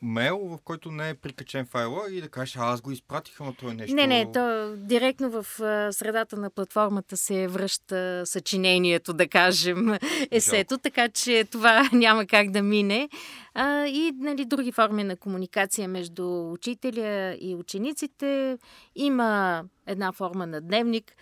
мейл, 0.03 0.39
в 0.39 0.59
който 0.65 0.91
не 0.91 1.09
е 1.09 1.15
прикачен 1.15 1.67
файла 1.67 2.03
и 2.11 2.21
да 2.21 2.29
кажеш, 2.29 2.57
аз 2.57 2.81
го 2.81 2.91
изпратих, 2.91 3.41
ама 3.41 3.55
то 3.55 3.71
е 3.71 3.75
нещо... 3.75 3.95
Не, 3.95 4.07
не, 4.07 4.33
то 4.33 4.75
директно 4.77 5.31
в 5.31 5.47
средата 5.93 6.37
на 6.37 6.51
платформата 6.51 7.17
се 7.17 7.49
връща 7.49 8.23
съчинението, 8.25 9.13
да 9.13 9.29
кажем, 9.29 9.99
есето, 10.31 10.75
Жал. 10.75 10.79
така 10.79 11.09
че 11.09 11.45
това 11.45 11.91
няма 11.93 12.27
как 12.27 12.51
да 12.51 12.63
мине. 12.63 13.09
А, 13.55 13.87
и 13.87 14.13
нали, 14.17 14.45
други 14.45 14.73
форми 14.73 15.05
на 15.05 15.17
комуникация 15.17 15.89
между 15.89 16.51
учителя 16.51 17.37
и 17.41 17.55
учениците. 17.55 18.59
Има 18.95 19.63
една 19.87 20.13
форма 20.13 20.47
на 20.47 20.61
дневник, 20.61 21.13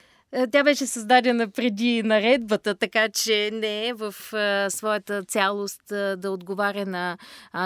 тя 0.53 0.65
беше 0.65 0.87
създадена 0.87 1.51
преди 1.51 2.03
наредбата, 2.03 2.75
така 2.75 3.09
че 3.09 3.51
не 3.53 3.89
е 3.89 3.95
в 3.95 4.15
а, 4.33 4.71
своята 4.71 5.25
цялост 5.25 5.93
а, 5.93 6.17
да 6.17 6.31
отговаря 6.31 6.87
на 6.87 7.19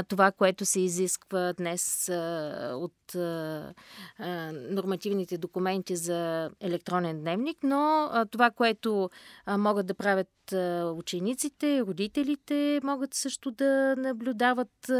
това, 0.08 0.32
което 0.32 0.66
се 0.66 0.80
изисква 0.80 1.52
днес 1.52 2.10
от 2.72 2.92
нормативните 4.70 5.38
документи 5.38 5.96
за 5.96 6.50
електронен 6.60 7.20
дневник, 7.20 7.58
но 7.62 8.10
това, 8.30 8.50
което 8.50 9.10
могат 9.58 9.86
да 9.86 9.94
правят 9.94 10.28
учениците, 10.98 11.80
родителите, 11.80 12.80
могат 12.84 13.14
също 13.14 13.50
да 13.50 13.94
наблюдават. 13.96 14.90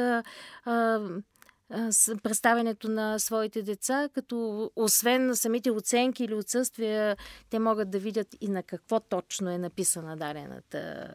Представянето 2.22 2.90
на 2.90 3.18
своите 3.18 3.62
деца, 3.62 4.08
като 4.14 4.70
освен 4.76 5.26
на 5.26 5.36
самите 5.36 5.70
оценки 5.70 6.24
или 6.24 6.34
отсъствия, 6.34 7.16
те 7.50 7.58
могат 7.58 7.90
да 7.90 7.98
видят 7.98 8.36
и 8.40 8.48
на 8.48 8.62
какво 8.62 9.00
точно 9.00 9.50
е 9.50 9.58
написана 9.58 10.16
дадената 10.16 11.06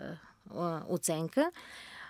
оценка. 0.89 1.51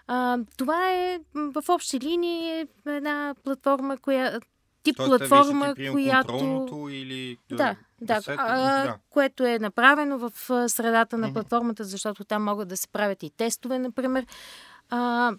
А, 0.08 0.40
това 0.58 0.92
е 0.92 1.20
в 1.34 1.64
общи 1.70 2.00
линии 2.00 2.68
една 2.86 3.36
платформа, 3.44 3.98
коя, 3.98 4.40
тип 4.84 4.98
Тоест, 4.98 5.10
платформа, 5.10 5.76
която... 5.92 6.88
Или... 6.92 7.38
Да, 7.50 7.76
да, 8.02 8.22
а, 8.28 8.84
да, 8.84 8.98
което 9.10 9.46
е 9.46 9.60
направено 9.60 10.18
в 10.18 10.32
средата 10.70 11.18
на 11.18 11.34
платформата, 11.34 11.84
защото 11.84 12.24
там 12.24 12.44
могат 12.44 12.68
да 12.68 12.78
се 12.78 12.88
правят 12.88 13.24
и 13.24 13.30
тестове, 13.30 13.80
например. 13.80 14.26
А, 14.90 15.32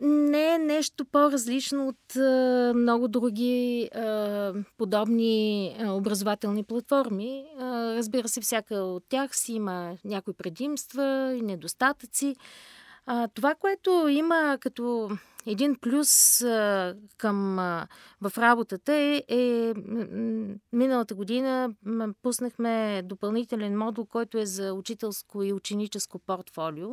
не 0.00 0.54
е 0.54 0.58
нещо 0.58 1.04
по-различно 1.04 1.88
от 1.88 2.16
а, 2.16 2.72
много 2.76 3.08
други 3.08 3.90
а, 3.94 4.52
подобни 4.78 5.76
а, 5.80 5.92
образователни 5.92 6.64
платформи. 6.64 7.44
А, 7.58 7.94
разбира 7.96 8.28
се, 8.28 8.40
всяка 8.40 8.74
от 8.74 9.04
тях 9.08 9.36
си 9.36 9.52
има 9.52 9.96
някои 10.04 10.34
предимства 10.34 11.34
и 11.34 11.42
недостатъци. 11.42 12.36
А, 13.06 13.28
това, 13.28 13.54
което 13.54 14.08
има 14.08 14.58
като 14.60 15.10
един 15.46 15.76
плюс 15.80 16.42
а, 16.42 16.94
към, 17.18 17.58
а, 17.58 17.86
в 18.20 18.38
работата 18.38 18.92
е, 18.92 19.22
е 19.28 19.74
миналата 20.72 21.14
година 21.14 21.70
пуснахме 22.22 23.02
допълнителен 23.04 23.78
модул, 23.78 24.06
който 24.06 24.38
е 24.38 24.46
за 24.46 24.74
учителско 24.74 25.42
и 25.42 25.52
ученическо 25.52 26.18
портфолио. 26.18 26.88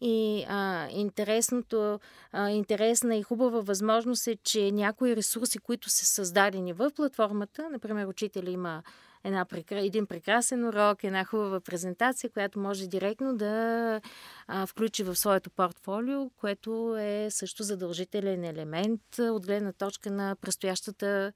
И 0.00 0.44
а, 0.48 0.88
интересното, 0.90 2.00
а, 2.32 2.50
интересна 2.50 3.16
и 3.16 3.22
хубава 3.22 3.60
възможност 3.60 4.26
е, 4.26 4.36
че 4.36 4.72
някои 4.72 5.16
ресурси, 5.16 5.58
които 5.58 5.90
са 5.90 6.04
създадени 6.04 6.72
в 6.72 6.90
платформата, 6.96 7.68
например, 7.70 8.06
учителя 8.06 8.50
има 8.50 8.82
една, 9.24 9.46
един 9.70 10.06
прекрасен 10.06 10.64
урок, 10.64 11.04
една 11.04 11.24
хубава 11.24 11.60
презентация, 11.60 12.30
която 12.30 12.58
може 12.58 12.86
директно 12.86 13.36
да 13.36 14.00
а, 14.46 14.66
включи 14.66 15.02
в 15.02 15.16
своето 15.16 15.50
портфолио, 15.50 16.30
което 16.30 16.96
е 16.98 17.28
също 17.30 17.62
задължителен 17.62 18.44
елемент 18.44 19.02
от 19.18 19.46
гледна 19.46 19.72
точка 19.72 20.10
на 20.10 20.36
предстоящата 20.40 21.32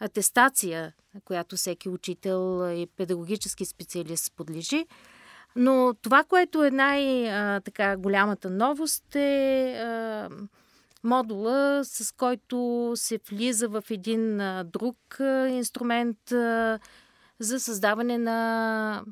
атестация, 0.00 0.92
която 1.24 1.56
всеки 1.56 1.88
учител 1.88 2.72
и 2.72 2.86
педагогически 2.96 3.64
специалист 3.64 4.32
подлежи. 4.36 4.86
Но 5.56 5.94
това, 6.02 6.24
което 6.24 6.64
е 6.64 6.70
най-голямата 6.70 8.50
новост 8.50 9.14
е 9.16 10.28
модула, 11.04 11.80
с 11.84 12.12
който 12.12 12.92
се 12.96 13.18
влиза 13.30 13.68
в 13.68 13.84
един 13.90 14.40
друг 14.64 14.96
инструмент 15.48 16.18
за 17.38 17.60
създаване 17.60 18.18
на 18.18 19.04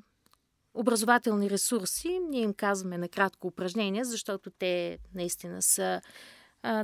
образователни 0.74 1.50
ресурси. 1.50 2.20
Ние 2.30 2.42
им 2.42 2.54
казваме 2.54 2.98
накратко 2.98 3.46
упражнения, 3.46 4.04
защото 4.04 4.50
те 4.50 4.98
наистина 5.14 5.62
са. 5.62 6.00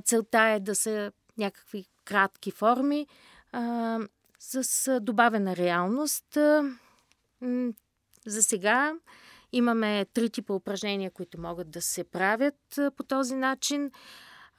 Целта 0.05 0.41
е 0.41 0.61
да 0.61 0.75
са 0.75 1.13
някакви 1.39 1.87
кратки 2.05 2.51
форми 2.51 3.07
с 4.39 5.01
добавена 5.01 5.57
реалност. 5.57 6.39
За 8.27 8.43
сега 8.43 8.95
Имаме 9.53 10.07
три 10.15 10.31
типа 10.31 10.55
упражнения, 10.55 11.11
които 11.11 11.41
могат 11.41 11.71
да 11.71 11.83
се 11.83 12.05
правят 12.05 12.79
по 12.97 13.03
този 13.03 13.35
начин. 13.35 13.91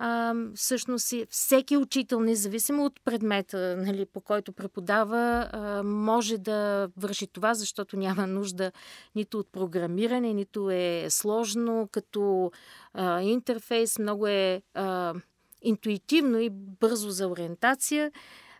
А, 0.03 0.33
всъщност 0.55 1.13
всеки 1.29 1.77
учител, 1.77 2.19
независимо 2.19 2.85
от 2.85 2.99
предмета, 3.05 3.75
нали, 3.77 4.05
по 4.05 4.21
който 4.21 4.53
преподава, 4.53 5.49
а, 5.51 5.83
може 5.83 6.37
да 6.37 6.89
върши 6.97 7.27
това, 7.27 7.53
защото 7.53 7.97
няма 7.97 8.27
нужда 8.27 8.71
нито 9.15 9.39
от 9.39 9.51
програмиране, 9.51 10.33
нито 10.33 10.69
е 10.71 11.05
сложно 11.09 11.89
като 11.91 12.51
а, 12.93 13.21
интерфейс, 13.21 13.99
много 13.99 14.27
е 14.27 14.61
а, 14.73 15.13
интуитивно 15.61 16.39
и 16.39 16.49
бързо 16.51 17.09
за 17.09 17.27
ориентация. 17.27 18.11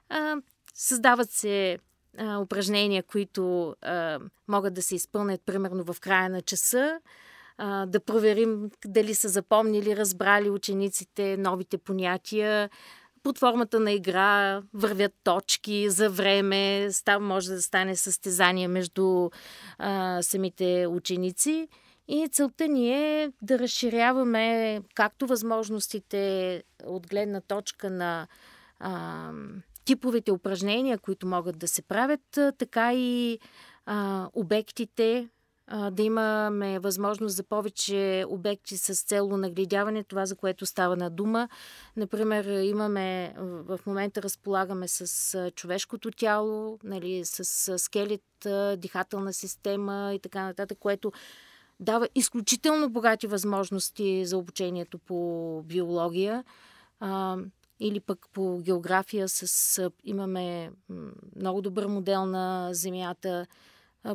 А, 0.10 0.36
създават 0.74 1.32
се 1.32 1.80
а, 2.18 2.38
упражнения, 2.38 3.04
които 3.04 3.76
а, 3.82 4.20
могат 4.48 4.74
да 4.74 4.82
се 4.82 4.96
изпълнят 4.96 5.42
примерно 5.46 5.94
в 5.94 6.00
края 6.00 6.30
на 6.30 6.42
часа, 6.42 7.00
а, 7.58 7.86
да 7.86 8.00
проверим 8.00 8.70
дали 8.86 9.16
са 9.16 9.30
запомнили, 9.30 9.98
разбрали 9.98 10.50
учениците 10.50 11.38
новите 11.38 11.78
понятия. 11.78 12.70
Под 13.24 13.38
формата 13.38 13.80
на 13.80 13.92
игра 13.92 14.62
вървят 14.74 15.14
точки 15.24 15.90
за 15.90 16.10
време, 16.10 16.88
став, 16.92 17.22
може 17.22 17.50
да 17.50 17.62
стане 17.62 17.96
състезание 17.96 18.68
между 18.68 19.30
а, 19.78 20.22
самите 20.22 20.88
ученици. 20.88 21.68
И 22.08 22.30
целта 22.32 22.68
ни 22.68 22.94
е 22.94 23.32
да 23.42 23.60
разширяваме 23.60 24.82
както 24.96 25.28
възможностите 25.28 26.64
от 26.86 27.08
гледна 27.08 27.42
точка 27.42 27.90
на 27.90 28.28
а, 28.80 29.32
типовете 29.92 30.32
упражнения, 30.32 30.98
които 30.98 31.28
могат 31.28 31.58
да 31.58 31.68
се 31.68 31.82
правят, 31.82 32.40
така 32.58 32.94
и 32.94 33.40
а, 33.86 34.30
обектите, 34.34 35.30
а, 35.68 35.92
да 35.92 36.04
имаме 36.04 36.80
възможност 36.80 37.36
за 37.36 37.44
повече 37.44 38.26
обекти 38.28 38.78
с 38.78 39.04
цел 39.04 39.38
нагледяване, 39.38 40.04
това 40.04 40.26
за 40.26 40.36
което 40.36 40.66
става 40.66 40.96
на 40.96 41.10
дума. 41.10 41.50
Например, 41.98 42.46
имаме, 42.46 43.34
в 43.40 43.80
момента 43.86 44.22
разполагаме 44.22 44.88
с 44.88 45.52
човешкото 45.56 46.12
тяло, 46.12 46.80
нали, 46.84 47.22
с 47.26 47.80
скелет, 47.80 48.48
дихателна 48.78 49.34
система 49.34 50.12
и 50.16 50.20
така 50.20 50.44
нататък, 50.44 50.78
което 50.80 51.12
дава 51.80 52.08
изключително 52.16 52.90
богати 52.90 53.28
възможности 53.28 54.26
за 54.26 54.38
обучението 54.38 54.98
по 54.98 55.62
биология. 55.66 56.44
Или 57.84 58.00
пък 58.00 58.28
по 58.34 58.60
география 58.60 59.30
с, 59.30 59.92
имаме 60.04 60.72
много 61.36 61.62
добър 61.62 61.86
модел 61.86 62.26
на 62.26 62.70
Земята, 62.72 63.48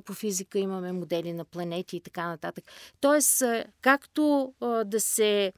по 0.04 0.12
физика 0.12 0.58
имаме 0.58 0.92
модели 0.92 1.32
на 1.32 1.44
планети 1.44 1.96
и 1.96 2.00
така 2.00 2.28
нататък. 2.28 2.64
Тоест, 3.00 3.42
както 3.80 4.54
да 4.84 5.00
се 5.00 5.52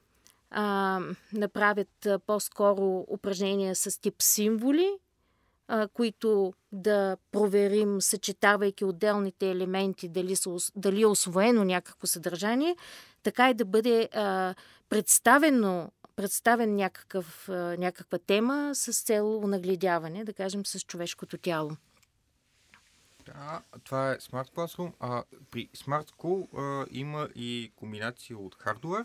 а, 0.51 1.01
направят 1.33 2.09
по-скоро 2.27 3.05
упражнения 3.09 3.75
с 3.77 4.01
тип 4.01 4.15
символи, 4.19 4.91
а, 5.69 5.89
които 5.89 6.53
да 6.73 7.17
проверим, 7.33 8.01
съчетавайки 8.01 8.85
отделните 8.85 9.51
елементи, 9.51 10.09
дали, 10.09 10.37
са, 10.37 10.57
дали 10.77 11.03
е 11.03 11.07
освоено 11.07 11.65
някакво 11.65 12.07
съдържание, 12.07 12.77
така 13.23 13.51
и 13.51 13.55
да 13.55 13.65
бъде 13.65 14.09
а, 14.15 14.55
представено 14.89 15.91
представен 16.19 16.75
някакъв, 16.75 17.49
някаква 17.79 18.19
тема 18.19 18.71
с 18.75 19.03
цел 19.03 19.41
нагледяване, 19.41 20.25
да 20.25 20.33
кажем, 20.33 20.67
с 20.67 20.81
човешкото 20.81 21.39
тяло. 21.39 21.71
Да, 23.27 23.63
това 23.85 24.13
е 24.13 24.17
Smart 24.19 24.55
Classroom. 24.55 24.93
А, 25.01 25.25
при 25.51 25.69
Smart 25.69 26.11
School 26.11 26.59
а, 26.59 26.87
има 26.91 27.29
и 27.35 27.73
комбинация 27.77 28.39
от 28.39 28.55
хардуер 28.55 29.05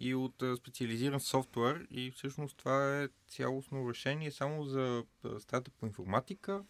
и 0.00 0.14
от 0.14 0.42
а, 0.42 0.56
специализиран 0.56 1.20
софтуер 1.20 1.86
и 1.90 2.10
всъщност 2.10 2.56
това 2.56 3.02
е 3.02 3.08
цялостно 3.28 3.90
решение 3.90 4.30
само 4.30 4.64
за 4.64 5.04
стата 5.38 5.70
по 5.70 5.86
информатика 5.86 6.62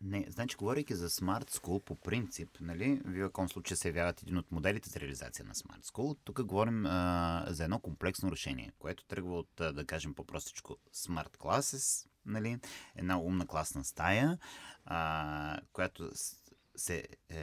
не, 0.00 0.26
значи, 0.28 0.56
говорейки 0.56 0.94
за 0.94 1.10
Smart 1.10 1.50
School 1.50 1.84
по 1.84 1.94
принцип, 1.94 2.50
нали, 2.60 3.00
в 3.04 3.26
каком 3.26 3.48
случай 3.48 3.76
се 3.76 3.88
явяват 3.88 4.22
един 4.22 4.38
от 4.38 4.52
моделите 4.52 4.90
за 4.90 5.00
реализация 5.00 5.44
на 5.44 5.54
Smart 5.54 5.84
School, 5.84 6.18
тук 6.24 6.42
говорим 6.44 6.86
а, 6.86 7.46
за 7.48 7.64
едно 7.64 7.78
комплексно 7.78 8.32
решение, 8.32 8.72
което 8.78 9.04
тръгва 9.04 9.38
от, 9.38 9.50
да 9.56 9.84
кажем 9.86 10.14
по-простичко, 10.14 10.76
Smart 10.94 11.36
Classes, 11.36 12.06
нали, 12.26 12.58
една 12.96 13.20
умна 13.20 13.46
класна 13.46 13.84
стая, 13.84 14.38
а, 14.84 15.60
която 15.72 16.10
се 16.76 17.04
е, 17.28 17.38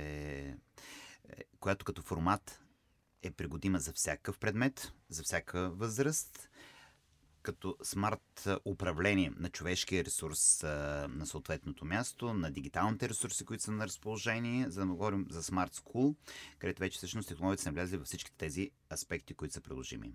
е, 1.30 1.44
която 1.60 1.86
като 1.86 2.02
формат 2.02 2.62
е 3.22 3.32
пригодима 3.32 3.80
за 3.80 3.94
всякакъв 3.94 4.40
предмет, 4.40 4.94
за 5.10 5.24
всяка 5.24 5.70
възраст 5.70 6.50
като 7.46 7.78
смарт 7.84 8.48
управление 8.66 9.32
на 9.38 9.50
човешкия 9.50 10.04
ресурс 10.04 10.64
на 11.10 11.26
съответното 11.26 11.86
място, 11.86 12.34
на 12.34 12.52
дигиталните 12.52 13.10
ресурси, 13.10 13.46
които 13.46 13.64
са 13.64 13.72
на 13.72 13.86
разположение, 13.86 14.70
за 14.70 14.80
да 14.82 14.88
говорим 14.88 15.28
за 15.30 15.44
Smart 15.44 15.76
School, 15.76 16.16
където 16.60 16.80
вече 16.80 16.98
всъщност 16.98 17.28
технологиите 17.28 17.64
са 17.64 17.70
навлязли 17.70 17.98
във 17.98 18.08
всички 18.08 18.32
тези 18.38 18.72
аспекти, 18.94 19.34
които 19.34 19.54
са 19.54 19.62
приложими. 19.62 20.14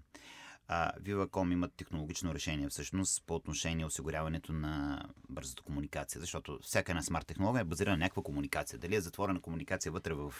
Viva.com 0.70 1.52
имат 1.52 1.74
технологично 1.74 2.34
решение 2.34 2.68
всъщност 2.68 3.24
по 3.26 3.34
отношение 3.34 3.86
осигуряването 3.86 4.52
на 4.52 5.04
бързата 5.28 5.62
комуникация, 5.62 6.20
защото 6.20 6.58
всяка 6.62 6.92
една 6.92 7.02
смарт 7.02 7.26
технология 7.26 7.60
е 7.60 7.64
базирана 7.64 7.96
на 7.96 8.04
някаква 8.04 8.22
комуникация. 8.22 8.78
Дали 8.78 8.94
е 8.94 9.00
затворена 9.00 9.40
комуникация 9.40 9.92
вътре 9.92 10.14
в 10.14 10.34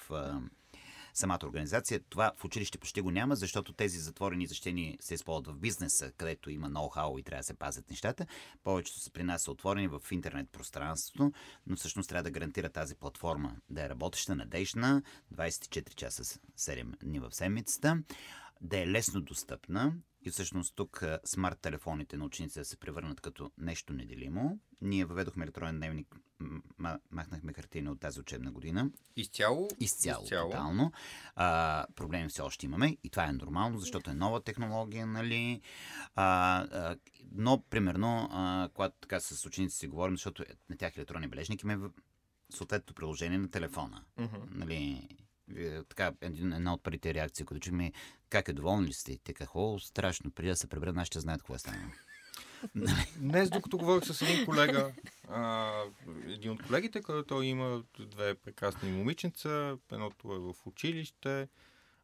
самата 1.15 1.41
организация. 1.43 2.01
Това 2.09 2.33
в 2.37 2.45
училище 2.45 2.79
почти 2.79 3.01
го 3.01 3.11
няма, 3.11 3.37
защото 3.37 3.73
тези 3.73 3.99
затворени 3.99 4.47
защени 4.47 4.99
се 5.01 5.15
използват 5.15 5.57
в 5.57 5.59
бизнеса, 5.59 6.13
където 6.17 6.51
има 6.51 6.71
ноу-хау 6.71 7.21
и 7.21 7.23
трябва 7.23 7.41
да 7.41 7.45
се 7.45 7.55
пазят 7.55 7.91
нещата. 7.91 8.27
Повечето 8.65 9.01
са 9.01 9.11
при 9.11 9.23
нас 9.23 9.43
са 9.43 9.51
отворени 9.51 9.89
в 9.89 10.01
интернет 10.11 10.51
пространството, 10.51 11.33
но 11.67 11.77
всъщност 11.77 12.09
трябва 12.09 12.23
да 12.23 12.31
гарантира 12.31 12.69
тази 12.69 12.95
платформа 12.95 13.57
да 13.71 13.85
е 13.85 13.89
работеща, 13.89 14.35
надежна, 14.35 15.03
24 15.35 15.95
часа 15.95 16.25
7 16.59 17.05
дни 17.05 17.19
в 17.19 17.33
седмицата, 17.33 18.03
да 18.61 18.79
е 18.79 18.87
лесно 18.87 19.21
достъпна, 19.21 19.95
и 20.23 20.31
всъщност 20.31 20.77
тук 20.77 21.05
смарт 21.25 21.59
телефоните 21.61 22.17
на 22.17 22.25
учениците 22.25 22.65
се 22.65 22.77
превърнат 22.77 23.21
като 23.21 23.51
нещо 23.59 23.93
неделимо. 23.93 24.59
Ние 24.81 25.05
въведохме 25.05 25.45
електронен 25.45 25.77
дневник, 25.77 26.17
махнахме 27.11 27.53
хартина 27.53 27.93
от 27.93 28.01
тази 28.01 28.21
учебна 28.21 28.51
година. 28.51 28.91
Изцяло? 29.17 29.69
Изцяло, 29.81 30.23
Изцяло. 30.23 30.51
тотално. 30.51 30.93
А, 31.37 31.87
проблеми 31.97 32.29
все 32.29 32.43
още 32.43 32.67
имаме 32.67 32.97
и 33.05 33.11
това 33.11 33.25
е 33.25 33.33
нормално, 33.33 33.79
защото 33.79 34.11
е 34.11 34.15
нова 34.15 34.41
технология, 34.41 35.07
нали? 35.07 35.61
А, 36.15 36.59
а, 36.63 36.97
но, 37.33 37.63
примерно, 37.71 38.29
а, 38.33 38.69
когато 38.75 38.97
така 39.01 39.21
с 39.21 39.47
учениците 39.47 39.79
си 39.79 39.89
говорим, 39.89 40.15
защото 40.15 40.45
на 40.71 40.77
тях 40.77 40.97
електронни 40.97 41.29
бележник 41.29 41.63
има 41.63 41.91
съответното 42.51 42.95
приложение 42.95 43.39
на 43.39 43.51
телефона. 43.51 44.05
Uh-huh. 44.19 44.49
Нали? 44.51 45.09
така, 45.89 46.13
една 46.23 46.75
от 46.75 46.83
първите 46.83 47.15
реакции, 47.15 47.45
които 47.45 47.65
чуме, 47.65 47.93
как 48.29 48.49
е 48.49 48.53
доволни 48.53 48.89
ли 48.89 48.93
сте? 48.93 49.19
Те 49.25 49.35
какво 49.35 49.79
страшно, 49.79 50.31
преди 50.31 50.49
да 50.49 50.57
се 50.57 50.67
преберат, 50.67 50.97
нашите 50.97 51.21
знаят 51.21 51.41
какво 51.41 51.55
е 51.55 51.59
станало. 51.59 51.91
Днес, 53.17 53.51
докато 53.51 53.79
говорих 53.79 54.05
с 54.05 54.23
един 54.23 54.45
колега, 54.47 54.93
а, 55.29 55.73
един 56.27 56.51
от 56.51 56.63
колегите, 56.63 57.03
който 57.03 57.27
той 57.27 57.47
има 57.47 57.83
две 57.99 58.35
прекрасни 58.35 58.93
момиченца, 58.93 59.77
едното 59.93 60.35
е 60.35 60.39
в 60.39 60.67
училище, 60.67 61.49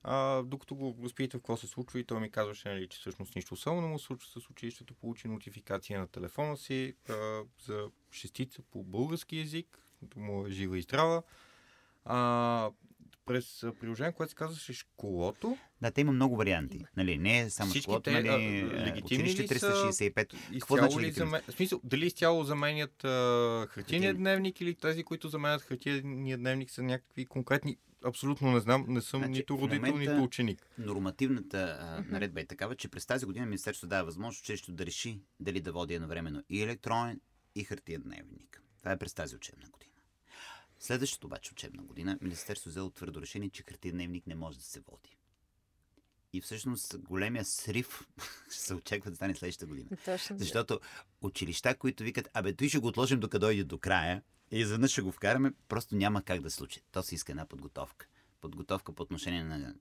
а, 0.02 0.42
докато 0.42 0.74
го 0.74 0.96
разпитах 1.04 1.40
какво 1.40 1.56
се 1.56 1.66
случва 1.66 2.00
и 2.00 2.04
той 2.04 2.20
ми 2.20 2.30
казваше, 2.30 2.68
нали, 2.68 2.88
че 2.88 2.98
всъщност 2.98 3.36
нищо 3.36 3.54
особено 3.54 3.88
му 3.88 3.98
случва 3.98 4.40
с 4.40 4.50
училището, 4.50 4.94
получи 4.94 5.28
нотификация 5.28 6.00
на 6.00 6.06
телефона 6.06 6.56
си 6.56 6.94
а, 7.08 7.42
за 7.66 7.90
шестица 8.12 8.62
по 8.70 8.84
български 8.84 9.38
язик, 9.38 9.78
му 10.16 10.46
е 10.46 10.50
жива 10.50 10.78
и 10.78 10.82
здрава. 10.82 11.22
А, 12.04 12.70
през 13.26 13.64
приложение, 13.80 14.12
което 14.12 14.30
се 14.30 14.36
казваше 14.36 14.72
школото. 14.72 15.58
Да, 15.82 15.90
те 15.90 16.00
има 16.00 16.12
много 16.12 16.36
варианти. 16.36 16.84
Нали, 16.96 17.18
не 17.18 17.40
е 17.40 17.50
само 17.50 17.74
школото, 17.74 18.10
нали, 18.10 18.64
легитимни 18.64 19.28
ли 19.28 19.48
365. 19.48 20.34
Какво 20.52 20.76
значи 20.76 21.00
ли 21.00 21.12
замен... 21.12 21.40
В 21.48 21.52
смисъл, 21.52 21.80
дали 21.84 22.06
изцяло 22.06 22.44
заменят 22.44 23.04
а, 23.04 23.66
хартиния 23.70 24.14
дневник 24.14 24.60
или 24.60 24.74
тези, 24.74 25.02
които 25.02 25.28
заменят 25.28 25.62
хартиния 25.62 26.38
дневник 26.38 26.70
са 26.70 26.82
някакви 26.82 27.26
конкретни 27.26 27.76
Абсолютно 28.04 28.52
не 28.52 28.60
знам, 28.60 28.84
не 28.88 29.00
съм 29.00 29.20
значи, 29.20 29.32
нито 29.32 29.58
родител, 29.58 29.96
нито 29.96 30.22
ученик. 30.22 30.66
Нормативната 30.78 31.78
а, 31.80 32.04
наредба 32.12 32.40
е 32.40 32.46
такава, 32.46 32.76
че 32.76 32.88
през 32.88 33.06
тази 33.06 33.26
година 33.26 33.46
Министерството 33.46 33.90
дава 33.90 34.04
възможност 34.04 34.42
училището 34.42 34.72
да 34.72 34.86
реши 34.86 35.20
дали 35.40 35.60
да 35.60 35.72
води 35.72 35.94
едновременно 35.94 36.42
и 36.50 36.62
електронен, 36.62 37.20
и 37.54 37.64
хартиен 37.64 38.02
дневник. 38.02 38.62
Това 38.78 38.92
е 38.92 38.98
през 38.98 39.14
тази 39.14 39.36
учебна 39.36 39.68
година. 39.70 39.95
Следващата 40.80 41.26
обаче 41.26 41.52
учебна 41.52 41.82
година 41.82 42.18
Министерството 42.20 42.70
взело 42.70 42.90
твърдо 42.90 43.22
решение, 43.22 43.50
че 43.50 43.62
хартиен 43.62 43.94
дневник 43.94 44.26
не 44.26 44.34
може 44.34 44.58
да 44.58 44.64
се 44.64 44.80
води. 44.80 45.16
И 46.32 46.40
всъщност 46.40 46.98
големия 46.98 47.44
срив 47.44 48.08
се 48.48 48.74
очаква 48.74 49.10
да 49.10 49.16
стане 49.16 49.34
следващата 49.34 49.66
година. 49.66 49.88
Точно. 50.04 50.38
Защото 50.38 50.80
училища, 51.20 51.76
които 51.76 52.02
викат, 52.02 52.28
абе, 52.34 52.52
той 52.52 52.68
ще 52.68 52.78
го 52.78 52.88
отложим 52.88 53.20
докато 53.20 53.46
дойде 53.46 53.64
до 53.64 53.78
края 53.78 54.22
и 54.50 54.58
изведнъж 54.58 54.90
ще 54.90 55.02
го 55.02 55.12
вкараме, 55.12 55.52
просто 55.68 55.96
няма 55.96 56.22
как 56.22 56.40
да 56.40 56.50
случи. 56.50 56.82
То 56.92 57.02
се 57.02 57.14
иска 57.14 57.32
една 57.32 57.46
подготовка. 57.46 58.06
подготовка 58.40 58.92
по 58.92 59.02
отношение 59.02 59.44
на 59.44 59.74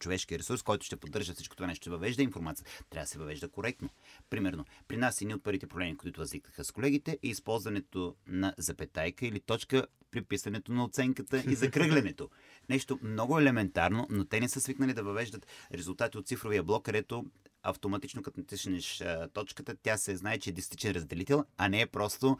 човешкия 0.00 0.38
ресурс, 0.38 0.62
който 0.62 0.86
ще 0.86 0.96
поддържа 0.96 1.34
всичко 1.34 1.56
това 1.56 1.66
нещо, 1.66 1.82
ще 1.82 1.90
въвежда 1.90 2.22
информация, 2.22 2.66
трябва 2.90 3.04
да 3.04 3.10
се 3.10 3.18
въвежда 3.18 3.48
коректно. 3.48 3.88
Примерно, 4.30 4.64
при 4.88 4.96
нас 4.96 5.20
едни 5.20 5.34
от 5.34 5.42
първите 5.42 5.66
проблеми, 5.66 5.96
които 5.96 6.20
възникнаха 6.20 6.64
с 6.64 6.72
колегите, 6.72 7.18
е 7.22 7.28
използването 7.28 8.14
на 8.26 8.54
запетайка 8.58 9.26
или 9.26 9.40
точка 9.40 9.86
при 10.10 10.22
писането 10.22 10.72
на 10.72 10.84
оценката 10.84 11.42
и 11.48 11.54
закръглянето. 11.54 12.30
Нещо 12.68 12.98
много 13.02 13.38
елементарно, 13.38 14.06
но 14.10 14.24
те 14.24 14.40
не 14.40 14.48
са 14.48 14.60
свикнали 14.60 14.94
да 14.94 15.02
въвеждат 15.02 15.46
резултати 15.74 16.18
от 16.18 16.26
цифровия 16.26 16.62
блок, 16.62 16.84
където 16.84 17.24
автоматично 17.62 18.22
като 18.22 18.40
натиснеш 18.40 19.02
точката, 19.32 19.76
тя 19.82 19.96
се 19.96 20.16
знае, 20.16 20.38
че 20.38 20.50
е 20.50 20.52
дистичен 20.52 20.92
разделител, 20.92 21.44
а 21.56 21.68
не 21.68 21.80
е 21.80 21.86
просто 21.86 22.38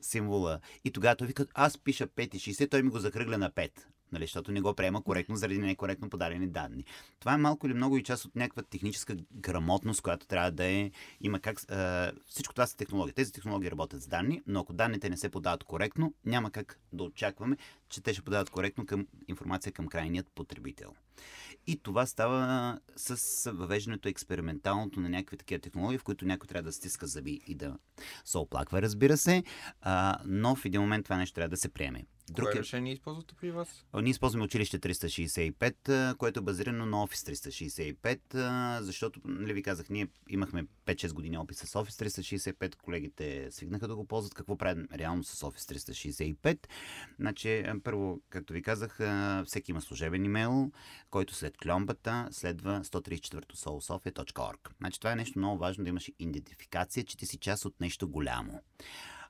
символа. 0.00 0.60
И 0.84 0.90
тогава 0.90 1.16
той 1.16 1.26
вика, 1.26 1.46
аз 1.54 1.78
пиша 1.78 2.06
5,60, 2.06 2.70
той 2.70 2.82
ми 2.82 2.90
го 2.90 2.98
закръгля 2.98 3.38
на 3.38 3.50
5 3.50 3.70
нали, 4.12 4.24
защото 4.24 4.52
не 4.52 4.60
го 4.60 4.74
приема 4.74 5.02
коректно 5.02 5.36
заради 5.36 5.58
некоректно 5.58 6.10
подадени 6.10 6.48
данни. 6.48 6.84
Това 7.20 7.34
е 7.34 7.36
малко 7.36 7.66
или 7.66 7.74
много 7.74 7.96
и 7.96 8.02
част 8.02 8.24
от 8.24 8.36
някаква 8.36 8.62
техническа 8.62 9.16
грамотност, 9.34 10.02
която 10.02 10.26
трябва 10.26 10.50
да 10.50 10.64
е. 10.64 10.90
Има 11.20 11.40
как. 11.40 11.60
Е, 11.70 12.10
всичко 12.26 12.54
това 12.54 12.66
са 12.66 12.76
технологии. 12.76 13.14
Тези 13.14 13.32
технологии 13.32 13.70
работят 13.70 14.02
с 14.02 14.06
данни, 14.06 14.42
но 14.46 14.60
ако 14.60 14.72
данните 14.72 15.10
не 15.10 15.16
се 15.16 15.28
подават 15.28 15.64
коректно, 15.64 16.14
няма 16.24 16.50
как 16.50 16.78
да 16.92 17.04
очакваме, 17.04 17.56
че 17.88 18.00
те 18.00 18.12
ще 18.12 18.22
подават 18.22 18.50
коректно 18.50 18.86
към 18.86 19.06
информация 19.28 19.72
към 19.72 19.86
крайният 19.86 20.26
потребител. 20.34 20.94
И 21.66 21.76
това 21.76 22.06
става 22.06 22.78
с 22.96 23.50
въвеждането 23.52 24.08
експерименталното 24.08 25.00
на 25.00 25.08
някакви 25.08 25.36
такива 25.36 25.60
технологии, 25.60 25.98
в 25.98 26.04
които 26.04 26.24
някой 26.24 26.46
трябва 26.46 26.62
да 26.62 26.72
стиска 26.72 27.06
зъби 27.06 27.40
и 27.46 27.54
да 27.54 27.76
се 28.24 28.38
оплаква, 28.38 28.82
разбира 28.82 29.16
се, 29.16 29.44
а, 29.80 30.18
но 30.24 30.56
в 30.56 30.64
един 30.64 30.80
момент 30.80 31.04
това 31.04 31.16
нещо 31.16 31.34
трябва 31.34 31.48
да 31.48 31.56
се 31.56 31.68
приеме. 31.68 32.04
Друг 32.30 32.50
Кое 32.50 32.58
е... 32.58 32.60
решение 32.60 32.92
използвате 32.92 33.34
при 33.34 33.50
вас? 33.50 33.84
Ние 33.94 34.10
използваме 34.10 34.44
училище 34.44 34.78
365, 34.78 36.16
което 36.16 36.40
е 36.40 36.42
базирано 36.42 36.86
на 36.86 36.96
Office 36.96 37.32
365, 37.32 38.80
защото, 38.80 39.20
нали 39.24 39.52
ви 39.52 39.62
казах, 39.62 39.90
ние 39.90 40.08
имахме 40.28 40.66
5-6 40.86 41.12
години 41.12 41.38
опит 41.38 41.56
с 41.56 41.66
Office 41.66 42.06
365, 42.06 42.76
колегите 42.76 43.48
свигнаха 43.50 43.88
да 43.88 43.96
го 43.96 44.04
ползват. 44.04 44.34
Какво 44.34 44.56
правим 44.56 44.88
реално 44.94 45.24
с 45.24 45.46
Office 45.46 45.74
365? 45.74 46.66
Значи, 47.18 47.64
първо, 47.84 48.20
както 48.28 48.52
ви 48.52 48.62
казах, 48.62 48.98
всеки 49.46 49.70
има 49.70 49.80
служебен 49.80 50.24
имейл, 50.24 50.72
който 51.10 51.34
след 51.34 51.58
кломбата 51.58 52.28
следва 52.30 52.80
134 52.84 53.54
solsofia.org. 53.54 54.70
Значи, 54.78 55.00
това 55.00 55.12
е 55.12 55.16
нещо 55.16 55.38
много 55.38 55.58
важно 55.58 55.84
да 55.84 55.90
имаш 55.90 56.10
идентификация, 56.18 57.04
че 57.04 57.16
ти 57.16 57.26
си 57.26 57.38
част 57.38 57.64
от 57.64 57.80
нещо 57.80 58.08
голямо. 58.08 58.62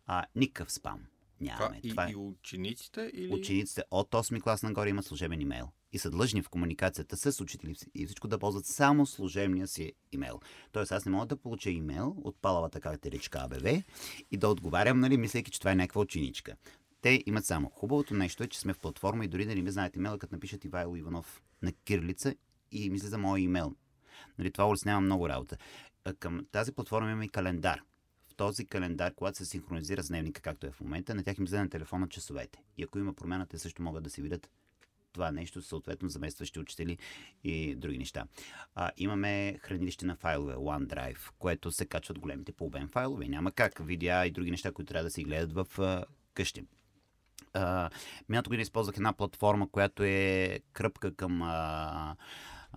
А, 0.06 0.24
никакъв 0.34 0.72
спам 0.72 1.00
Нямаме. 1.40 1.80
Това, 1.80 1.90
това 1.90 2.04
и, 2.04 2.08
е... 2.08 2.12
и 2.12 2.16
учениците? 2.16 3.10
Или... 3.14 3.32
Учениците 3.32 3.82
от 3.90 4.10
8 4.10 4.42
клас 4.42 4.62
нагоре 4.62 4.88
имат 4.88 5.04
служебен 5.04 5.40
имейл. 5.40 5.68
И 5.92 5.98
са 5.98 6.10
длъжни 6.10 6.42
в 6.42 6.48
комуникацията 6.48 7.16
с 7.16 7.40
учители 7.40 7.74
и 7.94 8.06
всичко 8.06 8.28
да 8.28 8.38
ползват 8.38 8.66
само 8.66 9.06
служебния 9.06 9.68
си 9.68 9.92
имейл. 10.12 10.40
Тоест 10.72 10.92
аз 10.92 11.06
не 11.06 11.12
мога 11.12 11.26
да 11.26 11.36
получа 11.36 11.70
имейл 11.70 12.16
от 12.24 12.36
палавата 12.42 12.80
картеричка 12.80 13.38
АБВ 13.38 13.82
и 14.30 14.36
да 14.36 14.48
отговарям, 14.48 15.00
нали, 15.00 15.16
мислейки, 15.16 15.50
че 15.50 15.58
това 15.58 15.72
е 15.72 15.76
някаква 15.76 16.00
ученичка. 16.00 16.56
Те 17.02 17.22
имат 17.26 17.44
само. 17.44 17.70
Хубавото 17.70 18.14
нещо 18.14 18.42
е, 18.42 18.46
че 18.46 18.60
сме 18.60 18.72
в 18.72 18.78
платформа 18.78 19.24
и 19.24 19.28
дори 19.28 19.44
да 19.44 19.54
не 19.54 19.62
ми 19.62 19.70
знаете 19.70 19.98
имейла, 19.98 20.18
като 20.18 20.34
напишат 20.34 20.64
Ивайло 20.64 20.96
Иванов 20.96 21.42
на 21.62 21.72
кирлица 21.72 22.34
и 22.72 22.90
мисля 22.90 23.08
за 23.08 23.18
моя 23.18 23.42
имейл. 23.42 23.74
Нали, 24.38 24.50
това 24.52 24.68
улеснява 24.68 25.00
много 25.00 25.28
работа. 25.28 25.56
Към 26.18 26.46
тази 26.52 26.72
платформа 26.72 27.10
имаме 27.10 27.24
и 27.24 27.28
календар 27.28 27.82
този 28.40 28.64
календар, 28.64 29.14
когато 29.14 29.38
се 29.38 29.44
синхронизира 29.44 30.02
с 30.02 30.08
дневника, 30.08 30.42
както 30.42 30.66
е 30.66 30.70
в 30.70 30.80
момента, 30.80 31.14
на 31.14 31.22
тях 31.22 31.38
им 31.38 31.44
излезе 31.44 31.62
на 31.62 31.70
телефона 31.70 32.08
часовете. 32.08 32.62
И 32.76 32.82
ако 32.82 32.98
има 32.98 33.14
промяна, 33.14 33.46
те 33.46 33.58
също 33.58 33.82
могат 33.82 34.04
да 34.04 34.10
се 34.10 34.22
видят 34.22 34.50
това 35.12 35.32
нещо, 35.32 35.62
съответно 35.62 36.08
заместващи 36.08 36.58
учители 36.58 36.98
и 37.44 37.74
други 37.74 37.98
неща. 37.98 38.24
А, 38.74 38.90
имаме 38.96 39.58
хранилище 39.58 40.06
на 40.06 40.16
файлове, 40.16 40.54
OneDrive, 40.54 41.30
което 41.38 41.72
се 41.72 41.86
качват 41.86 42.18
големите 42.18 42.52
по 42.52 42.64
обем 42.64 42.88
файлове. 42.88 43.28
Няма 43.28 43.52
как. 43.52 43.86
Видеа 43.86 44.26
и 44.26 44.30
други 44.30 44.50
неща, 44.50 44.72
които 44.72 44.88
трябва 44.88 45.04
да 45.04 45.10
се 45.10 45.22
гледат 45.22 45.52
в 45.52 45.78
а, 45.78 46.04
къщи. 46.34 46.64
миналата 48.28 48.48
година 48.48 48.62
използвах 48.62 48.96
една 48.96 49.12
платформа, 49.12 49.68
която 49.68 50.02
е 50.02 50.60
кръпка 50.72 51.14
към 51.14 51.42
а, 51.42 52.16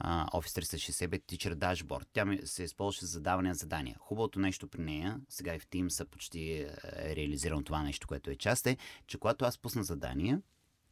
Office 0.01 0.61
360 0.61 1.07
бе 1.07 1.19
Teacher 1.19 1.55
Dashboard. 1.55 2.07
Тя 2.13 2.25
ми 2.25 2.39
се 2.43 2.63
използваше 2.63 3.05
за 3.05 3.21
даване 3.21 3.49
на 3.49 3.55
задания. 3.55 3.97
Хубавото 3.99 4.39
нещо 4.39 4.67
при 4.67 4.81
нея, 4.81 5.21
сега 5.29 5.55
и 5.55 5.59
в 5.59 5.67
Teams 5.67 5.89
са 5.89 6.05
почти 6.05 6.53
е, 6.53 6.75
реализирано 7.15 7.63
това 7.63 7.83
нещо, 7.83 8.07
което 8.07 8.29
е 8.29 8.35
част, 8.35 8.67
е, 8.67 8.77
че 9.07 9.17
когато 9.17 9.45
аз 9.45 9.57
пусна 9.57 9.83
задания, 9.83 10.41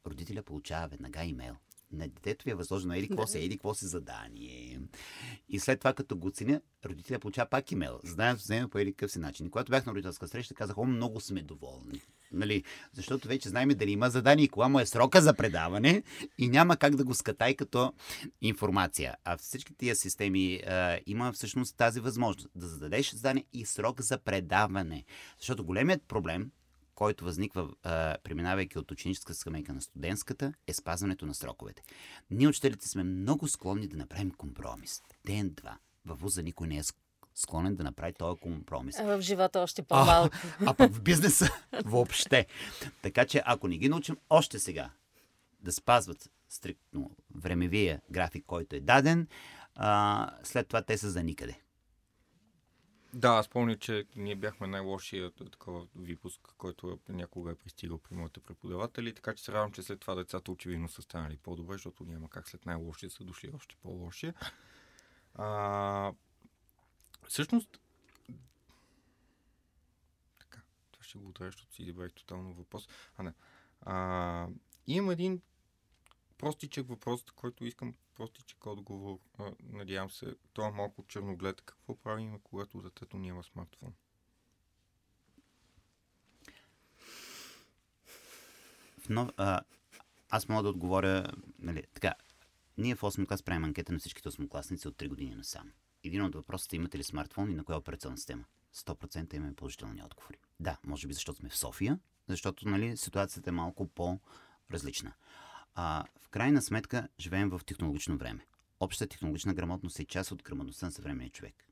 родителя 0.05 0.43
получава 0.43 0.87
веднага 0.87 1.23
имейл 1.23 1.55
на 1.91 2.07
детето 2.07 2.45
ви 2.45 2.51
е 2.51 2.55
възложено 2.55 2.93
еди 2.93 3.07
какво 3.07 3.27
се, 3.27 3.39
еди 3.39 3.57
какво 3.57 3.73
се 3.73 3.87
задание. 3.87 4.79
И 5.49 5.59
след 5.59 5.79
това, 5.79 5.93
като 5.93 6.17
го 6.17 6.31
ценя, 6.31 6.61
родителя 6.85 7.19
получава 7.19 7.49
пак 7.49 7.71
имейл. 7.71 7.99
Знаем, 8.03 8.35
вземе 8.35 8.67
по 8.67 8.77
еди 8.77 8.93
какъв 8.93 9.11
си 9.11 9.19
начин. 9.19 9.45
И 9.45 9.49
когато 9.49 9.69
бях 9.69 9.85
на 9.85 9.91
родителска 9.91 10.27
среща, 10.27 10.53
казах, 10.53 10.77
о, 10.77 10.85
много 10.85 11.19
сме 11.19 11.41
доволни. 11.41 12.01
Нали? 12.33 12.63
Защото 12.93 13.27
вече 13.27 13.49
знаем 13.49 13.69
дали 13.69 13.91
има 13.91 14.09
задание 14.09 14.45
и 14.45 14.49
кога 14.49 14.67
му 14.67 14.79
е 14.79 14.85
срока 14.85 15.21
за 15.21 15.33
предаване 15.33 16.03
и 16.37 16.47
няма 16.47 16.77
как 16.77 16.95
да 16.95 17.03
го 17.03 17.13
скатай 17.13 17.55
като 17.55 17.93
информация. 18.41 19.15
А 19.23 19.37
всички 19.37 19.73
тия 19.73 19.95
системи 19.95 20.55
а, 20.55 20.99
има 21.05 21.31
всъщност 21.31 21.77
тази 21.77 21.99
възможност 21.99 22.47
да 22.55 22.67
зададеш 22.67 23.11
задание 23.11 23.45
и 23.53 23.65
срок 23.65 24.01
за 24.01 24.17
предаване. 24.17 25.03
Защото 25.39 25.65
големият 25.65 26.03
проблем 26.07 26.51
който 26.95 27.25
възниква, 27.25 27.69
а, 27.83 28.17
преминавайки 28.23 28.79
от 28.79 28.91
ученическа 28.91 29.33
скамейка 29.33 29.73
на 29.73 29.81
студентската, 29.81 30.53
е 30.67 30.73
спазването 30.73 31.25
на 31.25 31.33
сроковете. 31.33 31.83
Ние, 32.31 32.47
учителите, 32.47 32.87
сме 32.87 33.03
много 33.03 33.47
склонни 33.47 33.87
да 33.87 33.97
направим 33.97 34.31
компромис. 34.31 35.01
Ден-два. 35.25 35.77
Във 36.05 36.19
вуза 36.19 36.43
никой 36.43 36.67
не 36.67 36.77
е 36.77 36.83
склонен 37.35 37.75
да 37.75 37.83
направи 37.83 38.13
този 38.13 38.39
компромис. 38.39 38.99
А 38.99 39.03
в 39.03 39.21
живота 39.21 39.59
още 39.59 39.83
по-малко. 39.83 40.35
А, 40.35 40.65
а 40.65 40.73
пък 40.73 40.93
в 40.93 41.01
бизнеса 41.01 41.49
въобще. 41.85 42.45
Така 43.01 43.25
че, 43.25 43.41
ако 43.45 43.67
не 43.67 43.77
ги 43.77 43.89
научим 43.89 44.17
още 44.29 44.59
сега 44.59 44.89
да 45.59 45.71
спазват 45.71 46.29
стриктно 46.49 47.11
времевия 47.35 48.01
график, 48.11 48.45
който 48.45 48.75
е 48.75 48.79
даден, 48.79 49.27
а, 49.75 50.29
след 50.43 50.67
това 50.67 50.81
те 50.81 50.97
са 50.97 51.09
за 51.09 51.23
никъде. 51.23 51.59
Да, 53.13 53.29
аз 53.29 53.47
помня, 53.47 53.77
че 53.77 54.05
ние 54.15 54.35
бяхме 54.35 54.67
най-лошия 54.67 55.31
такова 55.31 55.87
випуск, 55.95 56.41
който 56.57 56.99
някога 57.09 57.51
е 57.51 57.55
пристигал 57.55 57.97
при 57.97 58.15
моите 58.15 58.39
преподаватели, 58.39 59.13
така 59.13 59.33
че 59.33 59.43
се 59.43 59.51
радвам, 59.51 59.71
че 59.71 59.83
след 59.83 59.99
това 59.99 60.15
децата 60.15 60.51
очевидно 60.51 60.89
са 60.89 61.01
станали 61.01 61.37
по-добре, 61.37 61.73
защото 61.73 62.03
няма 62.03 62.29
как 62.29 62.49
след 62.49 62.65
най-лошия 62.65 63.09
са 63.09 63.23
дошли 63.23 63.51
още 63.55 63.75
по-лошия. 63.81 64.33
А, 65.35 66.11
всъщност, 67.31 67.79
така, 70.39 70.61
това 70.91 71.03
ще 71.03 71.17
го 71.17 71.29
отрежа, 71.29 71.51
защото 71.51 71.73
си 71.73 71.85
забравих 71.85 72.13
тотално 72.13 72.53
въпрос. 72.53 72.87
А, 73.17 73.23
не. 73.23 73.33
А, 73.81 74.47
имам 74.87 75.11
един 75.11 75.41
простичък 76.37 76.87
въпрос, 76.87 77.23
който 77.35 77.65
искам 77.65 77.95
простичък 78.15 78.65
отговор. 78.65 79.19
А, 79.37 79.51
надявам 79.63 80.09
се, 80.09 80.35
това 80.53 80.67
е 80.67 80.71
малко 80.71 81.05
черноглед. 81.07 81.61
Какво 81.61 81.95
правим, 81.95 82.39
когато 82.39 82.81
детето 82.81 83.17
няма 83.17 83.43
смартфон? 83.43 83.93
В 88.99 89.09
нов, 89.09 89.29
а, 89.37 89.61
аз 90.29 90.49
мога 90.49 90.63
да 90.63 90.69
отговоря, 90.69 91.31
нали, 91.59 91.83
така, 91.93 92.13
ние 92.77 92.95
в 92.95 93.01
8 93.01 93.27
клас 93.27 93.43
правим 93.43 93.63
анкета 93.63 93.93
на 93.93 93.99
всичките 93.99 94.29
8 94.29 94.49
класници 94.49 94.87
от 94.87 94.97
3 94.97 95.07
години 95.07 95.35
насам. 95.35 95.71
Един 96.03 96.23
от 96.23 96.35
въпросите 96.35 96.75
имате 96.75 96.97
ли 96.97 97.03
смартфон 97.03 97.51
и 97.51 97.55
на 97.55 97.63
коя 97.63 97.77
операционна 97.77 98.17
система? 98.17 98.43
100% 98.75 99.35
имаме 99.35 99.53
положителни 99.53 100.03
отговори. 100.03 100.37
Да, 100.59 100.77
може 100.85 101.07
би 101.07 101.13
защото 101.13 101.39
сме 101.39 101.49
в 101.49 101.57
София, 101.57 101.99
защото 102.27 102.69
нали, 102.69 102.97
ситуацията 102.97 103.49
е 103.49 103.53
малко 103.53 103.87
по-различна. 103.87 105.13
А, 105.75 106.05
в 106.19 106.29
крайна 106.29 106.61
сметка 106.61 107.07
живеем 107.19 107.49
в 107.49 107.61
технологично 107.65 108.17
време. 108.17 108.45
Общата 108.79 109.09
технологична 109.09 109.53
грамотност 109.53 109.99
е 109.99 110.05
част 110.05 110.31
от 110.31 110.43
грамотността 110.43 110.85
на 110.85 110.91
съвременния 110.91 111.29
човек. 111.29 111.65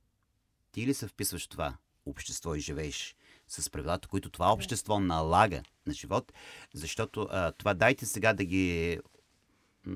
Ти 0.72 0.88
ли 0.88 0.94
се 0.94 1.08
вписваш 1.08 1.46
в 1.46 1.50
това 1.50 1.78
общество 2.06 2.56
и 2.56 2.60
живееш 2.60 3.16
с 3.48 3.70
правилата, 3.70 4.08
които 4.08 4.30
това 4.30 4.54
общество 4.54 5.00
налага 5.00 5.64
на 5.86 5.94
живот, 5.94 6.34
защото 6.74 7.28
а, 7.32 7.52
това 7.52 7.74
дайте 7.74 8.06
сега 8.06 8.34
да 8.34 8.46
ги 8.46 9.00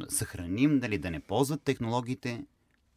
съхраним, 0.10 0.80
дали 0.80 0.98
да 0.98 1.12
не 1.12 1.20
ползват 1.20 1.64
технологиите, 1.64 2.46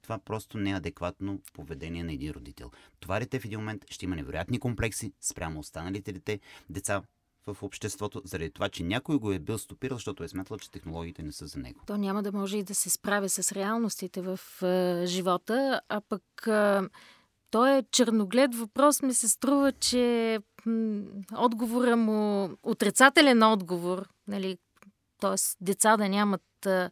това 0.06 0.18
просто 0.18 0.58
не 0.58 0.70
е 0.70 0.74
адекватно 0.74 1.40
поведение 1.52 2.04
на 2.04 2.12
един 2.12 2.30
родител. 2.30 2.70
Това 3.00 3.18
дете 3.20 3.40
в 3.40 3.44
един 3.44 3.58
момент 3.58 3.84
ще 3.90 4.04
има 4.04 4.16
невероятни 4.16 4.58
комплекси 4.58 5.12
спрямо 5.20 5.60
останалите 5.60 6.12
дете, 6.12 6.40
деца 6.70 7.02
в 7.46 7.62
обществото, 7.62 8.22
заради 8.24 8.50
това, 8.50 8.68
че 8.68 8.84
някой 8.84 9.18
го 9.18 9.32
е 9.32 9.38
бил 9.38 9.58
стопирал, 9.58 9.96
защото 9.96 10.24
е 10.24 10.28
смятал, 10.28 10.58
че 10.58 10.70
технологиите 10.70 11.22
не 11.22 11.32
са 11.32 11.46
за 11.46 11.58
него. 11.58 11.80
То 11.86 11.96
няма 11.96 12.22
да 12.22 12.32
може 12.32 12.58
и 12.58 12.62
да 12.62 12.74
се 12.74 12.90
справя 12.90 13.28
с 13.28 13.52
реалностите 13.52 14.22
в 14.22 14.40
е, 14.62 15.06
живота, 15.06 15.80
а 15.88 16.00
пък 16.00 16.22
е, 16.46 16.80
то 17.50 17.66
е 17.66 17.84
черноглед 17.90 18.54
въпрос. 18.54 19.02
Ми 19.02 19.14
се 19.14 19.28
струва, 19.28 19.72
че 19.72 20.38
отговора 21.36 21.96
му, 21.96 22.50
отрицателен 22.62 23.42
отговор, 23.42 24.08
нали, 24.28 24.58
т.е. 25.20 25.64
деца 25.64 25.96
да 25.96 26.08
нямат 26.08 26.66
е, 26.66 26.90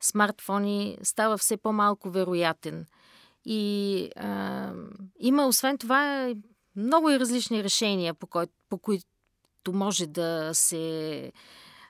смартфони 0.00 0.98
става 1.02 1.38
все 1.38 1.56
по-малко 1.56 2.10
вероятен. 2.10 2.86
И 3.44 4.10
а, 4.16 4.72
има, 5.18 5.46
освен 5.46 5.78
това, 5.78 6.34
много 6.76 7.10
и 7.10 7.20
различни 7.20 7.64
решения, 7.64 8.14
по, 8.14 8.26
кой, 8.26 8.46
по 8.68 8.78
които 8.78 9.06
може 9.72 10.06
да 10.06 10.50
се 10.54 11.32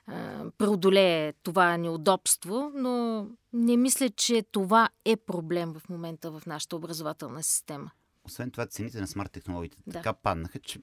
а, 0.07 0.45
преодолее 0.57 1.33
това 1.33 1.77
неудобство, 1.77 2.71
но 2.75 3.27
не 3.53 3.77
мисля, 3.77 4.09
че 4.09 4.43
това 4.51 4.89
е 5.05 5.15
проблем 5.15 5.73
в 5.73 5.89
момента 5.89 6.31
в 6.31 6.45
нашата 6.45 6.75
образователна 6.75 7.43
система. 7.43 7.91
Освен 8.23 8.51
това, 8.51 8.65
цените 8.65 9.01
на 9.01 9.07
смарт 9.07 9.31
технологиите 9.31 9.77
да. 9.87 9.93
така 9.93 10.13
паднаха, 10.13 10.59
че 10.59 10.79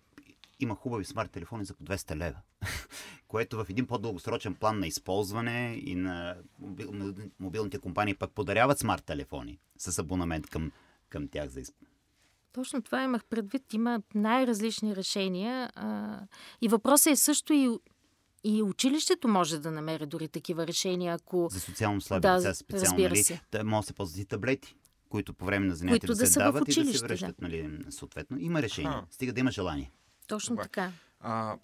има 0.60 0.74
хубави 0.74 1.04
смарт 1.04 1.30
телефони 1.30 1.64
за 1.64 1.74
по 1.74 1.84
200 1.84 2.16
лева, 2.16 2.38
което 3.28 3.56
в 3.56 3.66
един 3.70 3.86
по-дългосрочен 3.86 4.54
план 4.54 4.78
на 4.78 4.86
използване 4.86 5.80
и 5.84 5.94
на 5.94 6.36
мобилните 7.40 7.78
компании 7.78 8.14
пък 8.14 8.32
подаряват 8.32 8.78
смарт 8.78 9.04
телефони 9.04 9.58
с 9.78 9.98
абонамент 9.98 10.46
към, 10.46 10.72
към 11.08 11.28
тях 11.28 11.48
за 11.48 11.60
използване. 11.60 11.96
Точно 12.52 12.82
това 12.82 13.02
имах 13.02 13.24
предвид. 13.24 13.72
Има 13.72 14.02
най-различни 14.14 14.96
решения. 14.96 15.70
А, 15.74 16.20
и 16.60 16.68
въпросът 16.68 17.12
е 17.12 17.16
също 17.16 17.52
и 17.52 17.78
и 18.48 18.62
училището 18.62 19.28
може 19.28 19.58
да 19.58 19.70
намери 19.70 20.06
дори 20.06 20.28
такива 20.28 20.66
решения, 20.66 21.14
ако... 21.14 21.48
За 21.50 21.60
социално 21.60 22.00
слаби 22.00 22.20
да, 22.20 22.36
деца 22.36 22.54
специално, 22.54 23.02
нали? 23.02 23.16
Се. 23.16 23.40
Да, 23.52 23.64
може 23.64 23.80
да 23.80 23.86
се 23.86 23.92
ползват 23.92 24.18
и 24.18 24.24
таблети, 24.24 24.76
които 25.08 25.34
по 25.34 25.44
време 25.44 25.66
на 25.66 25.74
занятията 25.74 26.06
да, 26.06 26.14
да 26.14 26.26
се 26.26 26.38
дават 26.38 26.68
и 26.68 26.84
да 26.84 26.94
се 26.94 27.06
връщат, 27.06 27.36
да. 27.38 27.48
нали, 27.48 27.78
съответно. 27.90 28.38
Има 28.40 28.62
решение. 28.62 28.90
А. 28.90 29.04
Стига 29.10 29.32
да 29.32 29.40
има 29.40 29.50
желание. 29.50 29.90
Точно 30.26 30.56
Добре. 30.56 30.62
така. 30.62 30.92
А, 31.20 31.58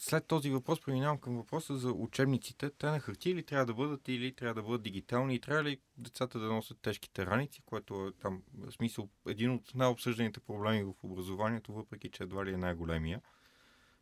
след 0.00 0.26
този 0.26 0.50
въпрос 0.50 0.80
преминавам 0.80 1.18
към 1.18 1.36
въпроса 1.36 1.76
за 1.76 1.92
учебниците. 1.92 2.70
Те 2.70 2.86
на 2.86 3.00
хартия 3.00 3.34
ли 3.34 3.42
трябва 3.42 3.66
да 3.66 3.74
бъдат 3.74 4.08
или 4.08 4.32
трябва 4.32 4.54
да 4.54 4.62
бъдат 4.62 4.82
дигитални 4.82 5.34
и 5.34 5.40
трябва 5.40 5.64
ли 5.64 5.80
децата 5.96 6.38
да 6.38 6.46
носят 6.46 6.78
тежките 6.80 7.26
раници, 7.26 7.62
което 7.66 8.06
е 8.06 8.12
там, 8.12 8.42
в 8.58 8.72
смисъл, 8.72 9.08
един 9.28 9.50
от 9.50 9.74
най-обсъжданите 9.74 10.40
проблеми 10.40 10.84
в 10.84 11.04
образованието, 11.04 11.72
въпреки 11.72 12.10
че 12.10 12.22
едва 12.22 12.44
ли 12.46 12.52
е 12.52 12.56
най-големия. 12.56 13.20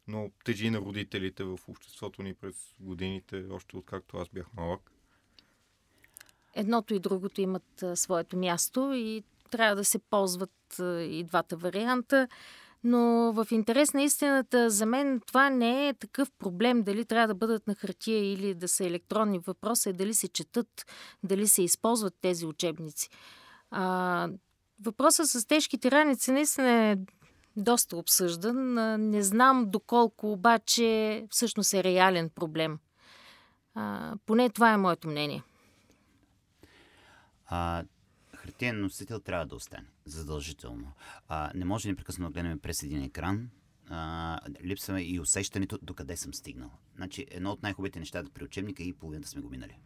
Но 0.09 0.31
тежи 0.45 0.71
на 0.71 0.79
родителите 0.79 1.45
в 1.45 1.59
обществото 1.69 2.23
ни 2.23 2.35
през 2.35 2.75
годините, 2.81 3.45
още 3.51 3.77
откакто 3.77 4.17
аз 4.17 4.29
бях 4.29 4.47
малък. 4.57 4.93
Едното 6.55 6.95
и 6.95 6.99
другото 6.99 7.41
имат 7.41 7.85
своето 7.95 8.37
място 8.37 8.93
и 8.95 9.25
трябва 9.51 9.77
да 9.77 9.85
се 9.85 9.99
ползват 9.99 10.81
и 11.01 11.25
двата 11.27 11.57
варианта. 11.57 12.29
Но 12.85 13.33
в 13.33 13.47
интерес 13.51 13.95
на 13.95 14.03
истината, 14.03 14.71
за 14.71 14.87
мен 14.87 15.21
това 15.27 15.51
не 15.51 15.89
е 15.89 15.95
такъв 15.95 16.31
проблем 16.39 16.83
дали 16.83 17.05
трябва 17.05 17.29
да 17.29 17.35
бъдат 17.35 17.67
на 17.67 17.75
хартия 17.75 18.33
или 18.33 18.55
да 18.55 18.69
са 18.69 18.85
електронни. 18.85 19.39
Въпросът 19.39 19.87
е 19.87 19.97
дали 19.97 20.15
се 20.15 20.29
четат, 20.29 20.87
дали 21.23 21.49
се 21.49 21.63
използват 21.63 22.15
тези 22.21 22.47
учебници. 22.47 23.09
А, 23.71 24.29
въпросът 24.81 25.27
с 25.27 25.47
тежките 25.47 25.91
раници 25.91 26.33
наистина 26.33 26.71
е 26.71 26.97
доста 27.57 27.97
обсъждан. 27.97 28.75
Не 29.11 29.23
знам 29.23 29.71
доколко 29.71 30.33
обаче 30.33 31.27
всъщност 31.31 31.75
е 31.75 31.85
реален 31.85 32.31
проблем. 32.31 32.79
А, 33.75 34.15
поне 34.27 34.51
това 34.51 34.73
е 34.73 34.77
моето 34.77 35.09
мнение. 35.09 35.43
А, 37.47 37.85
хартиен 38.35 38.81
носител 38.81 39.21
трябва 39.21 39.47
да 39.47 39.55
остане. 39.55 39.87
Задължително. 40.07 40.93
А, 41.29 41.51
не 41.55 41.65
може 41.65 41.89
непрекъснато 41.89 42.33
да 42.33 42.35
гледаме 42.35 42.61
през 42.61 42.83
един 42.83 43.03
екран. 43.03 43.51
А, 43.89 44.41
липсва 44.65 45.03
и 45.03 45.21
усещането 45.21 45.79
до 45.83 45.95
къде 45.95 46.17
съм 46.17 46.35
стигнал. 46.35 46.71
Значи, 46.97 47.27
едно 47.31 47.51
от 47.51 47.63
най-хубавите 47.63 47.99
неща 47.99 48.25
при 48.35 48.45
учебника 48.45 48.83
е 48.83 48.87
и 48.87 48.93
половината 48.93 49.29
сме 49.29 49.43
го 49.43 49.51
минали. 49.51 49.79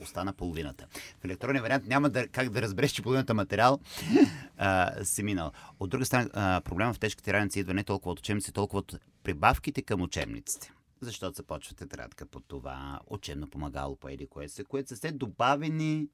Остана 0.00 0.32
половината. 0.32 0.86
В 1.20 1.24
електронния 1.24 1.62
вариант 1.62 1.86
няма 1.86 2.10
да, 2.10 2.28
как 2.28 2.50
да 2.50 2.62
разбереш, 2.62 2.90
че 2.90 3.02
половината 3.02 3.34
материал 3.34 3.80
а, 4.56 5.04
си 5.04 5.22
минал. 5.22 5.52
От 5.80 5.90
друга 5.90 6.04
страна, 6.04 6.60
проблема 6.60 6.94
в 6.94 6.98
тежките 6.98 7.32
раници 7.32 7.60
идва 7.60 7.74
не 7.74 7.84
толкова 7.84 8.12
от 8.12 8.18
учебници, 8.18 8.52
толкова 8.52 8.78
от 8.78 8.94
прибавките 9.22 9.82
към 9.82 10.02
учебниците 10.02 10.72
защото 11.00 11.36
започвате 11.36 11.86
тетрадка 11.86 12.26
по 12.26 12.40
това, 12.40 13.00
учебно 13.06 13.50
помагало 13.50 13.96
по 13.96 14.08
еди 14.08 14.26
кое 14.26 14.48
се, 14.48 14.64
което 14.64 14.88
са 14.88 14.96
се 14.96 15.12
добавени 15.12 16.08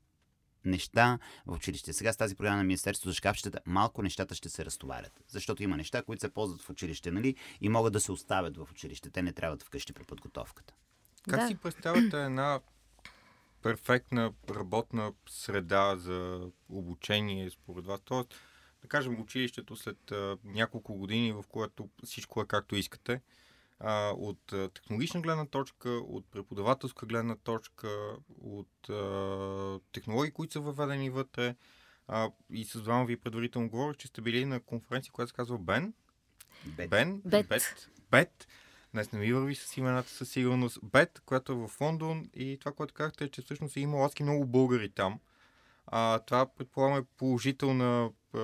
неща 0.65 1.19
в 1.47 1.55
училище. 1.55 1.93
Сега 1.93 2.13
с 2.13 2.17
тази 2.17 2.35
програма 2.35 2.57
на 2.57 2.65
Министерството 2.65 3.11
за 3.11 3.15
шкафчетата 3.15 3.61
малко 3.67 4.03
нещата 4.03 4.35
ще 4.35 4.49
се 4.49 4.65
разтоварят. 4.65 5.25
Защото 5.29 5.63
има 5.63 5.77
неща, 5.77 6.03
които 6.03 6.21
се 6.21 6.35
ползват 6.35 6.63
в 6.63 6.71
училище, 6.71 7.11
нали? 7.11 7.37
И 7.61 7.69
могат 7.69 7.93
да 7.93 8.01
се 8.01 8.13
оставят 8.13 8.57
в 8.57 8.69
училище. 8.71 9.11
Те 9.11 9.23
не 9.23 9.33
трябват 9.33 9.63
вкъщи 9.63 9.93
при 9.93 10.05
подготовката. 10.05 10.75
Как 11.31 11.41
да. 11.41 11.49
си 11.49 11.55
представяте 11.55 12.25
една 12.25 12.61
перфектна 13.63 14.33
работна 14.51 15.13
среда 15.29 15.97
за 15.97 16.51
обучение 16.69 17.51
според 17.51 17.87
вас? 17.87 18.01
Тоест, 18.05 18.35
да 18.83 18.89
кажем, 18.89 19.21
училището 19.21 19.77
след 19.77 20.13
а, 20.13 20.39
няколко 20.45 20.95
години, 20.95 21.33
в 21.33 21.45
което 21.49 21.89
всичко 22.05 22.41
е 22.41 22.47
както 22.47 22.77
искате, 22.77 23.21
а, 23.81 24.11
от 24.11 24.53
а, 24.53 24.69
технологична 24.69 25.21
гледна 25.21 25.47
точка, 25.47 25.91
от 25.91 26.27
преподавателска 26.31 27.07
гледна 27.07 27.37
точка, 27.37 28.17
от 28.41 28.89
а, 28.89 29.81
технологии, 29.93 30.33
които 30.33 30.53
са 30.53 30.61
въведени 30.61 31.11
вътре. 31.11 31.57
А, 32.09 32.31
и 32.51 32.65
с 32.65 32.83
двама 32.83 33.05
ви 33.05 33.17
предварително 33.17 33.69
говорих, 33.69 33.97
че 33.97 34.09
сте 34.09 34.21
били 34.21 34.45
на 34.45 34.61
конференция, 34.61 35.13
която 35.13 35.29
се 35.31 35.37
казва 35.37 35.59
Бен. 35.59 35.95
Бет. 36.67 36.91
Бен. 36.91 37.23
Бет. 37.25 37.49
Бет. 37.49 37.91
Бет. 38.11 38.49
Днес 38.93 39.13
не 39.13 39.19
ми 39.19 39.33
върви 39.33 39.55
с 39.55 39.77
имената 39.77 40.11
със 40.11 40.31
сигурност. 40.31 40.79
Бет, 40.83 41.21
която 41.27 41.53
е 41.53 41.55
в 41.55 41.81
Лондон 41.81 42.31
и 42.35 42.59
това, 42.61 42.73
което 42.73 42.95
казахте 42.95 43.25
е, 43.25 43.29
че 43.29 43.43
всъщност 43.43 43.77
е 43.77 43.81
имало 43.81 44.05
адски 44.05 44.23
много 44.23 44.47
българи 44.47 44.91
там. 44.91 45.21
А, 45.97 46.19
това 46.19 46.47
предполагаме 46.47 47.05
положителна 47.19 48.11
а, 48.35 48.39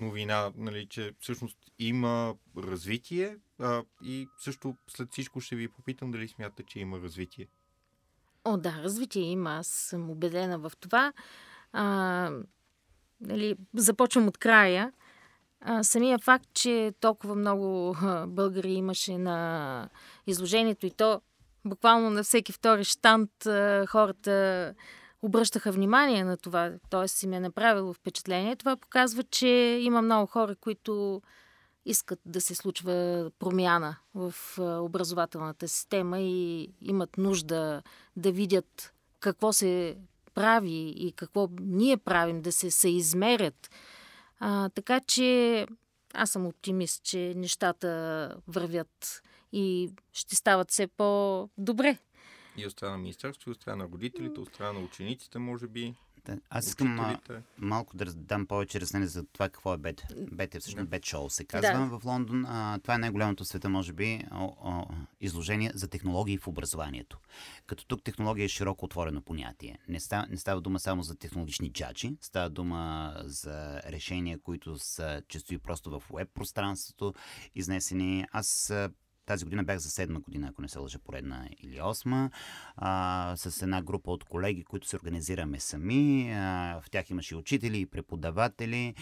новина, 0.00 0.52
нали, 0.56 0.86
че 0.86 1.12
всъщност 1.20 1.58
има 1.78 2.34
развитие 2.56 3.36
а, 3.60 3.82
и 4.04 4.28
също 4.38 4.74
след 4.88 5.12
всичко 5.12 5.40
ще 5.40 5.56
ви 5.56 5.68
попитам 5.68 6.10
дали 6.10 6.28
смятате, 6.28 6.62
че 6.62 6.80
има 6.80 6.98
развитие. 7.00 7.48
О, 8.44 8.56
да, 8.56 8.80
развитие 8.82 9.22
има. 9.22 9.50
Аз 9.50 9.66
съм 9.66 10.10
убедена 10.10 10.58
в 10.58 10.72
това. 10.80 11.12
А, 11.72 12.30
нали, 13.20 13.56
започвам 13.74 14.28
от 14.28 14.38
края. 14.38 14.92
А, 15.60 15.82
самия 15.82 16.18
факт, 16.18 16.46
че 16.54 16.94
толкова 17.00 17.34
много 17.34 17.96
българи 18.28 18.72
имаше 18.72 19.18
на 19.18 19.88
изложението 20.26 20.86
и 20.86 20.90
то 20.90 21.20
буквално 21.64 22.10
на 22.10 22.22
всеки 22.22 22.52
втори 22.52 22.84
штант 22.84 23.30
хората 23.88 24.74
обръщаха 25.22 25.72
внимание 25.72 26.24
на 26.24 26.36
това, 26.36 26.72
т.е. 26.90 27.08
си 27.08 27.26
ми 27.26 27.36
е 27.36 27.40
направило 27.40 27.92
впечатление. 27.94 28.56
Това 28.56 28.76
показва, 28.76 29.22
че 29.22 29.48
има 29.82 30.02
много 30.02 30.26
хора, 30.26 30.56
които 30.56 31.22
искат 31.84 32.20
да 32.26 32.40
се 32.40 32.54
случва 32.54 33.30
промяна 33.38 33.96
в 34.14 34.34
образователната 34.58 35.68
система 35.68 36.20
и 36.20 36.68
имат 36.80 37.18
нужда 37.18 37.82
да 38.16 38.32
видят 38.32 38.92
какво 39.20 39.52
се 39.52 39.96
прави 40.34 40.94
и 40.96 41.12
какво 41.12 41.48
ние 41.60 41.96
правим, 41.96 42.42
да 42.42 42.52
се 42.52 42.70
съизмерят. 42.70 43.70
А, 44.38 44.68
така 44.68 45.00
че 45.00 45.66
аз 46.14 46.30
съм 46.30 46.46
оптимист, 46.46 47.02
че 47.02 47.34
нещата 47.36 48.36
вървят 48.48 49.22
и 49.52 49.90
ще 50.12 50.36
стават 50.36 50.70
все 50.70 50.86
по-добре. 50.86 51.98
И 52.58 52.66
от 52.66 52.72
страна 52.72 52.92
на 52.92 52.98
Министерството, 52.98 53.50
и 53.50 53.52
от 53.52 53.56
страна 53.56 53.76
на 53.76 53.90
родителите, 53.92 54.40
от 54.40 54.48
страна 54.48 54.72
на 54.72 54.80
учениците, 54.80 55.38
може 55.38 55.66
би. 55.66 55.94
Да, 56.28 56.38
аз 56.50 56.66
искам 56.66 57.00
а, 57.00 57.18
малко 57.58 57.96
да 57.96 58.04
дам 58.04 58.46
повече 58.46 58.80
разяснение 58.80 59.08
за 59.08 59.24
това 59.24 59.48
какво 59.48 59.74
е 59.74 59.78
Бет. 59.78 60.02
Бет 60.32 60.54
е 60.54 60.60
всъщност 60.60 60.88
Бет 60.88 61.06
Шоу 61.06 61.30
се 61.30 61.44
казва 61.44 61.72
да. 61.72 61.98
в 61.98 62.04
Лондон. 62.04 62.46
А, 62.46 62.78
това 62.82 62.94
е 62.94 62.98
най-голямото 62.98 63.44
в 63.44 63.46
света, 63.46 63.68
може 63.68 63.92
би, 63.92 64.24
о, 64.32 64.56
о, 64.64 64.84
изложение 65.20 65.72
за 65.74 65.88
технологии 65.88 66.38
в 66.38 66.48
образованието. 66.48 67.18
Като 67.66 67.86
тук 67.86 68.02
технология 68.02 68.44
е 68.44 68.48
широко 68.48 68.84
отворено 68.84 69.22
понятие. 69.22 69.78
Не 69.88 70.00
става, 70.00 70.26
не 70.30 70.36
става 70.36 70.60
дума 70.60 70.78
само 70.78 71.02
за 71.02 71.16
технологични 71.16 71.72
джаджи, 71.72 72.16
става 72.20 72.50
дума 72.50 73.14
за 73.24 73.82
решения, 73.86 74.38
които 74.38 74.78
са 74.78 75.22
често 75.28 75.54
и 75.54 75.58
просто 75.58 75.90
в 75.90 76.02
веб 76.14 76.28
пространството 76.34 77.14
изнесени. 77.54 78.26
Аз 78.32 78.72
тази 79.28 79.44
година 79.44 79.64
бях 79.64 79.78
за 79.78 79.90
седма 79.90 80.20
година, 80.20 80.48
ако 80.50 80.62
не 80.62 80.68
се 80.68 80.78
лъжа 80.78 80.98
поредна 80.98 81.48
или 81.60 81.80
осма, 81.80 82.30
а, 82.76 83.34
с 83.36 83.62
една 83.62 83.82
група 83.82 84.10
от 84.10 84.24
колеги, 84.24 84.64
които 84.64 84.88
се 84.88 84.96
организираме 84.96 85.60
сами. 85.60 86.32
А, 86.32 86.80
в 86.84 86.90
тях 86.90 87.10
имаше 87.10 87.34
и 87.34 87.38
учители, 87.38 87.80
и 87.80 87.86
преподаватели. 87.86 88.94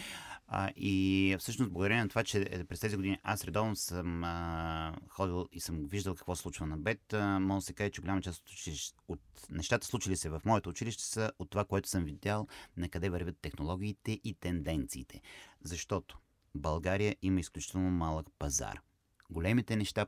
А, 0.47 0.69
и 0.75 1.35
всъщност 1.39 1.71
благодарение 1.71 2.03
на 2.03 2.09
това, 2.09 2.23
че 2.23 2.41
е, 2.51 2.63
през 2.63 2.79
тези 2.79 2.95
години 2.95 3.19
аз 3.23 3.45
редовно 3.45 3.75
съм 3.75 4.23
а, 4.23 4.95
ходил 5.09 5.47
и 5.51 5.59
съм 5.59 5.85
виждал 5.85 6.15
какво 6.15 6.35
случва 6.35 6.65
на 6.65 6.77
БЕТ, 6.77 7.13
а, 7.13 7.39
да 7.39 7.61
се 7.61 7.73
каже, 7.73 7.89
че 7.89 8.01
голяма 8.01 8.21
част 8.21 8.43
от, 8.67 8.93
от 9.07 9.21
нещата 9.49 9.87
случили 9.87 10.17
се 10.17 10.29
в 10.29 10.41
моето 10.45 10.69
училище 10.69 11.03
са 11.03 11.31
от 11.39 11.49
това, 11.49 11.65
което 11.65 11.89
съм 11.89 12.03
видял, 12.03 12.47
на 12.77 12.89
къде 12.89 13.09
вървят 13.09 13.37
технологиите 13.41 14.19
и 14.23 14.33
тенденциите. 14.33 15.21
Защото 15.63 16.17
България 16.55 17.15
има 17.21 17.39
изключително 17.39 17.89
малък 17.91 18.27
пазар 18.39 18.81
големите 19.29 19.75
неща 19.75 20.05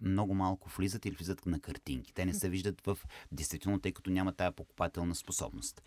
много 0.00 0.34
малко 0.34 0.68
влизат 0.68 1.06
или 1.06 1.14
влизат 1.14 1.46
на 1.46 1.60
картинки. 1.60 2.14
Те 2.14 2.26
не 2.26 2.34
се 2.34 2.48
виждат 2.48 2.80
в 2.86 2.98
действително, 3.32 3.80
тъй 3.80 3.92
като 3.92 4.10
няма 4.10 4.32
тая 4.32 4.52
покупателна 4.52 5.14
способност. 5.14 5.82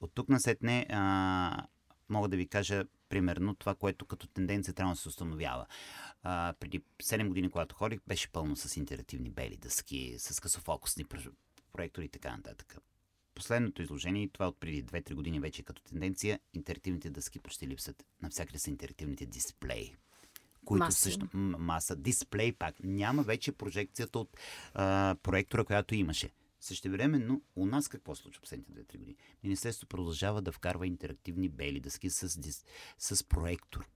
От 0.00 0.10
тук 0.14 0.28
насетне 0.28 0.86
а, 0.90 1.66
мога 2.08 2.28
да 2.28 2.36
ви 2.36 2.46
кажа 2.46 2.84
примерно 3.08 3.54
това, 3.54 3.74
което 3.74 4.06
като 4.06 4.26
тенденция 4.26 4.74
трябва 4.74 4.94
да 4.94 5.00
се 5.00 5.08
установява. 5.08 5.66
А, 6.22 6.54
преди 6.60 6.82
7 7.02 7.28
години, 7.28 7.50
когато 7.50 7.74
ходих, 7.74 8.00
беше 8.06 8.32
пълно 8.32 8.56
с 8.56 8.76
интерактивни 8.76 9.30
бели 9.30 9.56
дъски, 9.56 10.14
с 10.18 10.40
късофокусни 10.40 11.04
проектори 11.72 12.04
и 12.04 12.08
така 12.08 12.36
нататък. 12.36 12.76
Последното 13.34 13.82
изложение, 13.82 14.28
това 14.28 14.48
от 14.48 14.60
преди 14.60 14.84
2-3 14.84 15.14
години 15.14 15.40
вече 15.40 15.62
като 15.62 15.82
тенденция, 15.82 16.40
интерактивните 16.54 17.10
дъски 17.10 17.38
почти 17.38 17.68
липсват. 17.68 18.06
Навсякъде 18.22 18.58
са 18.58 18.70
интерактивните 18.70 19.26
дисплеи 19.26 19.96
които 20.64 20.84
Маса. 20.84 21.00
също 21.00 21.28
м- 21.32 21.58
маса, 21.58 21.96
дисплей 21.96 22.52
пак. 22.52 22.74
Няма 22.84 23.22
вече 23.22 23.52
прожекцията 23.52 24.18
от 24.18 24.36
а, 24.74 25.16
проектора, 25.22 25.64
която 25.64 25.94
имаше. 25.94 26.30
Същевременно, 26.60 27.42
у 27.56 27.66
нас 27.66 27.88
какво 27.88 28.14
случва 28.14 28.40
последните 28.42 28.72
2-3 28.72 28.98
години? 28.98 29.16
Министерството 29.44 29.96
продължава 29.96 30.42
да 30.42 30.52
вкарва 30.52 30.86
интерактивни 30.86 31.48
бели 31.48 31.80
дъски 31.80 32.10
с, 32.10 32.40
дис, 32.40 32.64
с 32.98 33.24
проектор, 33.24 33.88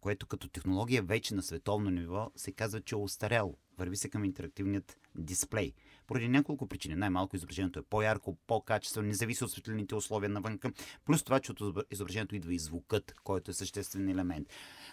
което 0.00 0.26
като 0.26 0.48
технология 0.48 1.02
вече 1.02 1.34
на 1.34 1.42
световно 1.42 1.90
ниво 1.90 2.30
се 2.36 2.52
казва, 2.52 2.80
че 2.80 2.94
е 2.94 2.98
устаряло. 2.98 3.58
Върви 3.78 3.96
се 3.96 4.08
към 4.08 4.24
интерактивният 4.24 4.98
дисплей. 5.14 5.72
Поради 6.02 6.28
няколко 6.28 6.66
причини. 6.66 6.94
Най-малко 6.94 7.36
изображението 7.36 7.78
е 7.78 7.82
по-ярко, 7.82 8.36
по-качествено, 8.46 9.08
не 9.08 9.14
зависи 9.14 9.44
от 9.44 9.50
светлените 9.50 9.94
условия 9.94 10.28
навънка. 10.30 10.72
Плюс 11.04 11.22
това, 11.22 11.40
че 11.40 11.52
от 11.52 11.60
изображението 11.90 12.36
идва 12.36 12.54
и 12.54 12.58
звукът, 12.58 13.14
който 13.14 13.50
е 13.50 13.54
съществен 13.54 14.08
елемент. 14.08 14.48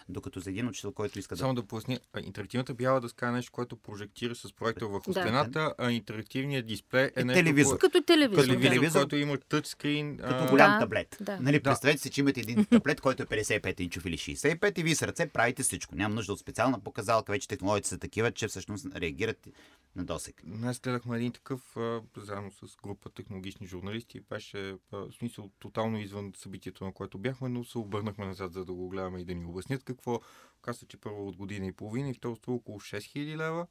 Докато 0.08 0.40
за 0.40 0.50
един 0.50 0.68
учител, 0.68 0.92
който 0.92 1.18
иска 1.18 1.34
да 1.34 1.38
Само 1.38 1.54
да 1.54 1.62
поясня, 1.62 1.98
интерактивната 2.22 2.74
бяла 2.74 3.00
дъска 3.00 3.28
е 3.28 3.32
нещо, 3.32 3.52
което 3.52 3.76
прожектира 3.76 4.34
с 4.34 4.52
проектор 4.52 4.86
върху 4.86 5.12
Да. 5.12 5.20
стената, 5.20 5.74
а 5.78 5.90
интерактивният 5.90 6.66
дисплей 6.66 7.04
е, 7.06 7.12
Е 7.16 7.24
нещо, 7.24 7.38
телевизор. 7.38 7.74
кое- 7.74 7.78
Като 7.80 8.02
телевизор. 8.02 8.42
Като 8.42 8.60
телевизор, 8.60 8.98
който 9.00 9.16
има 9.16 9.38
тъчскрин. 9.38 10.16
Като 10.18 10.46
голям 10.46 10.70
Да, 10.70 10.78
таблет. 10.78 11.16
да. 11.20 11.38
Нали, 11.40 11.56
Да. 11.56 11.62
представете 11.62 11.98
си, 11.98 12.10
че 12.10 12.20
имате 12.20 12.40
един 12.40 12.64
таблет, 12.64 13.00
който 13.00 13.22
е 13.22 13.26
55 13.26 13.80
инчов 13.80 14.04
или 14.06 14.18
65 14.18 14.78
и 14.78 14.82
вие 14.82 14.94
с 14.94 15.02
ръце 15.02 15.26
правите 15.26 15.62
всичко. 15.62 15.94
Няма 15.94 16.14
нужда 16.14 16.32
от 16.32 16.40
специална 16.40 16.80
показалка. 16.80 17.32
Вече 17.32 17.48
технологиите 17.48 17.88
са 17.88 17.98
такива, 17.98 18.32
че 18.32 18.48
всъщност 18.48 18.86
реагират 18.96 19.48
на 19.96 20.04
досек. 20.04 20.42
Днес 20.44 20.80
гледахме 20.80 21.16
един 21.16 21.32
такъв, 21.32 21.76
а, 21.76 22.02
заедно 22.16 22.50
с 22.50 22.76
група 22.82 23.10
технологични 23.10 23.66
журналисти. 23.66 24.20
Беше, 24.20 24.70
а, 24.70 24.96
в 24.96 25.12
смисъл, 25.12 25.50
тотално 25.58 25.98
извън 25.98 26.32
събитието, 26.36 26.84
на 26.84 26.92
което 26.92 27.18
бяхме, 27.18 27.48
но 27.48 27.64
се 27.64 27.78
обърнахме 27.78 28.26
назад, 28.26 28.52
за 28.52 28.64
да 28.64 28.72
го 28.72 28.88
гледаме 28.88 29.20
и 29.20 29.24
да 29.24 29.34
ни 29.34 29.44
обяснят 29.44 29.84
какво. 29.84 30.20
Каза, 30.62 30.86
че 30.86 30.96
първо 30.96 31.28
от 31.28 31.36
година 31.36 31.66
и 31.66 31.72
половина 31.72 32.10
и 32.10 32.14
второ 32.14 32.36
струва 32.36 32.56
около 32.56 32.80
6000 32.80 33.36
лева. 33.36 33.66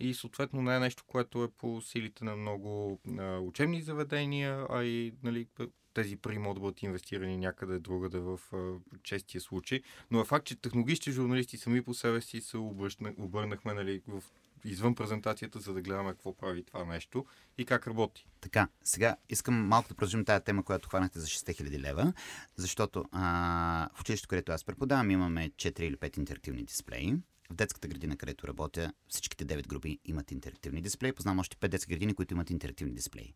И 0.00 0.14
съответно 0.14 0.62
не 0.62 0.76
е 0.76 0.80
нещо, 0.80 1.04
което 1.06 1.44
е 1.44 1.50
по 1.50 1.80
силите 1.80 2.24
на 2.24 2.36
много 2.36 3.00
а, 3.18 3.38
учебни 3.38 3.82
заведения, 3.82 4.66
а 4.70 4.84
и 4.84 5.14
нали, 5.22 5.48
тези 5.94 6.16
пари 6.16 6.38
могат 6.38 6.54
да 6.54 6.60
бъдат 6.60 6.82
инвестирани 6.82 7.36
някъде 7.36 7.78
другаде 7.78 8.18
в 8.18 8.40
а, 8.52 8.72
честия 9.02 9.40
случай. 9.40 9.82
Но 10.10 10.20
е 10.20 10.24
факт, 10.24 10.46
че 10.46 10.56
технологичните 10.56 11.10
журналисти 11.10 11.56
сами 11.56 11.82
по 11.82 11.94
себе 11.94 12.20
си 12.20 12.40
се 12.40 12.56
обърнахме 12.56 13.74
нали, 13.74 14.02
в, 14.08 14.22
извън 14.64 14.94
презентацията, 14.94 15.60
за 15.60 15.74
да 15.74 15.82
гледаме 15.82 16.10
какво 16.10 16.36
прави 16.36 16.64
това 16.64 16.84
нещо 16.84 17.26
и 17.58 17.64
как 17.64 17.86
работи. 17.86 18.26
Така, 18.40 18.68
сега 18.84 19.16
искам 19.28 19.54
малко 19.54 19.88
да 19.88 19.94
продължим 19.94 20.24
тази 20.24 20.44
тема, 20.44 20.62
която 20.62 20.88
хванахте 20.88 21.20
за 21.20 21.26
6000 21.26 21.78
лева, 21.78 22.12
защото 22.56 23.04
а, 23.12 23.88
в 23.94 24.00
училището, 24.00 24.28
където 24.28 24.52
аз 24.52 24.64
преподавам, 24.64 25.10
имаме 25.10 25.50
4 25.50 25.80
или 25.80 25.96
5 25.96 26.18
интерактивни 26.18 26.64
дисплеи. 26.64 27.14
В 27.50 27.54
детската 27.54 27.88
градина, 27.88 28.16
където 28.16 28.48
работя, 28.48 28.92
всичките 29.08 29.46
9 29.46 29.66
групи 29.66 29.98
имат 30.04 30.30
интерактивни 30.30 30.82
дисплеи. 30.82 31.12
Познавам 31.12 31.38
още 31.38 31.56
5 31.56 31.68
детски 31.68 31.90
градини, 31.90 32.14
които 32.14 32.34
имат 32.34 32.50
интерактивни 32.50 32.94
дисплеи. 32.94 33.34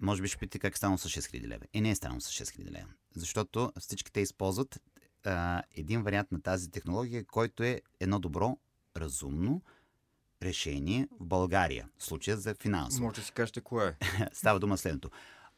Може 0.00 0.22
би 0.22 0.28
ще 0.28 0.38
питате 0.38 0.58
как 0.58 0.74
е 0.74 0.76
станало 0.76 0.98
с 0.98 1.08
6000 1.08 1.46
лева. 1.46 1.64
Е, 1.72 1.80
не 1.80 1.90
е 1.90 1.94
станало 1.94 2.20
с 2.20 2.30
6000 2.30 2.70
лева. 2.70 2.88
Защото 3.14 3.72
всички 3.78 4.12
те 4.12 4.20
използват 4.20 4.80
а, 5.24 5.62
един 5.74 6.02
вариант 6.02 6.32
на 6.32 6.42
тази 6.42 6.70
технология, 6.70 7.24
който 7.24 7.62
е 7.62 7.80
едно 8.00 8.18
добро, 8.18 8.58
разумно 8.96 9.62
решение 10.42 11.08
в 11.20 11.26
България. 11.26 11.88
В 11.98 12.04
случая 12.04 12.36
за 12.36 12.54
финансово. 12.54 13.04
Може 13.04 13.14
да 13.14 13.22
си 13.22 13.32
кажете 13.32 13.60
кое 13.60 13.88
е. 13.88 13.94
Става 14.32 14.60
дума 14.60 14.78
следното. 14.78 15.10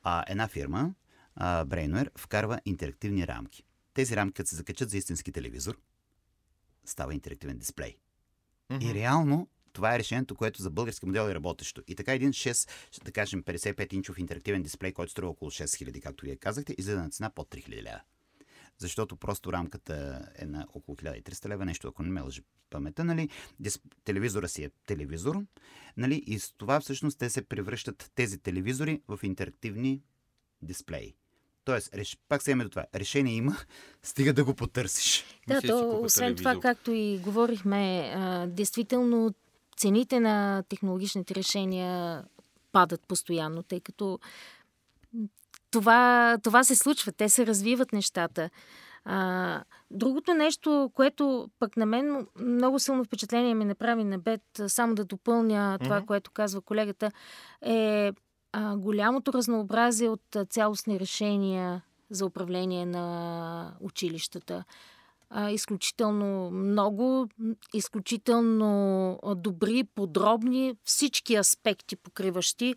А, 0.03 0.25
една 0.29 0.49
фирма, 0.49 0.95
а, 1.35 1.65
Brainware, 1.67 2.19
вкарва 2.19 2.61
интерактивни 2.65 3.27
рамки. 3.27 3.65
Тези 3.95 4.17
рамки, 4.17 4.35
като 4.35 4.49
се 4.49 4.57
закачат 4.57 4.91
за 4.91 4.99
истински 4.99 5.33
телевизор, 5.33 5.79
става 6.85 7.15
интерактивен 7.15 7.59
дисплей. 7.59 7.97
Мгм. 8.71 8.87
И 8.87 8.95
реално 8.95 9.49
това 9.73 9.95
е 9.95 9.99
решението, 9.99 10.35
което 10.35 10.63
за 10.63 10.71
български 10.71 11.07
модел 11.07 11.23
е 11.23 11.35
работещо. 11.35 11.83
И 11.89 11.95
така 11.95 12.13
един 12.13 12.31
6, 12.31 12.71
да 13.05 13.13
кажем 13.13 13.43
55-инчов 13.43 14.19
интерактивен 14.19 14.63
дисплей, 14.63 14.93
който 14.93 15.13
струва 15.13 15.31
около 15.31 15.51
6000, 15.51 16.03
както 16.03 16.25
вие 16.25 16.37
казахте, 16.37 16.75
излезе 16.79 17.01
на 17.01 17.11
цена 17.11 17.31
под 17.31 17.51
3000 17.51 17.83
лева. 17.83 18.01
Защото 18.83 19.17
просто 19.17 19.53
рамката 19.53 20.29
е 20.39 20.47
на 20.47 20.67
около 20.75 20.97
1300 20.97 21.49
лева, 21.49 21.65
нещо, 21.65 21.89
ако 21.89 22.03
не 22.03 22.11
ме 22.11 22.21
лъжи 22.21 22.43
памета, 22.71 23.05
нали? 23.05 23.29
Телевизора 24.05 24.49
си 24.49 24.65
е 24.65 24.71
телевизор, 24.87 25.43
нали? 25.97 26.23
И 26.27 26.39
с 26.39 26.53
това 26.53 26.81
всъщност 26.81 27.19
те 27.19 27.31
се 27.31 27.43
превръщат 27.43 28.11
тези 28.15 28.39
телевизори 28.39 29.03
в 29.09 29.19
интерактивни 29.23 30.03
дисплеи. 30.63 31.15
Тоест, 31.65 31.95
реш... 31.95 32.19
пак 32.29 32.43
се 32.43 32.51
имаме 32.51 32.65
до 32.65 32.71
това. 32.71 32.87
Решение 32.95 33.35
има, 33.35 33.57
стига 34.03 34.33
да 34.33 34.45
го 34.45 34.55
потърсиш. 34.55 35.25
Да, 35.49 35.55
Мисля, 35.55 35.69
то, 35.69 36.01
освен 36.03 36.37
това, 36.37 36.61
както 36.61 36.91
и 36.93 37.19
говорихме, 37.19 38.13
а, 38.15 38.47
действително 38.47 39.35
цените 39.77 40.21
на 40.21 40.65
технологичните 40.69 41.35
решения 41.35 42.25
падат 42.73 43.01
постоянно, 43.09 43.63
тъй 43.63 43.81
като 43.81 44.19
това, 45.73 46.39
това 46.43 46.65
се 46.65 46.77
случва, 46.77 47.13
те 47.13 47.29
се 47.29 47.47
развиват 47.47 47.93
нещата. 47.93 48.51
А, 49.05 49.63
другото 49.91 50.35
нещо, 50.35 50.91
което 50.95 51.51
пък 51.59 51.77
на 51.77 51.87
мен 51.87 52.27
много 52.41 52.79
силно 52.79 53.05
впечатление 53.05 53.55
ми 53.55 53.65
направи 53.65 54.05
на 54.05 54.19
бед, 54.19 54.43
само 54.67 54.95
да 54.95 55.05
допълня 55.05 55.79
това, 55.83 55.97
Мгм. 55.97 56.07
което 56.07 56.31
казва 56.31 56.61
колегата, 56.61 57.11
е 57.63 58.13
а, 58.53 58.77
голямото 58.77 59.33
разнообразие 59.33 60.09
от 60.09 60.37
цялостни 60.51 61.01
решения 61.01 61.83
за 62.11 62.27
управление 62.27 62.87
на 62.87 63.75
училищата. 63.81 64.65
А, 65.31 65.51
изключително 65.51 66.51
много, 66.51 67.29
изключително 67.75 69.19
добри, 69.37 69.85
подробни, 69.95 70.75
всички 70.85 71.35
аспекти 71.35 71.97
покриващи, 71.97 72.75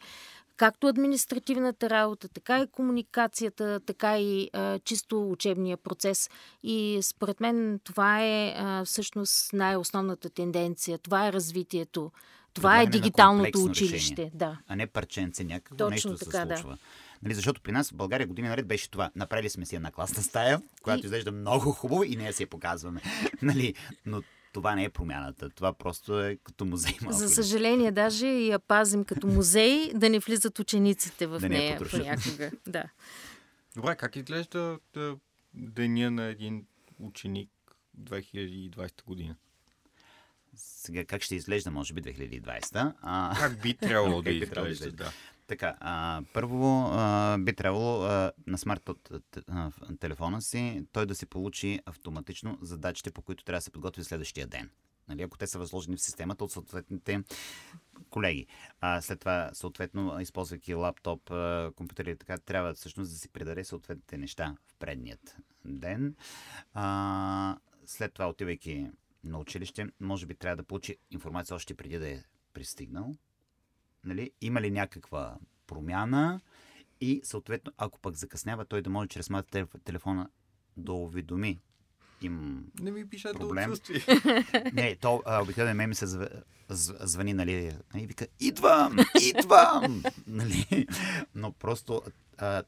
както 0.58 0.88
административната 0.88 1.90
работа, 1.90 2.28
така 2.28 2.60
и 2.60 2.68
комуникацията, 2.68 3.80
така 3.80 4.20
и 4.20 4.50
а, 4.54 4.80
чисто 4.80 5.32
учебния 5.32 5.78
процес. 5.78 6.30
И 6.64 7.00
според 7.02 7.40
мен 7.40 7.80
това 7.84 8.22
е 8.24 8.54
а, 8.58 8.86
всъщност 8.86 9.54
най-основната 9.54 10.30
тенденция. 10.30 10.98
Това 10.98 11.28
е 11.28 11.34
развитието. 11.34 12.12
Това 12.54 12.76
е 12.76 12.78
Предлагане 12.78 12.92
дигиталното 12.92 13.64
училище. 13.64 13.96
решение. 13.96 14.32
Да. 14.34 14.58
а 14.68 14.76
не 14.76 14.88
парченце 14.88 15.44
някакво 15.44 15.76
Точно 15.76 15.90
нещо 16.12 16.26
така, 16.26 16.40
се 16.40 16.46
да. 16.46 16.58
случва. 16.58 16.78
Нали, 17.24 17.34
защото 17.34 17.62
при 17.62 17.72
нас 17.72 17.92
в 17.92 17.96
България 17.96 18.28
години 18.28 18.48
наред 18.48 18.68
беше 18.68 18.90
това. 18.90 19.12
Направили 19.16 19.50
сме 19.50 19.66
си 19.66 19.76
една 19.76 19.92
класна 19.92 20.24
стая, 20.24 20.62
която 20.82 21.00
И- 21.00 21.06
изглежда 21.06 21.32
много 21.32 21.72
хубаво 21.72 22.04
и 22.04 22.16
нея 22.16 22.34
си 22.34 22.44
я 22.44 22.48
показваме. 22.48 23.02
нали, 23.42 23.74
но 24.06 24.22
това 24.56 24.76
не 24.76 24.84
е 24.84 24.90
промяната. 24.90 25.50
Това 25.50 25.74
просто 25.74 26.22
е 26.22 26.38
като 26.44 26.66
музей 26.66 26.98
малко. 27.02 27.18
За 27.18 27.26
ли. 27.26 27.30
съжаление, 27.30 27.92
даже 27.92 28.28
и 28.28 28.48
я 28.48 28.60
пазим 28.60 29.04
като 29.04 29.28
музей, 29.28 29.92
да 29.96 30.10
не 30.10 30.20
влизат 30.20 30.60
учениците 30.60 31.28
в 31.28 31.40
Да 31.40 31.50
не 31.50 31.58
нея 31.58 31.78
потрошат. 31.78 32.00
понякога. 32.00 32.52
Да. 32.68 32.84
Добре, 33.76 33.96
как 33.96 34.16
изглежда 34.16 34.80
да, 34.94 35.18
деня 35.54 36.12
на 36.12 36.24
един 36.24 36.66
ученик 37.00 37.50
2020 38.02 39.04
година? 39.06 39.36
Сега 40.56 41.06
как 41.06 41.22
ще 41.22 41.36
изглежда, 41.36 41.72
може 41.72 41.94
би 41.94 42.02
2020. 42.02 42.94
А, 43.02 43.36
Как 43.40 43.62
би 43.62 43.74
трябвало 43.74 44.22
да 44.22 44.30
Как 44.30 44.40
би 44.40 44.50
трябвало 44.50 44.66
да 44.66 44.72
изглежда? 44.72 45.04
Да. 45.04 45.12
Така, 45.48 45.78
а, 45.80 46.22
първо 46.34 46.90
а, 46.92 47.38
би 47.38 47.56
трябвало 47.56 48.04
а, 48.04 48.32
на 48.48 48.58
смарт 48.58 48.90
в 49.48 49.72
телефона 50.00 50.42
си 50.42 50.86
той 50.92 51.06
да 51.06 51.16
си 51.16 51.26
получи 51.26 51.80
автоматично 51.86 52.58
задачите, 52.62 53.12
по 53.12 53.22
които 53.22 53.44
трябва 53.44 53.58
да 53.58 53.62
се 53.62 53.72
подготви 53.72 54.04
следващия 54.04 54.48
ден. 54.48 54.70
Нали, 55.08 55.22
ако 55.22 55.38
те 55.38 55.48
са 55.48 55.60
възложени 55.60 55.98
в 55.98 56.02
системата 56.02 56.44
от 56.44 56.52
съответните 56.52 57.24
колеги. 58.10 58.48
А, 58.82 59.02
след 59.02 59.20
това, 59.20 59.50
съответно, 59.54 60.20
използвайки 60.20 60.74
лаптоп, 60.74 61.32
компютър 61.76 62.06
и 62.06 62.16
така, 62.16 62.38
трябва 62.38 62.74
всъщност 62.74 63.12
да 63.12 63.18
си 63.18 63.30
предаде 63.30 63.64
съответните 63.64 64.18
неща 64.18 64.56
в 64.68 64.76
предният 64.76 65.38
ден. 65.66 66.16
А, 66.74 67.58
след 67.86 68.14
това, 68.14 68.30
отивайки 68.30 68.88
на 69.24 69.40
училище, 69.40 69.88
може 70.00 70.26
би 70.26 70.36
трябва 70.36 70.56
да 70.56 70.64
получи 70.64 70.98
информация 71.12 71.56
още 71.56 71.74
преди 71.74 72.00
да 72.00 72.10
е 72.10 72.24
пристигнал 72.54 73.16
нали, 74.06 74.32
има 74.42 74.62
ли 74.62 74.72
някаква 74.72 75.38
промяна 75.68 76.42
и 77.02 77.22
съответно, 77.24 77.72
ако 77.78 78.00
пък 78.00 78.16
закъснява, 78.16 78.66
той 78.66 78.82
да 78.82 78.90
може 78.90 79.08
чрез 79.10 79.28
телеф- 79.28 79.84
телефона 79.84 80.30
да 80.78 80.94
уведоми 80.94 81.60
им 82.22 82.66
Не 82.80 82.92
ми 82.92 83.10
пишете 83.10 83.40
Проблем. 83.40 83.72
отсъствие. 83.72 84.02
Не, 84.74 84.96
то 84.96 85.24
обикновено 85.28 85.76
ме 85.76 85.88
ми 85.88 85.96
се 85.96 86.08
зв... 86.08 86.30
зв... 86.70 86.96
звъни, 87.00 87.34
нали, 87.34 87.72
и 87.96 88.08
вика, 88.08 88.28
идвам, 88.40 88.98
идвам, 89.22 90.04
нали, 90.28 90.88
но 91.36 91.52
просто 91.52 92.02
а, 92.38 92.64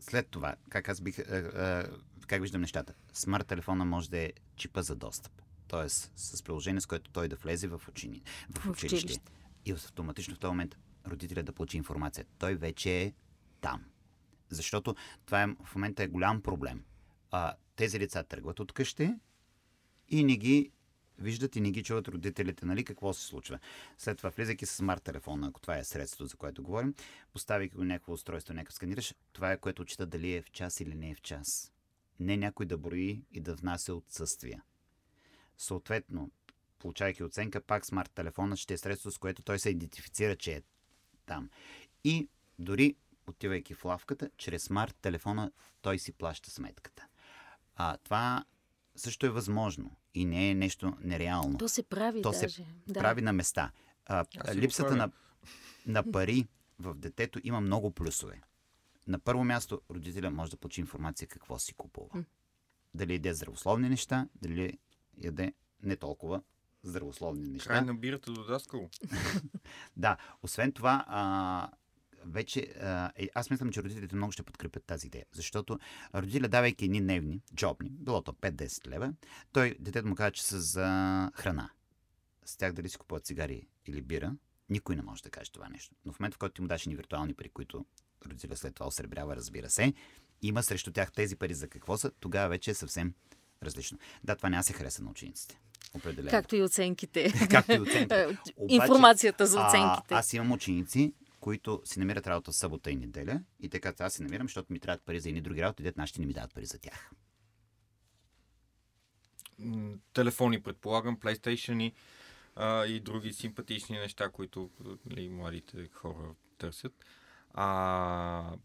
след 0.00 0.28
това, 0.28 0.54
как 0.68 0.88
аз 0.88 1.00
бих, 1.00 1.18
а, 1.18 1.22
а, 1.22 1.86
как 2.26 2.42
виждам 2.42 2.60
нещата, 2.60 2.94
смарт 3.12 3.46
телефона 3.46 3.84
може 3.84 4.10
да 4.10 4.18
е 4.18 4.32
чипа 4.56 4.82
за 4.82 4.94
достъп, 4.94 5.32
т.е. 5.68 5.88
с 5.88 6.42
приложение, 6.42 6.80
с 6.80 6.86
което 6.86 7.10
той 7.10 7.28
да 7.28 7.36
влезе 7.36 7.68
в, 7.68 7.82
учени... 7.88 8.22
в 8.50 8.60
В 8.60 8.66
училище. 8.66 8.96
училище. 8.96 9.22
И 9.64 9.72
автоматично 9.72 10.34
в 10.34 10.38
този 10.38 10.50
момент 10.50 10.76
родителя 11.06 11.42
да 11.42 11.52
получи 11.52 11.76
информация. 11.76 12.24
Той 12.38 12.54
вече 12.54 13.02
е 13.02 13.12
там. 13.60 13.84
Защото 14.50 14.94
това 15.26 15.42
е, 15.42 15.46
в 15.64 15.74
момента 15.74 16.02
е 16.02 16.08
голям 16.08 16.42
проблем. 16.42 16.84
А, 17.30 17.54
тези 17.76 18.00
лица 18.00 18.24
тръгват 18.24 18.60
от 18.60 18.72
къщи 18.72 19.14
и 20.08 20.24
не 20.24 20.36
ги 20.36 20.70
виждат 21.18 21.56
и 21.56 21.60
не 21.60 21.70
ги 21.70 21.82
чуват 21.82 22.08
родителите, 22.08 22.66
нали, 22.66 22.84
какво 22.84 23.12
се 23.12 23.24
случва. 23.24 23.58
След 23.98 24.16
това, 24.16 24.30
влизайки 24.30 24.66
с 24.66 24.70
смарт 24.70 25.02
телефона, 25.02 25.46
ако 25.46 25.60
това 25.60 25.76
е 25.76 25.84
средството, 25.84 26.26
за 26.26 26.36
което 26.36 26.62
говорим, 26.62 26.94
поставяйки 27.32 27.76
го 27.76 27.84
някакво 27.84 28.12
устройство, 28.12 28.54
някакъв 28.54 28.74
сканираш, 28.74 29.14
това 29.32 29.52
е 29.52 29.58
което 29.58 29.82
отчита 29.82 30.06
дали 30.06 30.32
е 30.32 30.42
в 30.42 30.50
час 30.50 30.80
или 30.80 30.94
не 30.94 31.10
е 31.10 31.14
в 31.14 31.22
час. 31.22 31.72
Не 32.20 32.36
някой 32.36 32.66
да 32.66 32.78
брои 32.78 33.22
и 33.32 33.40
да 33.40 33.54
внася 33.54 33.94
отсъствия. 33.94 34.62
Съответно, 35.58 36.30
получайки 36.84 37.24
оценка, 37.24 37.60
пак 37.60 37.86
смарт 37.86 38.10
телефона 38.10 38.56
ще 38.56 38.74
е 38.74 38.78
средство, 38.78 39.10
с 39.10 39.18
което 39.18 39.42
той 39.42 39.58
се 39.58 39.70
идентифицира, 39.70 40.36
че 40.36 40.52
е 40.52 40.62
там. 41.26 41.50
И 42.04 42.28
дори 42.58 42.96
отивайки 43.26 43.74
в 43.74 43.84
лавката, 43.84 44.30
чрез 44.36 44.62
смарт 44.62 44.96
телефона 44.96 45.52
той 45.82 45.98
си 45.98 46.12
плаща 46.12 46.50
сметката. 46.50 47.06
А 47.76 47.96
това 47.96 48.44
също 48.96 49.26
е 49.26 49.30
възможно 49.30 49.96
и 50.14 50.24
не 50.24 50.50
е 50.50 50.54
нещо 50.54 50.96
нереално. 51.00 51.58
То 51.58 51.68
се 51.68 51.82
прави 51.82 52.22
То 52.22 52.32
се 52.32 52.46
даже. 52.46 52.64
да. 52.86 53.00
прави 53.00 53.22
на 53.22 53.32
места. 53.32 53.72
А, 54.06 54.24
Аз 54.38 54.56
липсата 54.56 54.96
на, 54.96 55.10
на 55.86 56.12
пари 56.12 56.46
в 56.78 56.94
детето 56.94 57.40
има 57.44 57.60
много 57.60 57.90
плюсове. 57.90 58.40
На 59.06 59.18
първо 59.18 59.44
място, 59.44 59.80
родителя 59.90 60.30
може 60.30 60.50
да 60.50 60.56
получи 60.56 60.80
информация 60.80 61.28
какво 61.28 61.58
си 61.58 61.74
купува. 61.74 62.24
Дали 62.94 63.12
яде 63.12 63.34
здравословни 63.34 63.88
неща, 63.88 64.28
дали 64.42 64.78
яде 65.18 65.52
не 65.82 65.96
толкова 65.96 66.42
здравословни 66.84 67.48
неща. 67.48 67.68
Край 67.68 67.82
на 67.82 67.94
бирата 67.94 68.32
до 68.32 68.44
даскало. 68.44 68.90
Да, 69.96 70.16
освен 70.42 70.72
това, 70.72 71.04
а, 71.08 71.68
вече, 72.26 72.74
а, 72.80 73.12
е, 73.16 73.28
аз 73.34 73.50
мислям, 73.50 73.72
че 73.72 73.82
родителите 73.82 74.16
много 74.16 74.32
ще 74.32 74.42
подкрепят 74.42 74.84
тази 74.84 75.06
идея. 75.06 75.26
Защото 75.32 75.78
родителя, 76.14 76.48
давайки 76.48 76.84
едни 76.84 77.00
дневни, 77.00 77.40
джобни, 77.54 77.90
било 77.90 78.22
то 78.22 78.32
5-10 78.32 78.86
лева, 78.86 79.14
той, 79.52 79.76
детето 79.80 80.08
му 80.08 80.14
казва, 80.14 80.30
че 80.30 80.44
са 80.44 80.60
за 80.60 80.86
храна. 81.34 81.70
С 82.44 82.56
тях 82.56 82.72
дали 82.72 82.88
си 82.88 82.98
купуват 82.98 83.26
цигари 83.26 83.66
или 83.86 84.02
бира, 84.02 84.36
никой 84.70 84.96
не 84.96 85.02
може 85.02 85.22
да 85.22 85.30
каже 85.30 85.52
това 85.52 85.68
нещо. 85.68 85.94
Но 86.04 86.12
в 86.12 86.20
момента, 86.20 86.34
в 86.34 86.38
който 86.38 86.54
ти 86.54 86.62
му 86.62 86.68
даш 86.68 86.86
ни 86.86 86.96
виртуални 86.96 87.34
пари, 87.34 87.48
които 87.48 87.84
родителя 88.26 88.56
след 88.56 88.74
това 88.74 88.86
осребрява, 88.86 89.36
разбира 89.36 89.70
се, 89.70 89.94
има 90.42 90.62
срещу 90.62 90.92
тях 90.92 91.12
тези 91.12 91.36
пари 91.36 91.54
за 91.54 91.68
какво 91.68 91.96
са, 91.96 92.10
тогава 92.10 92.48
вече 92.48 92.70
е 92.70 92.74
съвсем 92.74 93.14
различно. 93.62 93.98
Да, 94.24 94.36
това 94.36 94.50
няма 94.50 94.64
се 94.64 94.72
хареса 94.72 95.02
на 95.02 95.10
учениците. 95.10 95.60
Определено. 95.94 96.30
Както 96.30 96.56
и 96.56 96.62
оценките. 96.62 97.32
Както 97.50 97.72
и 97.72 97.80
оценките. 97.80 98.26
Обаче, 98.26 98.74
Информацията 98.74 99.46
за 99.46 99.66
оценките. 99.66 100.14
А, 100.14 100.18
аз 100.18 100.32
имам 100.32 100.52
ученици, 100.52 101.14
които 101.40 101.82
си 101.84 101.98
намират 101.98 102.26
работа 102.26 102.52
в 102.52 102.56
събота 102.56 102.90
и 102.90 102.96
неделя 102.96 103.40
и 103.60 103.68
те 103.68 103.80
казват, 103.80 104.00
аз 104.00 104.14
си 104.14 104.22
намирам, 104.22 104.46
защото 104.46 104.72
ми 104.72 104.80
трябват 104.80 105.02
пари 105.02 105.20
за 105.20 105.28
едни 105.28 105.40
други 105.40 105.62
работи, 105.62 105.82
дет 105.82 105.96
нашите 105.96 106.20
не 106.20 106.26
ми 106.26 106.32
дават 106.32 106.54
пари 106.54 106.66
за 106.66 106.78
тях. 106.78 107.10
Телефони, 110.12 110.62
предполагам, 110.62 111.16
PlayStation 111.16 111.92
а, 112.56 112.86
и 112.86 113.00
други 113.00 113.32
симпатични 113.32 113.98
неща, 113.98 114.28
които 114.28 114.70
нали, 115.06 115.28
младите 115.28 115.88
хора 115.92 116.34
търсят. 116.58 117.04
А, 117.54 118.56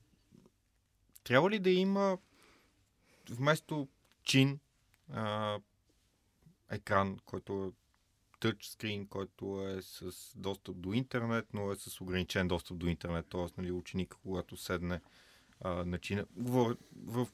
трябва 1.23 1.49
ли 1.49 1.59
да 1.59 1.69
има 1.69 2.17
вместо 3.29 3.87
чин 4.23 4.59
а, 5.13 5.59
екран, 6.69 7.17
който 7.25 7.65
е 7.65 7.71
тъчскрин, 8.39 9.07
който 9.07 9.67
е 9.67 9.81
с 9.81 10.11
достъп 10.35 10.77
до 10.77 10.93
интернет, 10.93 11.45
но 11.53 11.71
е 11.71 11.75
с 11.75 12.01
ограничен 12.01 12.47
достъп 12.47 12.77
до 12.77 12.87
интернет, 12.87 13.25
т.е. 13.29 13.45
Нали, 13.57 13.71
ученик, 13.71 14.15
когато 14.23 14.57
седне 14.57 15.01
а, 15.61 15.69
на 15.85 15.97
чина. 15.97 16.25
Говоря 16.35 16.75
в 17.05 17.27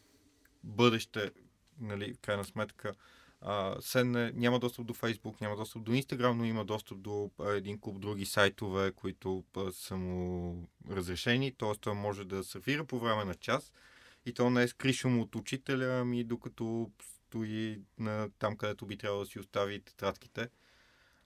бъдеще, 0.64 1.32
нали, 1.80 2.14
в 2.14 2.20
крайна 2.20 2.46
сметка, 2.46 2.94
а, 3.42 3.82
седне, 3.82 4.32
няма 4.36 4.60
достъп 4.60 4.86
до 4.86 4.94
Фейсбук, 4.94 5.42
няма 5.42 5.56
достъп 5.56 5.84
до 5.84 5.94
Инстаграм, 5.94 6.38
но 6.38 6.46
има 6.46 6.66
достъп 6.66 7.02
до 7.02 7.32
а, 7.40 7.52
един 7.52 7.80
куп 7.80 8.00
други 8.00 8.26
сайтове, 8.26 8.92
които 8.92 9.44
са 9.72 9.98
му 9.98 10.70
разрешени, 10.90 11.52
т.е. 11.52 11.76
той 11.80 11.94
може 11.94 12.26
да 12.26 12.44
сърфира 12.44 12.86
по 12.86 13.00
време 13.00 13.26
на 13.26 13.36
час 13.36 13.72
и 14.26 14.34
то 14.34 14.50
не 14.50 14.64
е 14.64 14.68
скришо 14.68 15.10
му 15.10 15.22
от 15.22 15.36
учителя, 15.36 16.00
ами 16.02 16.24
докато 16.24 16.92
стои 17.28 17.82
на, 18.00 18.30
там, 18.40 18.58
където 18.58 18.86
би 18.86 18.98
трябвало 18.98 19.24
да 19.24 19.30
си 19.30 19.40
остави 19.40 19.82
тетрадките. 19.82 20.50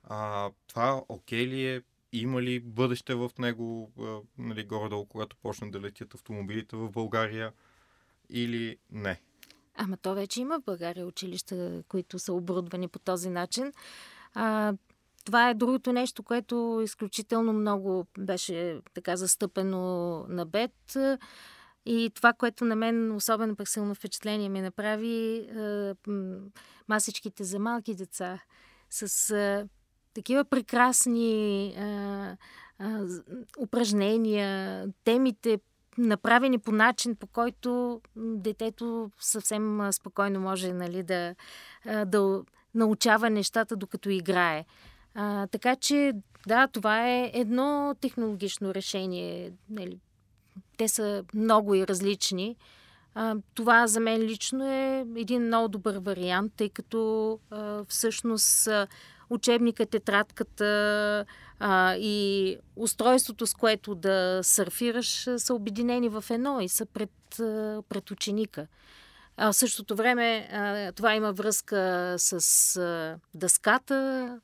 А, 0.03 0.49
това 0.67 1.03
окей 1.09 1.47
ли 1.47 1.67
е? 1.67 1.81
Има 2.11 2.41
ли 2.41 2.59
бъдеще 2.59 3.15
в 3.15 3.31
него, 3.39 3.91
а, 3.99 4.19
нали, 4.37 4.63
горе-долу, 4.63 5.05
когато 5.05 5.37
почнат 5.37 5.71
да 5.71 5.81
летят 5.81 6.13
автомобилите 6.13 6.75
в 6.75 6.89
България 6.89 7.53
или 8.29 8.77
не? 8.91 9.21
Ама 9.75 9.97
то 9.97 10.13
вече 10.13 10.41
има 10.41 10.59
в 10.59 10.63
България 10.65 11.07
училища, 11.07 11.83
които 11.87 12.19
са 12.19 12.33
оборудвани 12.33 12.87
по 12.87 12.99
този 12.99 13.29
начин. 13.29 13.73
А, 14.33 14.73
това 15.25 15.49
е 15.49 15.53
другото 15.53 15.93
нещо, 15.93 16.23
което 16.23 16.81
изключително 16.83 17.53
много 17.53 18.07
беше 18.17 18.81
така 18.93 19.15
застъпено 19.15 20.25
на 20.29 20.45
бед. 20.45 20.97
И 21.85 22.11
това, 22.15 22.33
което 22.33 22.65
на 22.65 22.75
мен 22.75 23.11
особено 23.11 23.55
пък 23.55 23.69
силно 23.69 23.95
впечатление 23.95 24.49
ми 24.49 24.61
направи, 24.61 25.35
е, 25.35 25.93
масичките 26.87 27.43
за 27.43 27.59
малки 27.59 27.95
деца 27.95 28.39
с 28.89 29.29
е, 29.29 29.67
такива 30.13 30.45
прекрасни 30.45 31.65
е, 31.67 32.37
е, 32.81 32.85
упражнения, 33.59 34.85
темите 35.03 35.59
направени 35.97 36.59
по 36.59 36.71
начин, 36.71 37.15
по 37.15 37.27
който 37.27 38.01
детето 38.15 39.11
съвсем 39.19 39.81
а, 39.81 39.91
спокойно 39.91 40.39
може 40.39 40.73
нали, 40.73 41.03
да, 41.03 41.35
а, 41.85 42.05
да 42.05 42.43
научава 42.75 43.29
нещата, 43.29 43.75
докато 43.75 44.09
играе. 44.09 44.65
А, 45.15 45.47
така 45.47 45.75
че, 45.75 46.13
да, 46.47 46.67
това 46.67 47.09
е 47.09 47.31
едно 47.33 47.95
технологично 48.01 48.73
решение. 48.73 49.53
Нали, 49.69 49.99
те 50.79 50.87
са 50.87 51.23
много 51.33 51.75
и 51.75 51.87
различни. 51.87 52.55
Това 53.53 53.87
за 53.87 53.99
мен 53.99 54.21
лично 54.21 54.71
е 54.71 55.05
един 55.15 55.45
много 55.45 55.67
добър 55.67 55.97
вариант, 55.97 56.53
тъй 56.57 56.69
като 56.69 57.39
всъщност 57.87 58.69
учебника, 59.29 59.85
тетрадката 59.85 61.25
а, 61.59 61.95
и 61.95 62.57
устройството, 62.75 63.47
с 63.47 63.53
което 63.53 63.95
да 63.95 64.39
сърфираш, 64.43 65.29
са 65.37 65.53
обединени 65.53 66.09
в 66.09 66.25
едно 66.29 66.61
и 66.61 66.69
са 66.69 66.85
пред, 66.85 67.11
пред 67.89 68.11
ученика. 68.11 68.67
А 69.37 69.51
в 69.51 69.55
същото 69.55 69.95
време 69.95 70.47
това 70.95 71.15
има 71.15 71.33
връзка 71.33 72.15
с 72.17 73.17
дъската, 73.33 74.39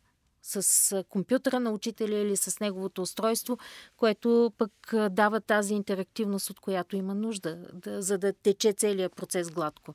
с 0.46 1.04
компютъра 1.10 1.60
на 1.60 1.72
учителя 1.72 2.16
или 2.16 2.38
с 2.38 2.60
неговото 2.60 3.02
устройство, 3.02 3.58
което 3.98 4.54
пък 4.58 4.72
дава 5.10 5.42
тази 5.42 5.74
интерактивност, 5.74 6.50
от 6.50 6.60
която 6.60 6.96
има 6.96 7.16
нужда, 7.16 7.68
да, 7.74 8.02
за 8.02 8.18
да 8.18 8.34
тече 8.34 8.74
целият 8.74 9.16
процес 9.16 9.52
гладко. 9.52 9.94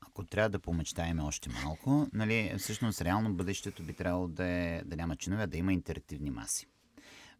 Ако 0.00 0.24
трябва 0.24 0.50
да 0.50 0.58
помечтаем 0.58 1.20
още 1.20 1.50
малко, 1.64 2.08
нали, 2.12 2.54
всъщност 2.58 3.00
реално 3.00 3.34
бъдещето 3.34 3.82
би 3.82 3.94
трябвало 3.94 4.28
да, 4.28 4.44
е, 4.44 4.82
да 4.84 4.96
няма 4.96 5.16
чинове, 5.16 5.46
да 5.46 5.56
има 5.56 5.72
интерактивни 5.72 6.30
маси. 6.30 6.66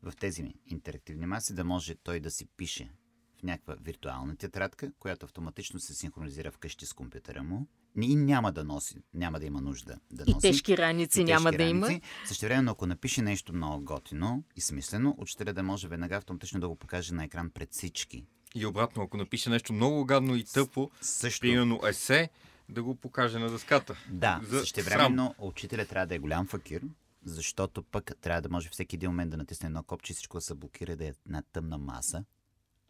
В 0.02 0.12
тези 0.20 0.54
интерактивни 0.66 1.26
маси 1.26 1.54
да 1.54 1.64
може 1.64 1.94
той 1.94 2.20
да 2.20 2.30
си 2.30 2.46
пише 2.46 2.90
в 3.38 3.42
някаква 3.42 3.76
виртуална 3.80 4.36
тетрадка, 4.36 4.92
която 4.98 5.26
автоматично 5.26 5.80
се 5.80 5.94
синхронизира 5.94 6.50
вкъщи 6.50 6.86
с 6.86 6.92
компютъра 6.92 7.42
му 7.42 7.66
и 7.98 8.16
няма 8.16 8.52
да 8.52 8.64
носи, 8.64 8.94
няма 9.14 9.40
да 9.40 9.46
има 9.46 9.60
нужда 9.60 9.98
да 10.10 10.24
И 10.26 10.32
носи. 10.32 10.48
тежки 10.48 10.78
раници 10.78 11.20
и 11.20 11.24
няма 11.24 11.50
тежки 11.50 11.56
да 11.56 11.70
има. 11.70 11.86
раници. 11.86 12.02
Същевременно, 12.26 12.72
ако 12.72 12.86
напише 12.86 13.22
нещо 13.22 13.52
много 13.52 13.84
готино 13.84 14.44
и 14.56 14.60
смислено, 14.60 15.14
учителя 15.18 15.52
да 15.52 15.62
може 15.62 15.88
веднага 15.88 16.16
автоматично 16.16 16.60
да 16.60 16.68
го 16.68 16.76
покаже 16.76 17.14
на 17.14 17.24
екран 17.24 17.50
пред 17.50 17.72
всички. 17.72 18.24
И 18.54 18.66
обратно, 18.66 19.02
ако 19.02 19.16
напише 19.16 19.50
нещо 19.50 19.72
много 19.72 20.04
гадно 20.04 20.36
и 20.36 20.44
тъпо, 20.44 20.90
Също, 21.00 21.40
примерно 21.40 21.80
есе, 21.88 22.30
да 22.68 22.82
го 22.82 22.94
покаже 22.94 23.38
на 23.38 23.50
дъската. 23.50 23.96
да, 24.10 24.40
За 24.44 24.58
същевременно 24.60 25.34
учителя 25.38 25.86
трябва 25.86 26.06
да 26.06 26.14
е 26.14 26.18
голям 26.18 26.46
факир, 26.46 26.82
защото 27.24 27.82
пък 27.82 28.12
трябва 28.20 28.42
да 28.42 28.48
може 28.48 28.68
всеки 28.68 28.96
един 28.96 29.10
момент 29.10 29.30
да 29.30 29.36
натисне 29.36 29.66
едно 29.66 29.82
копче 29.82 30.12
и 30.12 30.14
всичко 30.14 30.36
да 30.36 30.40
се 30.40 30.54
блокира 30.54 30.92
и 30.92 30.96
да 30.96 31.04
е 31.04 31.12
една 31.26 31.42
тъмна 31.42 31.78
маса, 31.78 32.24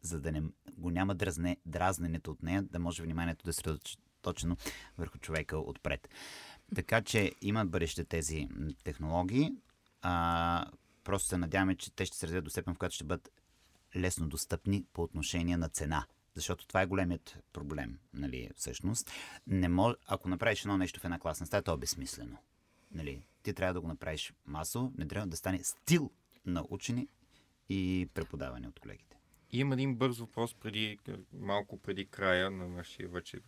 за 0.02 0.20
да 0.20 0.32
не, 0.32 0.42
го 0.72 0.90
няма 0.90 1.14
дразне, 1.14 1.56
дразненето 1.66 2.30
от 2.30 2.42
нея, 2.42 2.62
да 2.62 2.78
може 2.78 3.02
вниманието 3.02 3.44
да 3.44 3.52
се 3.52 3.62
точно 4.26 4.56
върху 4.98 5.18
човека 5.18 5.58
отпред. 5.58 6.08
Така 6.74 7.02
че 7.02 7.32
имат 7.42 7.70
бъдеще 7.70 8.04
тези 8.04 8.48
технологии. 8.84 9.52
А, 10.02 10.66
просто 11.04 11.28
се 11.28 11.38
надяваме, 11.38 11.76
че 11.76 11.90
те 11.90 12.06
ще 12.06 12.16
се 12.16 12.26
развият 12.26 12.44
до 12.44 12.50
степен, 12.50 12.74
в 12.74 12.78
която 12.78 12.94
ще 12.94 13.04
бъдат 13.04 13.30
лесно 13.96 14.28
достъпни 14.28 14.84
по 14.92 15.02
отношение 15.02 15.56
на 15.56 15.68
цена. 15.68 16.06
Защото 16.34 16.66
това 16.66 16.82
е 16.82 16.86
големият 16.86 17.38
проблем, 17.52 17.98
нали, 18.14 18.50
всъщност. 18.56 19.10
Не 19.46 19.68
мож... 19.68 19.94
Ако 20.06 20.28
направиш 20.28 20.60
едно 20.60 20.78
нещо 20.78 21.00
в 21.00 21.04
една 21.04 21.18
класна 21.18 21.46
стая, 21.46 21.62
то 21.62 21.74
е 21.74 21.78
безсмислено. 21.78 22.38
Нали, 22.90 23.26
ти 23.42 23.54
трябва 23.54 23.74
да 23.74 23.80
го 23.80 23.88
направиш 23.88 24.32
масово, 24.46 24.92
не 24.98 25.08
трябва 25.08 25.26
да 25.26 25.36
стане 25.36 25.64
стил 25.64 26.10
на 26.46 26.64
учени 26.70 27.08
и 27.68 28.08
преподаване 28.14 28.68
от 28.68 28.80
колегите. 28.80 29.15
Има 29.50 29.74
един 29.74 29.96
бърз 29.96 30.18
въпрос 30.18 30.54
преди, 30.54 30.98
малко 31.32 31.78
преди 31.78 32.06
края 32.06 32.50
на 32.50 32.68
нашия 32.68 33.08
вече 33.08 33.40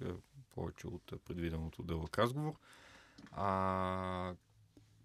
повече 0.50 0.86
от 0.86 1.12
предвиденото 1.24 1.82
дълъг 1.82 2.18
разговор. 2.18 2.54
А, 3.32 4.34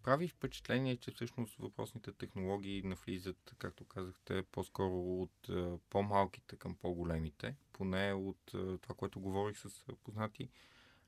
прави 0.03 0.27
впечатление, 0.27 0.97
че 0.97 1.11
всъщност 1.11 1.55
въпросните 1.57 2.11
технологии 2.11 2.81
навлизат, 2.83 3.55
както 3.57 3.85
казахте, 3.85 4.43
по-скоро 4.43 5.21
от 5.21 5.49
по-малките 5.89 6.55
към 6.55 6.75
по-големите, 6.75 7.55
поне 7.73 8.13
от 8.13 8.39
това, 8.81 8.95
което 8.95 9.19
говорих 9.19 9.57
с 9.57 9.85
познати. 10.03 10.49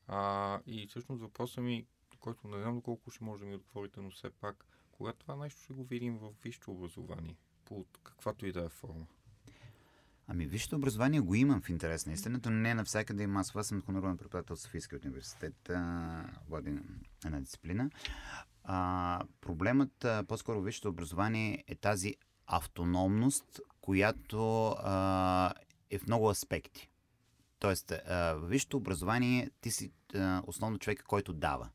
А, 0.08 0.60
и 0.66 0.88
всъщност 0.88 1.22
въпросът 1.22 1.64
ми, 1.64 1.86
който 2.20 2.48
не 2.48 2.62
знам 2.62 2.76
доколко 2.76 3.12
ще 3.12 3.24
може 3.24 3.44
да 3.44 3.50
ми 3.50 3.56
отворите, 3.56 4.02
но 4.02 4.12
все 4.12 4.30
пак, 4.30 4.66
когато 4.92 5.20
това 5.20 5.36
нещо 5.36 5.62
ще 5.62 5.74
го 5.74 5.84
видим 5.84 6.18
в 6.18 6.34
висшето 6.44 6.72
образование, 6.72 7.36
по 7.66 7.86
каквато 8.04 8.46
и 8.46 8.52
да 8.52 8.66
е 8.66 8.70
форма? 8.70 9.06
Ами, 10.28 10.46
висшето 10.46 10.76
образование 10.76 11.20
го 11.20 11.36
имам 11.36 11.62
в 11.62 11.70
интерес 11.70 12.06
на 12.06 12.14
истината, 12.14 12.50
но 12.50 12.60
не 12.60 12.74
навсякъде 12.74 13.24
има. 13.24 13.44
Аз 13.56 13.68
съм 13.68 13.82
хоноруван 13.82 14.18
преподавател 14.18 14.56
в 14.56 14.60
Софийския 14.60 15.00
университет, 15.06 15.72
води 16.50 16.80
една 17.26 17.40
дисциплина. 17.40 17.90
А, 18.64 19.22
проблемът, 19.42 20.06
а, 20.06 20.24
по-скоро 20.28 20.62
висшето 20.62 20.90
образование 20.90 21.64
е 21.68 21.76
тази 21.76 22.16
автономност, 22.48 23.60
която 23.82 24.70
а, 24.70 25.54
е 25.90 26.00
в 26.00 26.08
много 26.08 26.30
аспекти. 26.30 26.90
Тоест, 27.60 27.94
в 28.10 28.42
висшето 28.44 28.78
образование 28.78 29.52
ти 29.62 29.72
си 29.72 29.92
а, 30.16 30.42
основно 30.48 30.80
човек, 30.80 31.04
който 31.08 31.34
дава. 31.34 31.70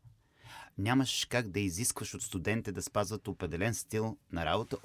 Нямаш 0.78 1.26
как 1.30 1.48
да 1.48 1.60
изискваш 1.60 2.14
от 2.14 2.22
студентите 2.22 2.72
да 2.72 2.82
спазват 2.82 3.28
определен 3.28 3.74
стил 3.74 4.18
на 4.32 4.46
работа, 4.46 4.76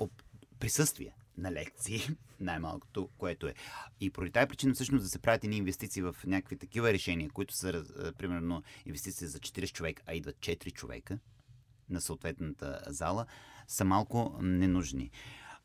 присъствие 0.60 1.16
на 1.38 1.52
лекции, 1.52 2.00
най-малкото, 2.40 3.10
което 3.18 3.48
е. 3.48 3.54
И 4.02 4.10
поради 4.10 4.32
тази 4.32 4.48
причина 4.48 4.74
всъщност 4.74 5.04
да 5.04 5.10
се 5.10 5.20
правят 5.20 5.44
едни 5.44 5.58
инвестиции 5.58 6.02
в 6.02 6.16
някакви 6.26 6.58
такива 6.58 6.94
решения, 6.94 7.30
които 7.30 7.54
са, 7.54 7.86
примерно, 8.18 8.64
инвестиции 8.86 9.28
за 9.28 9.40
40 9.40 9.74
човека, 9.74 10.04
а 10.06 10.14
идват 10.14 10.36
4 10.36 10.74
човека 10.74 11.20
на 11.90 12.02
съответната 12.02 12.82
зала, 12.88 13.26
са 13.68 13.86
малко 13.86 14.38
ненужни. 14.42 15.12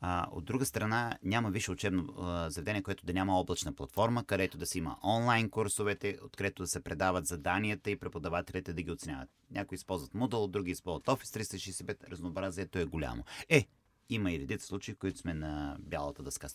А, 0.03 0.27
от 0.33 0.45
друга 0.45 0.67
страна, 0.67 1.19
няма 1.23 1.51
висше 1.51 1.71
учебно 1.71 2.15
а, 2.19 2.51
заведение, 2.51 2.83
което 2.83 3.07
да 3.07 3.13
няма 3.13 3.41
облачна 3.41 3.73
платформа, 3.73 4.25
където 4.25 4.59
да 4.59 4.67
си 4.67 4.79
има 4.79 4.97
онлайн 5.05 5.51
курсовете, 5.51 6.19
откъдето 6.25 6.63
да 6.63 6.67
се 6.67 6.81
предават 6.81 7.27
заданията 7.27 7.91
и 7.91 7.99
преподавателите 7.99 8.73
да 8.73 8.83
ги 8.83 8.91
оценяват. 8.91 9.29
Някои 9.51 9.75
използват 9.75 10.13
Moodle, 10.13 10.51
други 10.51 10.71
използват 10.71 11.07
Office 11.07 11.41
365, 11.41 12.11
разнообразието 12.11 12.79
е 12.79 12.85
голямо. 12.85 13.25
Е, 13.49 13.67
има 14.11 14.33
и 14.33 14.39
редица 14.39 14.67
случаи, 14.67 14.95
които 14.95 15.19
сме 15.19 15.35
на 15.35 15.77
бялата 15.81 16.23
дъска 16.23 16.49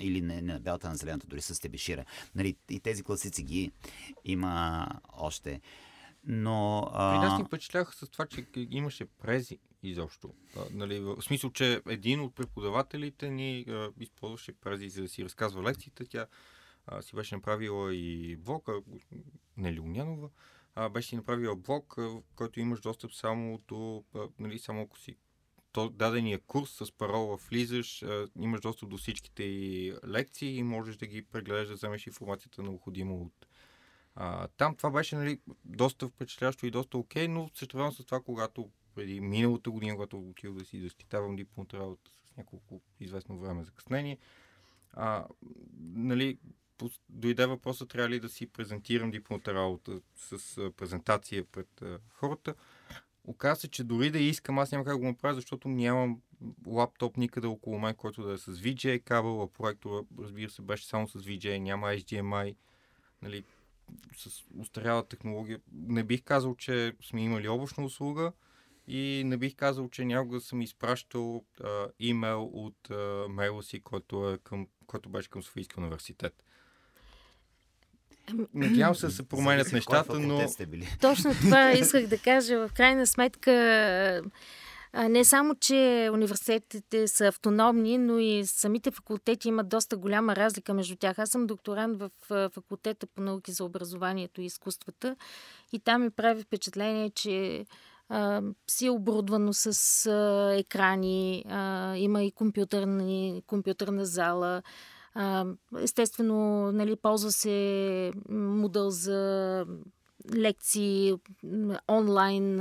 или 0.00 0.20
не, 0.20 0.42
не 0.42 0.52
на 0.52 0.60
бялата, 0.60 0.88
на 0.88 0.96
зелената, 0.96 1.26
дори 1.26 1.40
с 1.40 1.60
тебешира. 1.60 2.04
Нали, 2.34 2.56
и 2.70 2.80
тези 2.80 3.02
класици 3.02 3.42
ги 3.42 3.72
има 4.24 4.88
още. 5.12 5.60
Но... 6.24 6.88
А... 6.92 7.12
При 7.12 7.26
нас 7.26 7.38
ни 7.38 7.44
впечатляваха 7.44 7.92
с 7.92 8.08
това, 8.08 8.26
че 8.26 8.46
имаше 8.54 9.04
прези 9.04 9.58
изобщо. 9.82 10.34
Нали, 10.70 11.00
в 11.00 11.22
смисъл, 11.22 11.50
че 11.50 11.82
един 11.88 12.20
от 12.20 12.34
преподавателите 12.34 13.30
ни 13.30 13.64
а, 13.68 13.90
използваше 14.00 14.52
прези, 14.52 14.88
за 14.88 15.02
да 15.02 15.08
си 15.08 15.24
разказва 15.24 15.62
лекциите. 15.62 16.04
Тя 16.04 16.26
а, 16.86 17.02
си 17.02 17.16
беше 17.16 17.34
направила 17.34 17.94
и 17.94 18.36
блог, 18.36 18.68
а, 18.68 18.82
Нели 19.56 19.80
Унянова, 19.80 20.28
а, 20.74 20.88
беше 20.88 21.08
си 21.08 21.16
направила 21.16 21.56
блог, 21.56 21.94
в 21.96 22.22
който 22.34 22.60
имаш 22.60 22.80
достъп 22.80 23.14
само 23.14 23.60
до, 23.68 24.04
а, 24.14 24.28
нали, 24.38 24.58
само 24.58 24.82
ако 24.82 24.98
си 24.98 25.16
дадения 25.92 26.38
курс 26.38 26.70
с 26.70 26.92
парола 26.92 27.36
влизаш, 27.36 28.04
имаш 28.38 28.60
достъп 28.60 28.88
до 28.88 28.96
всичките 28.96 29.42
и 29.42 29.94
лекции 30.08 30.56
и 30.56 30.62
можеш 30.62 30.96
да 30.96 31.06
ги 31.06 31.22
прегледаш, 31.22 31.68
да 31.68 31.74
вземеш 31.74 32.06
информацията 32.06 32.62
необходима 32.62 33.14
от 33.14 33.46
а, 34.14 34.48
там. 34.48 34.76
Това 34.76 34.90
беше 34.90 35.16
нали, 35.16 35.40
доста 35.64 36.08
впечатляващо 36.08 36.66
и 36.66 36.70
доста 36.70 36.98
окей, 36.98 37.28
но 37.28 37.50
същевременно 37.54 37.92
с 37.92 38.04
това, 38.04 38.20
когато 38.20 38.70
преди 38.94 39.20
миналата 39.20 39.70
година, 39.70 39.94
когато 39.94 40.18
отидох 40.18 40.54
да 40.54 40.64
си 40.64 40.80
защитавам 40.80 41.36
дипломата 41.36 41.78
работа 41.78 42.10
с 42.24 42.36
няколко 42.36 42.80
известно 43.00 43.38
време 43.38 43.64
закъснение, 43.64 44.18
а, 44.92 45.26
нали, 45.80 46.38
дойде 47.08 47.46
въпроса 47.46 47.86
трябва 47.86 48.08
ли 48.08 48.20
да 48.20 48.28
си 48.28 48.46
презентирам 48.46 49.10
дипломата 49.10 49.54
работа 49.54 50.00
с 50.16 50.70
презентация 50.76 51.44
пред 51.44 51.82
а, 51.82 51.98
хората. 52.08 52.54
Оказва 53.24 53.60
се, 53.60 53.68
че 53.68 53.84
дори 53.84 54.10
да 54.10 54.18
искам, 54.18 54.58
аз 54.58 54.72
няма 54.72 54.84
как 54.84 54.94
да 54.94 54.98
го 54.98 55.06
направя, 55.06 55.34
защото 55.34 55.68
нямам 55.68 56.20
лаптоп 56.66 57.16
никъде 57.16 57.46
около 57.46 57.78
мен, 57.78 57.94
който 57.94 58.22
да 58.22 58.32
е 58.32 58.38
с 58.38 58.52
VGA 58.52 59.02
кабел, 59.02 59.42
а 59.42 59.48
проектора, 59.48 60.02
разбира 60.18 60.50
се, 60.50 60.62
беше 60.62 60.86
само 60.86 61.08
с 61.08 61.12
VGA, 61.12 61.58
няма 61.58 61.86
HDMI, 61.86 62.56
нали, 63.22 63.44
с 64.16 64.44
устаряла 64.58 65.08
технология. 65.08 65.60
Не 65.72 66.02
бих 66.02 66.22
казал, 66.22 66.54
че 66.54 66.92
сме 67.02 67.24
имали 67.24 67.48
облачна 67.48 67.84
услуга 67.84 68.32
и 68.86 69.22
не 69.26 69.36
бих 69.36 69.54
казал, 69.54 69.88
че 69.88 70.04
някога 70.04 70.40
съм 70.40 70.62
изпращал 70.62 71.44
а, 71.60 71.86
имейл 71.98 72.44
от 72.44 72.90
а, 72.90 73.26
мейла 73.28 73.62
си, 73.62 73.80
който, 73.80 74.30
е 74.30 74.38
към, 74.38 74.68
който 74.86 75.08
беше 75.08 75.30
към 75.30 75.42
Софийския 75.42 75.82
университет. 75.82 76.44
Надявам 78.54 78.94
се 78.94 79.06
да 79.06 79.12
се 79.12 79.22
променят 79.22 79.72
нещата, 79.72 80.18
но... 80.18 80.46
Точно 81.00 81.30
това 81.30 81.72
исках 81.78 82.06
да 82.06 82.18
кажа. 82.18 82.68
В 82.68 82.72
крайна 82.72 83.06
сметка 83.06 84.22
не 84.94 85.24
само, 85.24 85.54
че 85.54 86.10
университетите 86.12 87.08
са 87.08 87.26
автономни, 87.26 87.98
но 87.98 88.18
и 88.18 88.46
самите 88.46 88.90
факултети 88.90 89.48
имат 89.48 89.68
доста 89.68 89.96
голяма 89.96 90.36
разлика 90.36 90.74
между 90.74 90.96
тях. 90.96 91.18
Аз 91.18 91.30
съм 91.30 91.46
докторант 91.46 91.98
в 91.98 92.10
факултета 92.54 93.06
по 93.06 93.22
науки 93.22 93.52
за 93.52 93.64
образование 93.64 94.28
и 94.38 94.44
изкуствата 94.44 95.16
и 95.72 95.78
там 95.78 96.02
ми 96.02 96.10
прави 96.10 96.42
впечатление, 96.42 97.10
че 97.10 97.66
а, 98.08 98.42
си 98.70 98.86
е 98.86 98.90
оборудвано 98.90 99.52
с 99.52 99.66
а, 100.06 100.54
екрани, 100.58 101.44
а, 101.48 101.96
има 101.96 102.22
и 102.22 102.32
компютърни, 102.32 103.42
компютърна 103.46 104.04
зала, 104.04 104.62
естествено, 105.80 106.72
нали, 106.72 106.96
ползва 106.96 107.32
се 107.32 108.12
модел 108.28 108.90
за 108.90 109.66
лекции 110.34 111.14
онлайн. 111.88 112.60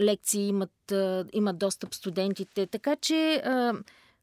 лекции 0.00 0.48
имат, 0.48 0.92
имат 1.32 1.58
достъп 1.58 1.94
студентите. 1.94 2.66
Така 2.66 2.96
че, 2.96 3.42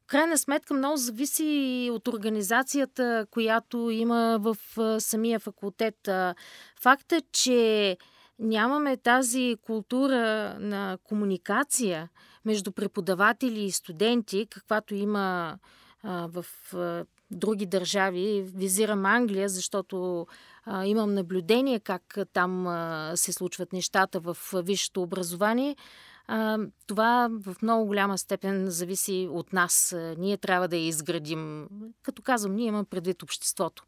крайна 0.06 0.38
сметка, 0.38 0.74
много 0.74 0.96
зависи 0.96 1.90
от 1.92 2.08
организацията, 2.08 3.26
която 3.30 3.90
има 3.90 4.38
в 4.40 4.56
самия 5.00 5.38
факултет. 5.38 6.08
Факта, 6.82 7.22
че 7.32 7.96
нямаме 8.38 8.96
тази 8.96 9.56
култура 9.62 10.56
на 10.60 10.98
комуникация 11.04 12.08
между 12.44 12.72
преподаватели 12.72 13.60
и 13.60 13.70
студенти, 13.70 14.46
каквато 14.50 14.94
има 14.94 15.58
а, 16.08 16.28
в 16.32 16.46
а, 16.74 17.04
други 17.30 17.66
държави. 17.66 18.42
Визирам 18.54 19.06
Англия, 19.06 19.48
защото 19.48 20.26
а, 20.64 20.86
имам 20.86 21.14
наблюдение 21.14 21.80
как 21.80 22.18
там 22.32 22.66
а, 22.66 23.12
се 23.14 23.32
случват 23.32 23.72
нещата 23.72 24.20
в 24.20 24.36
висшето 24.54 25.02
образование. 25.02 25.76
А, 26.26 26.58
това 26.86 27.28
в 27.30 27.56
много 27.62 27.86
голяма 27.86 28.18
степен 28.18 28.70
зависи 28.70 29.28
от 29.30 29.52
нас. 29.52 29.96
Ние 30.18 30.36
трябва 30.36 30.68
да 30.68 30.76
я 30.76 30.86
изградим. 30.86 31.68
Като 32.02 32.22
казвам, 32.22 32.54
ние 32.54 32.66
имам 32.66 32.84
предвид 32.84 33.22
обществото. 33.22 33.84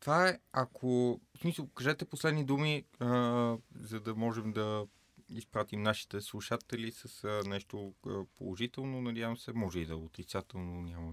Това 0.00 0.28
е, 0.28 0.38
ако... 0.52 1.20
В 1.36 1.40
смисъл, 1.40 1.66
кажете 1.66 2.04
последни 2.04 2.44
думи, 2.44 2.84
а, 3.00 3.56
за 3.80 4.00
да 4.00 4.14
можем 4.14 4.52
да 4.52 4.86
изпратим 5.34 5.82
нашите 5.82 6.20
слушатели 6.20 6.92
с 6.92 7.24
а, 7.24 7.48
нещо 7.48 7.92
положително, 8.38 9.02
надявам 9.02 9.36
се. 9.36 9.52
Може 9.52 9.78
и 9.80 9.86
да 9.86 9.92
е 9.92 9.96
отрицателно, 9.96 10.82
няма 10.82 11.12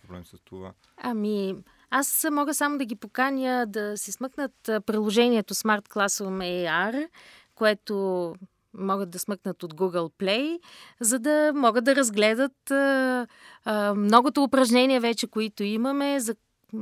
проблем 0.00 0.24
с 0.24 0.38
това. 0.44 0.72
Ами, 0.96 1.54
аз 1.90 2.26
мога 2.32 2.54
само 2.54 2.78
да 2.78 2.84
ги 2.84 2.96
поканя 2.96 3.66
да 3.68 3.96
си 3.96 4.12
смъкнат 4.12 4.52
приложението 4.62 5.54
Smart 5.54 5.88
Classroom 5.88 6.66
AR, 6.66 7.08
което 7.54 8.34
могат 8.74 9.10
да 9.10 9.18
смъкнат 9.18 9.62
от 9.62 9.74
Google 9.74 10.12
Play, 10.18 10.58
за 11.00 11.18
да 11.18 11.52
могат 11.54 11.84
да 11.84 11.96
разгледат 11.96 12.70
а, 12.70 13.26
а, 13.64 13.94
многото 13.94 14.42
упражнения 14.42 15.00
вече, 15.00 15.26
които 15.26 15.62
имаме, 15.62 16.20
за 16.20 16.34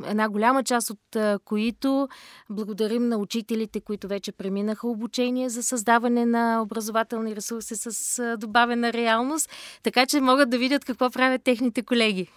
една 0.04 0.28
голяма 0.28 0.64
част 0.64 0.90
от 0.90 1.16
които 1.44 2.08
благодарим 2.50 3.08
на 3.08 3.16
учителите, 3.16 3.80
които 3.80 4.08
вече 4.08 4.32
преминаха 4.32 4.88
обучение 4.88 5.48
за 5.48 5.62
създаване 5.62 6.26
на 6.26 6.62
образователни 6.62 7.36
ресурси 7.36 7.76
с 7.76 8.36
добавена 8.40 8.92
реалност, 8.92 9.50
така 9.82 10.06
че 10.06 10.20
могат 10.20 10.50
да 10.50 10.58
видят 10.58 10.84
какво 10.84 11.10
правят 11.10 11.42
техните 11.42 11.82
колеги. 11.82 12.28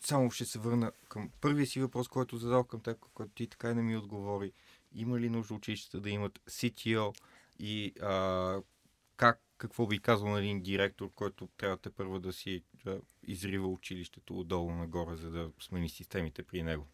Само 0.00 0.30
ще 0.30 0.44
се 0.44 0.58
върна 0.58 0.92
към 1.08 1.30
първия 1.40 1.66
си 1.66 1.80
въпрос, 1.80 2.08
който 2.08 2.36
задал 2.36 2.64
към 2.64 2.80
теб, 2.80 2.98
който 3.14 3.32
ти 3.34 3.46
така 3.46 3.70
и 3.70 3.74
не 3.74 3.82
ми 3.82 3.96
отговори. 3.96 4.52
Има 4.94 5.20
ли 5.20 5.30
нужда 5.30 5.54
училищата 5.54 6.00
да 6.00 6.10
имат 6.10 6.40
CTO 6.50 7.14
и 7.58 7.92
а, 8.02 8.60
какво 9.60 9.86
би 9.86 9.98
казал 9.98 10.28
на 10.28 10.38
един 10.38 10.62
директор, 10.62 11.10
който 11.14 11.48
трябва 11.56 11.76
те 11.76 11.90
първо 11.90 12.18
да 12.18 12.32
си 12.32 12.62
да 12.84 13.00
изрива 13.22 13.66
училището 13.66 14.40
отдолу 14.40 14.70
нагоре, 14.70 15.16
за 15.16 15.30
да 15.30 15.50
смени 15.60 15.88
системите 15.88 16.42
при 16.42 16.62
него? 16.62 16.86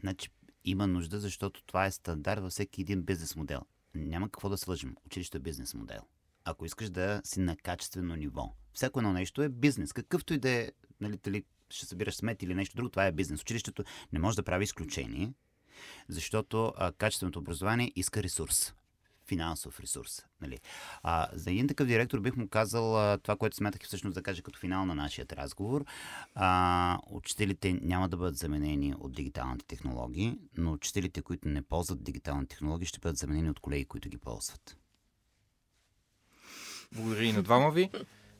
Значи, 0.00 0.30
има 0.64 0.86
нужда, 0.86 1.20
защото 1.20 1.62
това 1.62 1.86
е 1.86 1.90
стандарт 1.90 2.40
във 2.40 2.50
всеки 2.50 2.80
един 2.80 3.02
бизнес 3.02 3.36
модел. 3.36 3.60
Няма 3.94 4.26
какво 4.28 4.48
да 4.48 4.58
свържим. 4.58 4.96
Училище 5.06 5.38
е 5.38 5.40
бизнес 5.40 5.74
модел. 5.74 6.00
Ако 6.44 6.66
искаш 6.66 6.90
да 6.90 7.20
си 7.24 7.40
на 7.40 7.56
качествено 7.56 8.16
ниво. 8.16 8.52
Всяко 8.72 8.98
едно 8.98 9.12
нещо 9.12 9.42
е 9.42 9.48
бизнес. 9.48 9.92
Какъвто 9.92 10.34
и 10.34 10.38
да 10.38 10.50
е, 10.50 10.72
нали, 11.00 11.16
дали 11.16 11.44
ще 11.70 11.86
събираш 11.86 12.14
смет 12.14 12.42
или 12.42 12.54
нещо 12.54 12.76
друго, 12.76 12.88
това 12.88 13.06
е 13.06 13.12
бизнес. 13.12 13.40
Училището 13.40 13.84
не 14.12 14.18
може 14.18 14.36
да 14.36 14.42
прави 14.42 14.64
изключение, 14.64 15.32
защото 16.08 16.72
а, 16.76 16.92
качественото 16.92 17.38
образование 17.38 17.92
иска 17.96 18.22
ресурс 18.22 18.74
финансов 19.28 19.80
ресурс. 19.80 20.24
Нали. 20.40 20.58
А, 21.02 21.28
за 21.32 21.50
един 21.50 21.68
такъв 21.68 21.86
директор 21.86 22.20
бих 22.20 22.36
му 22.36 22.48
казал 22.48 22.98
а, 22.98 23.18
това, 23.18 23.36
което 23.36 23.56
смятах 23.56 23.82
всъщност 23.82 24.14
да 24.14 24.22
кажа 24.22 24.42
като 24.42 24.58
финал 24.58 24.86
на 24.86 24.94
нашия 24.94 25.26
разговор. 25.32 25.84
А, 26.34 26.98
учителите 27.10 27.78
няма 27.82 28.08
да 28.08 28.16
бъдат 28.16 28.36
заменени 28.36 28.94
от 28.98 29.12
дигиталните 29.12 29.66
технологии, 29.66 30.38
но 30.56 30.72
учителите, 30.72 31.22
които 31.22 31.48
не 31.48 31.62
ползват 31.62 32.04
дигитални 32.04 32.46
технологии, 32.46 32.86
ще 32.86 32.98
бъдат 32.98 33.18
заменени 33.18 33.50
от 33.50 33.60
колеги, 33.60 33.84
които 33.84 34.08
ги 34.08 34.18
ползват. 34.18 34.76
Благодаря 36.92 37.24
и 37.24 37.32
на 37.32 37.42
двама 37.42 37.70
ви. 37.70 37.90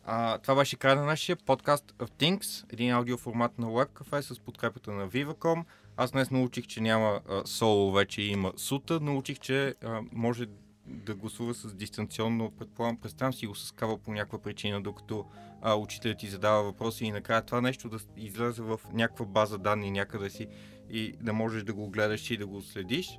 А, 0.05 0.39
това 0.39 0.55
беше 0.55 0.77
края 0.77 0.97
на 0.97 1.05
нашия 1.05 1.37
подкаст 1.37 1.93
of 1.99 2.11
Things, 2.11 2.73
един 2.73 2.93
аудиоформат 2.93 3.59
на 3.59 3.67
WebCafe 3.67 4.21
с 4.21 4.41
подкрепата 4.41 4.93
на 4.93 5.09
Viva.com. 5.09 5.65
Аз 5.97 6.13
днес 6.13 6.31
научих, 6.31 6.67
че 6.67 6.81
няма 6.81 7.21
а, 7.29 7.43
соло, 7.47 7.93
вече 7.93 8.23
има 8.23 8.53
сута. 8.57 9.01
Научих, 9.01 9.39
че 9.39 9.75
а, 9.85 10.01
може 10.13 10.47
да 10.87 11.15
гласува 11.15 11.55
с 11.55 11.75
дистанционно, 11.75 12.51
предполагам, 12.51 12.97
представям 12.97 13.33
си 13.33 13.47
го 13.47 13.55
с 13.55 13.73
кава 13.73 13.99
по 13.99 14.13
някаква 14.13 14.39
причина, 14.39 14.83
докато 14.83 15.27
а, 15.63 15.75
учителят 15.75 16.19
ти 16.19 16.29
задава 16.29 16.63
въпроси 16.63 17.05
и 17.05 17.11
накрая 17.11 17.43
това 17.43 17.61
нещо 17.61 17.89
да 17.89 17.99
излезе 18.17 18.63
в 18.63 18.81
някаква 18.93 19.25
база 19.25 19.59
данни 19.59 19.91
някъде 19.91 20.31
си 20.31 20.47
и 20.91 21.15
да 21.21 21.33
можеш 21.33 21.63
да 21.63 21.75
го 21.75 21.91
гледаш 21.91 22.31
и 22.31 22.37
да 22.37 22.47
го 22.47 22.63
следиш. 22.63 23.19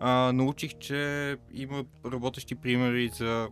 А, 0.00 0.32
научих, 0.32 0.78
че 0.78 1.36
има 1.52 1.84
работещи 2.06 2.54
примери 2.54 3.08
за 3.08 3.48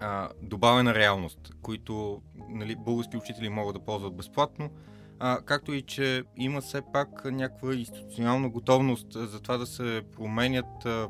а, 0.00 0.28
добавена 0.42 0.94
реалност, 0.94 1.54
които 1.62 2.22
нали, 2.48 2.76
български 2.76 3.16
учители 3.16 3.48
могат 3.48 3.74
да 3.74 3.84
ползват 3.84 4.16
безплатно, 4.16 4.70
а, 5.18 5.40
както 5.42 5.72
и 5.72 5.82
че 5.82 6.22
има 6.36 6.60
все 6.60 6.82
пак 6.92 7.24
някаква 7.24 7.74
институционална 7.74 8.48
готовност 8.48 9.06
за 9.12 9.40
това 9.40 9.56
да 9.56 9.66
се 9.66 10.02
променят 10.16 10.86
а, 10.86 11.08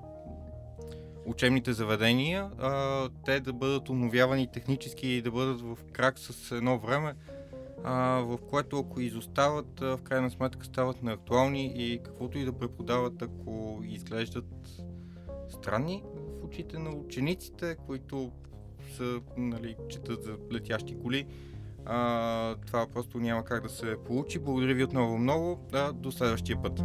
учебните 1.27 1.73
заведения, 1.73 2.51
а, 2.59 3.09
те 3.25 3.41
да 3.41 3.53
бъдат 3.53 3.89
обновявани 3.89 4.53
технически 4.53 5.09
и 5.09 5.23
да 5.23 5.31
бъдат 5.31 5.61
в 5.61 5.79
крак 5.93 6.19
с 6.19 6.57
едно 6.57 6.79
време, 6.79 7.15
а, 7.85 8.21
в 8.21 8.39
което 8.51 8.79
ако 8.79 9.01
изостават, 9.01 9.83
а, 9.83 9.97
в 9.97 10.03
крайна 10.03 10.31
сметка 10.31 10.67
стават 10.67 11.03
неактуални 11.03 11.73
и 11.77 12.01
каквото 12.05 12.39
и 12.39 12.45
да 12.45 12.53
преподават, 12.53 13.23
ако 13.23 13.81
изглеждат 13.85 14.45
странни 15.49 16.03
в 16.41 16.45
очите 16.45 16.79
на 16.79 16.91
учениците, 16.91 17.77
които 17.87 18.33
са, 18.97 19.21
нали, 19.37 19.77
четат 19.89 20.23
за 20.23 20.37
летящи 20.53 20.97
коли, 21.03 21.27
а, 21.85 22.57
това 22.67 22.87
просто 22.87 23.19
няма 23.19 23.45
как 23.45 23.63
да 23.63 23.69
се 23.69 23.97
получи. 24.07 24.39
Благодаря 24.39 24.75
ви 24.75 24.85
отново 24.85 25.19
много. 25.19 25.69
Да, 25.73 25.93
до 25.93 26.13
следващия 26.13 26.63
път. 26.63 26.83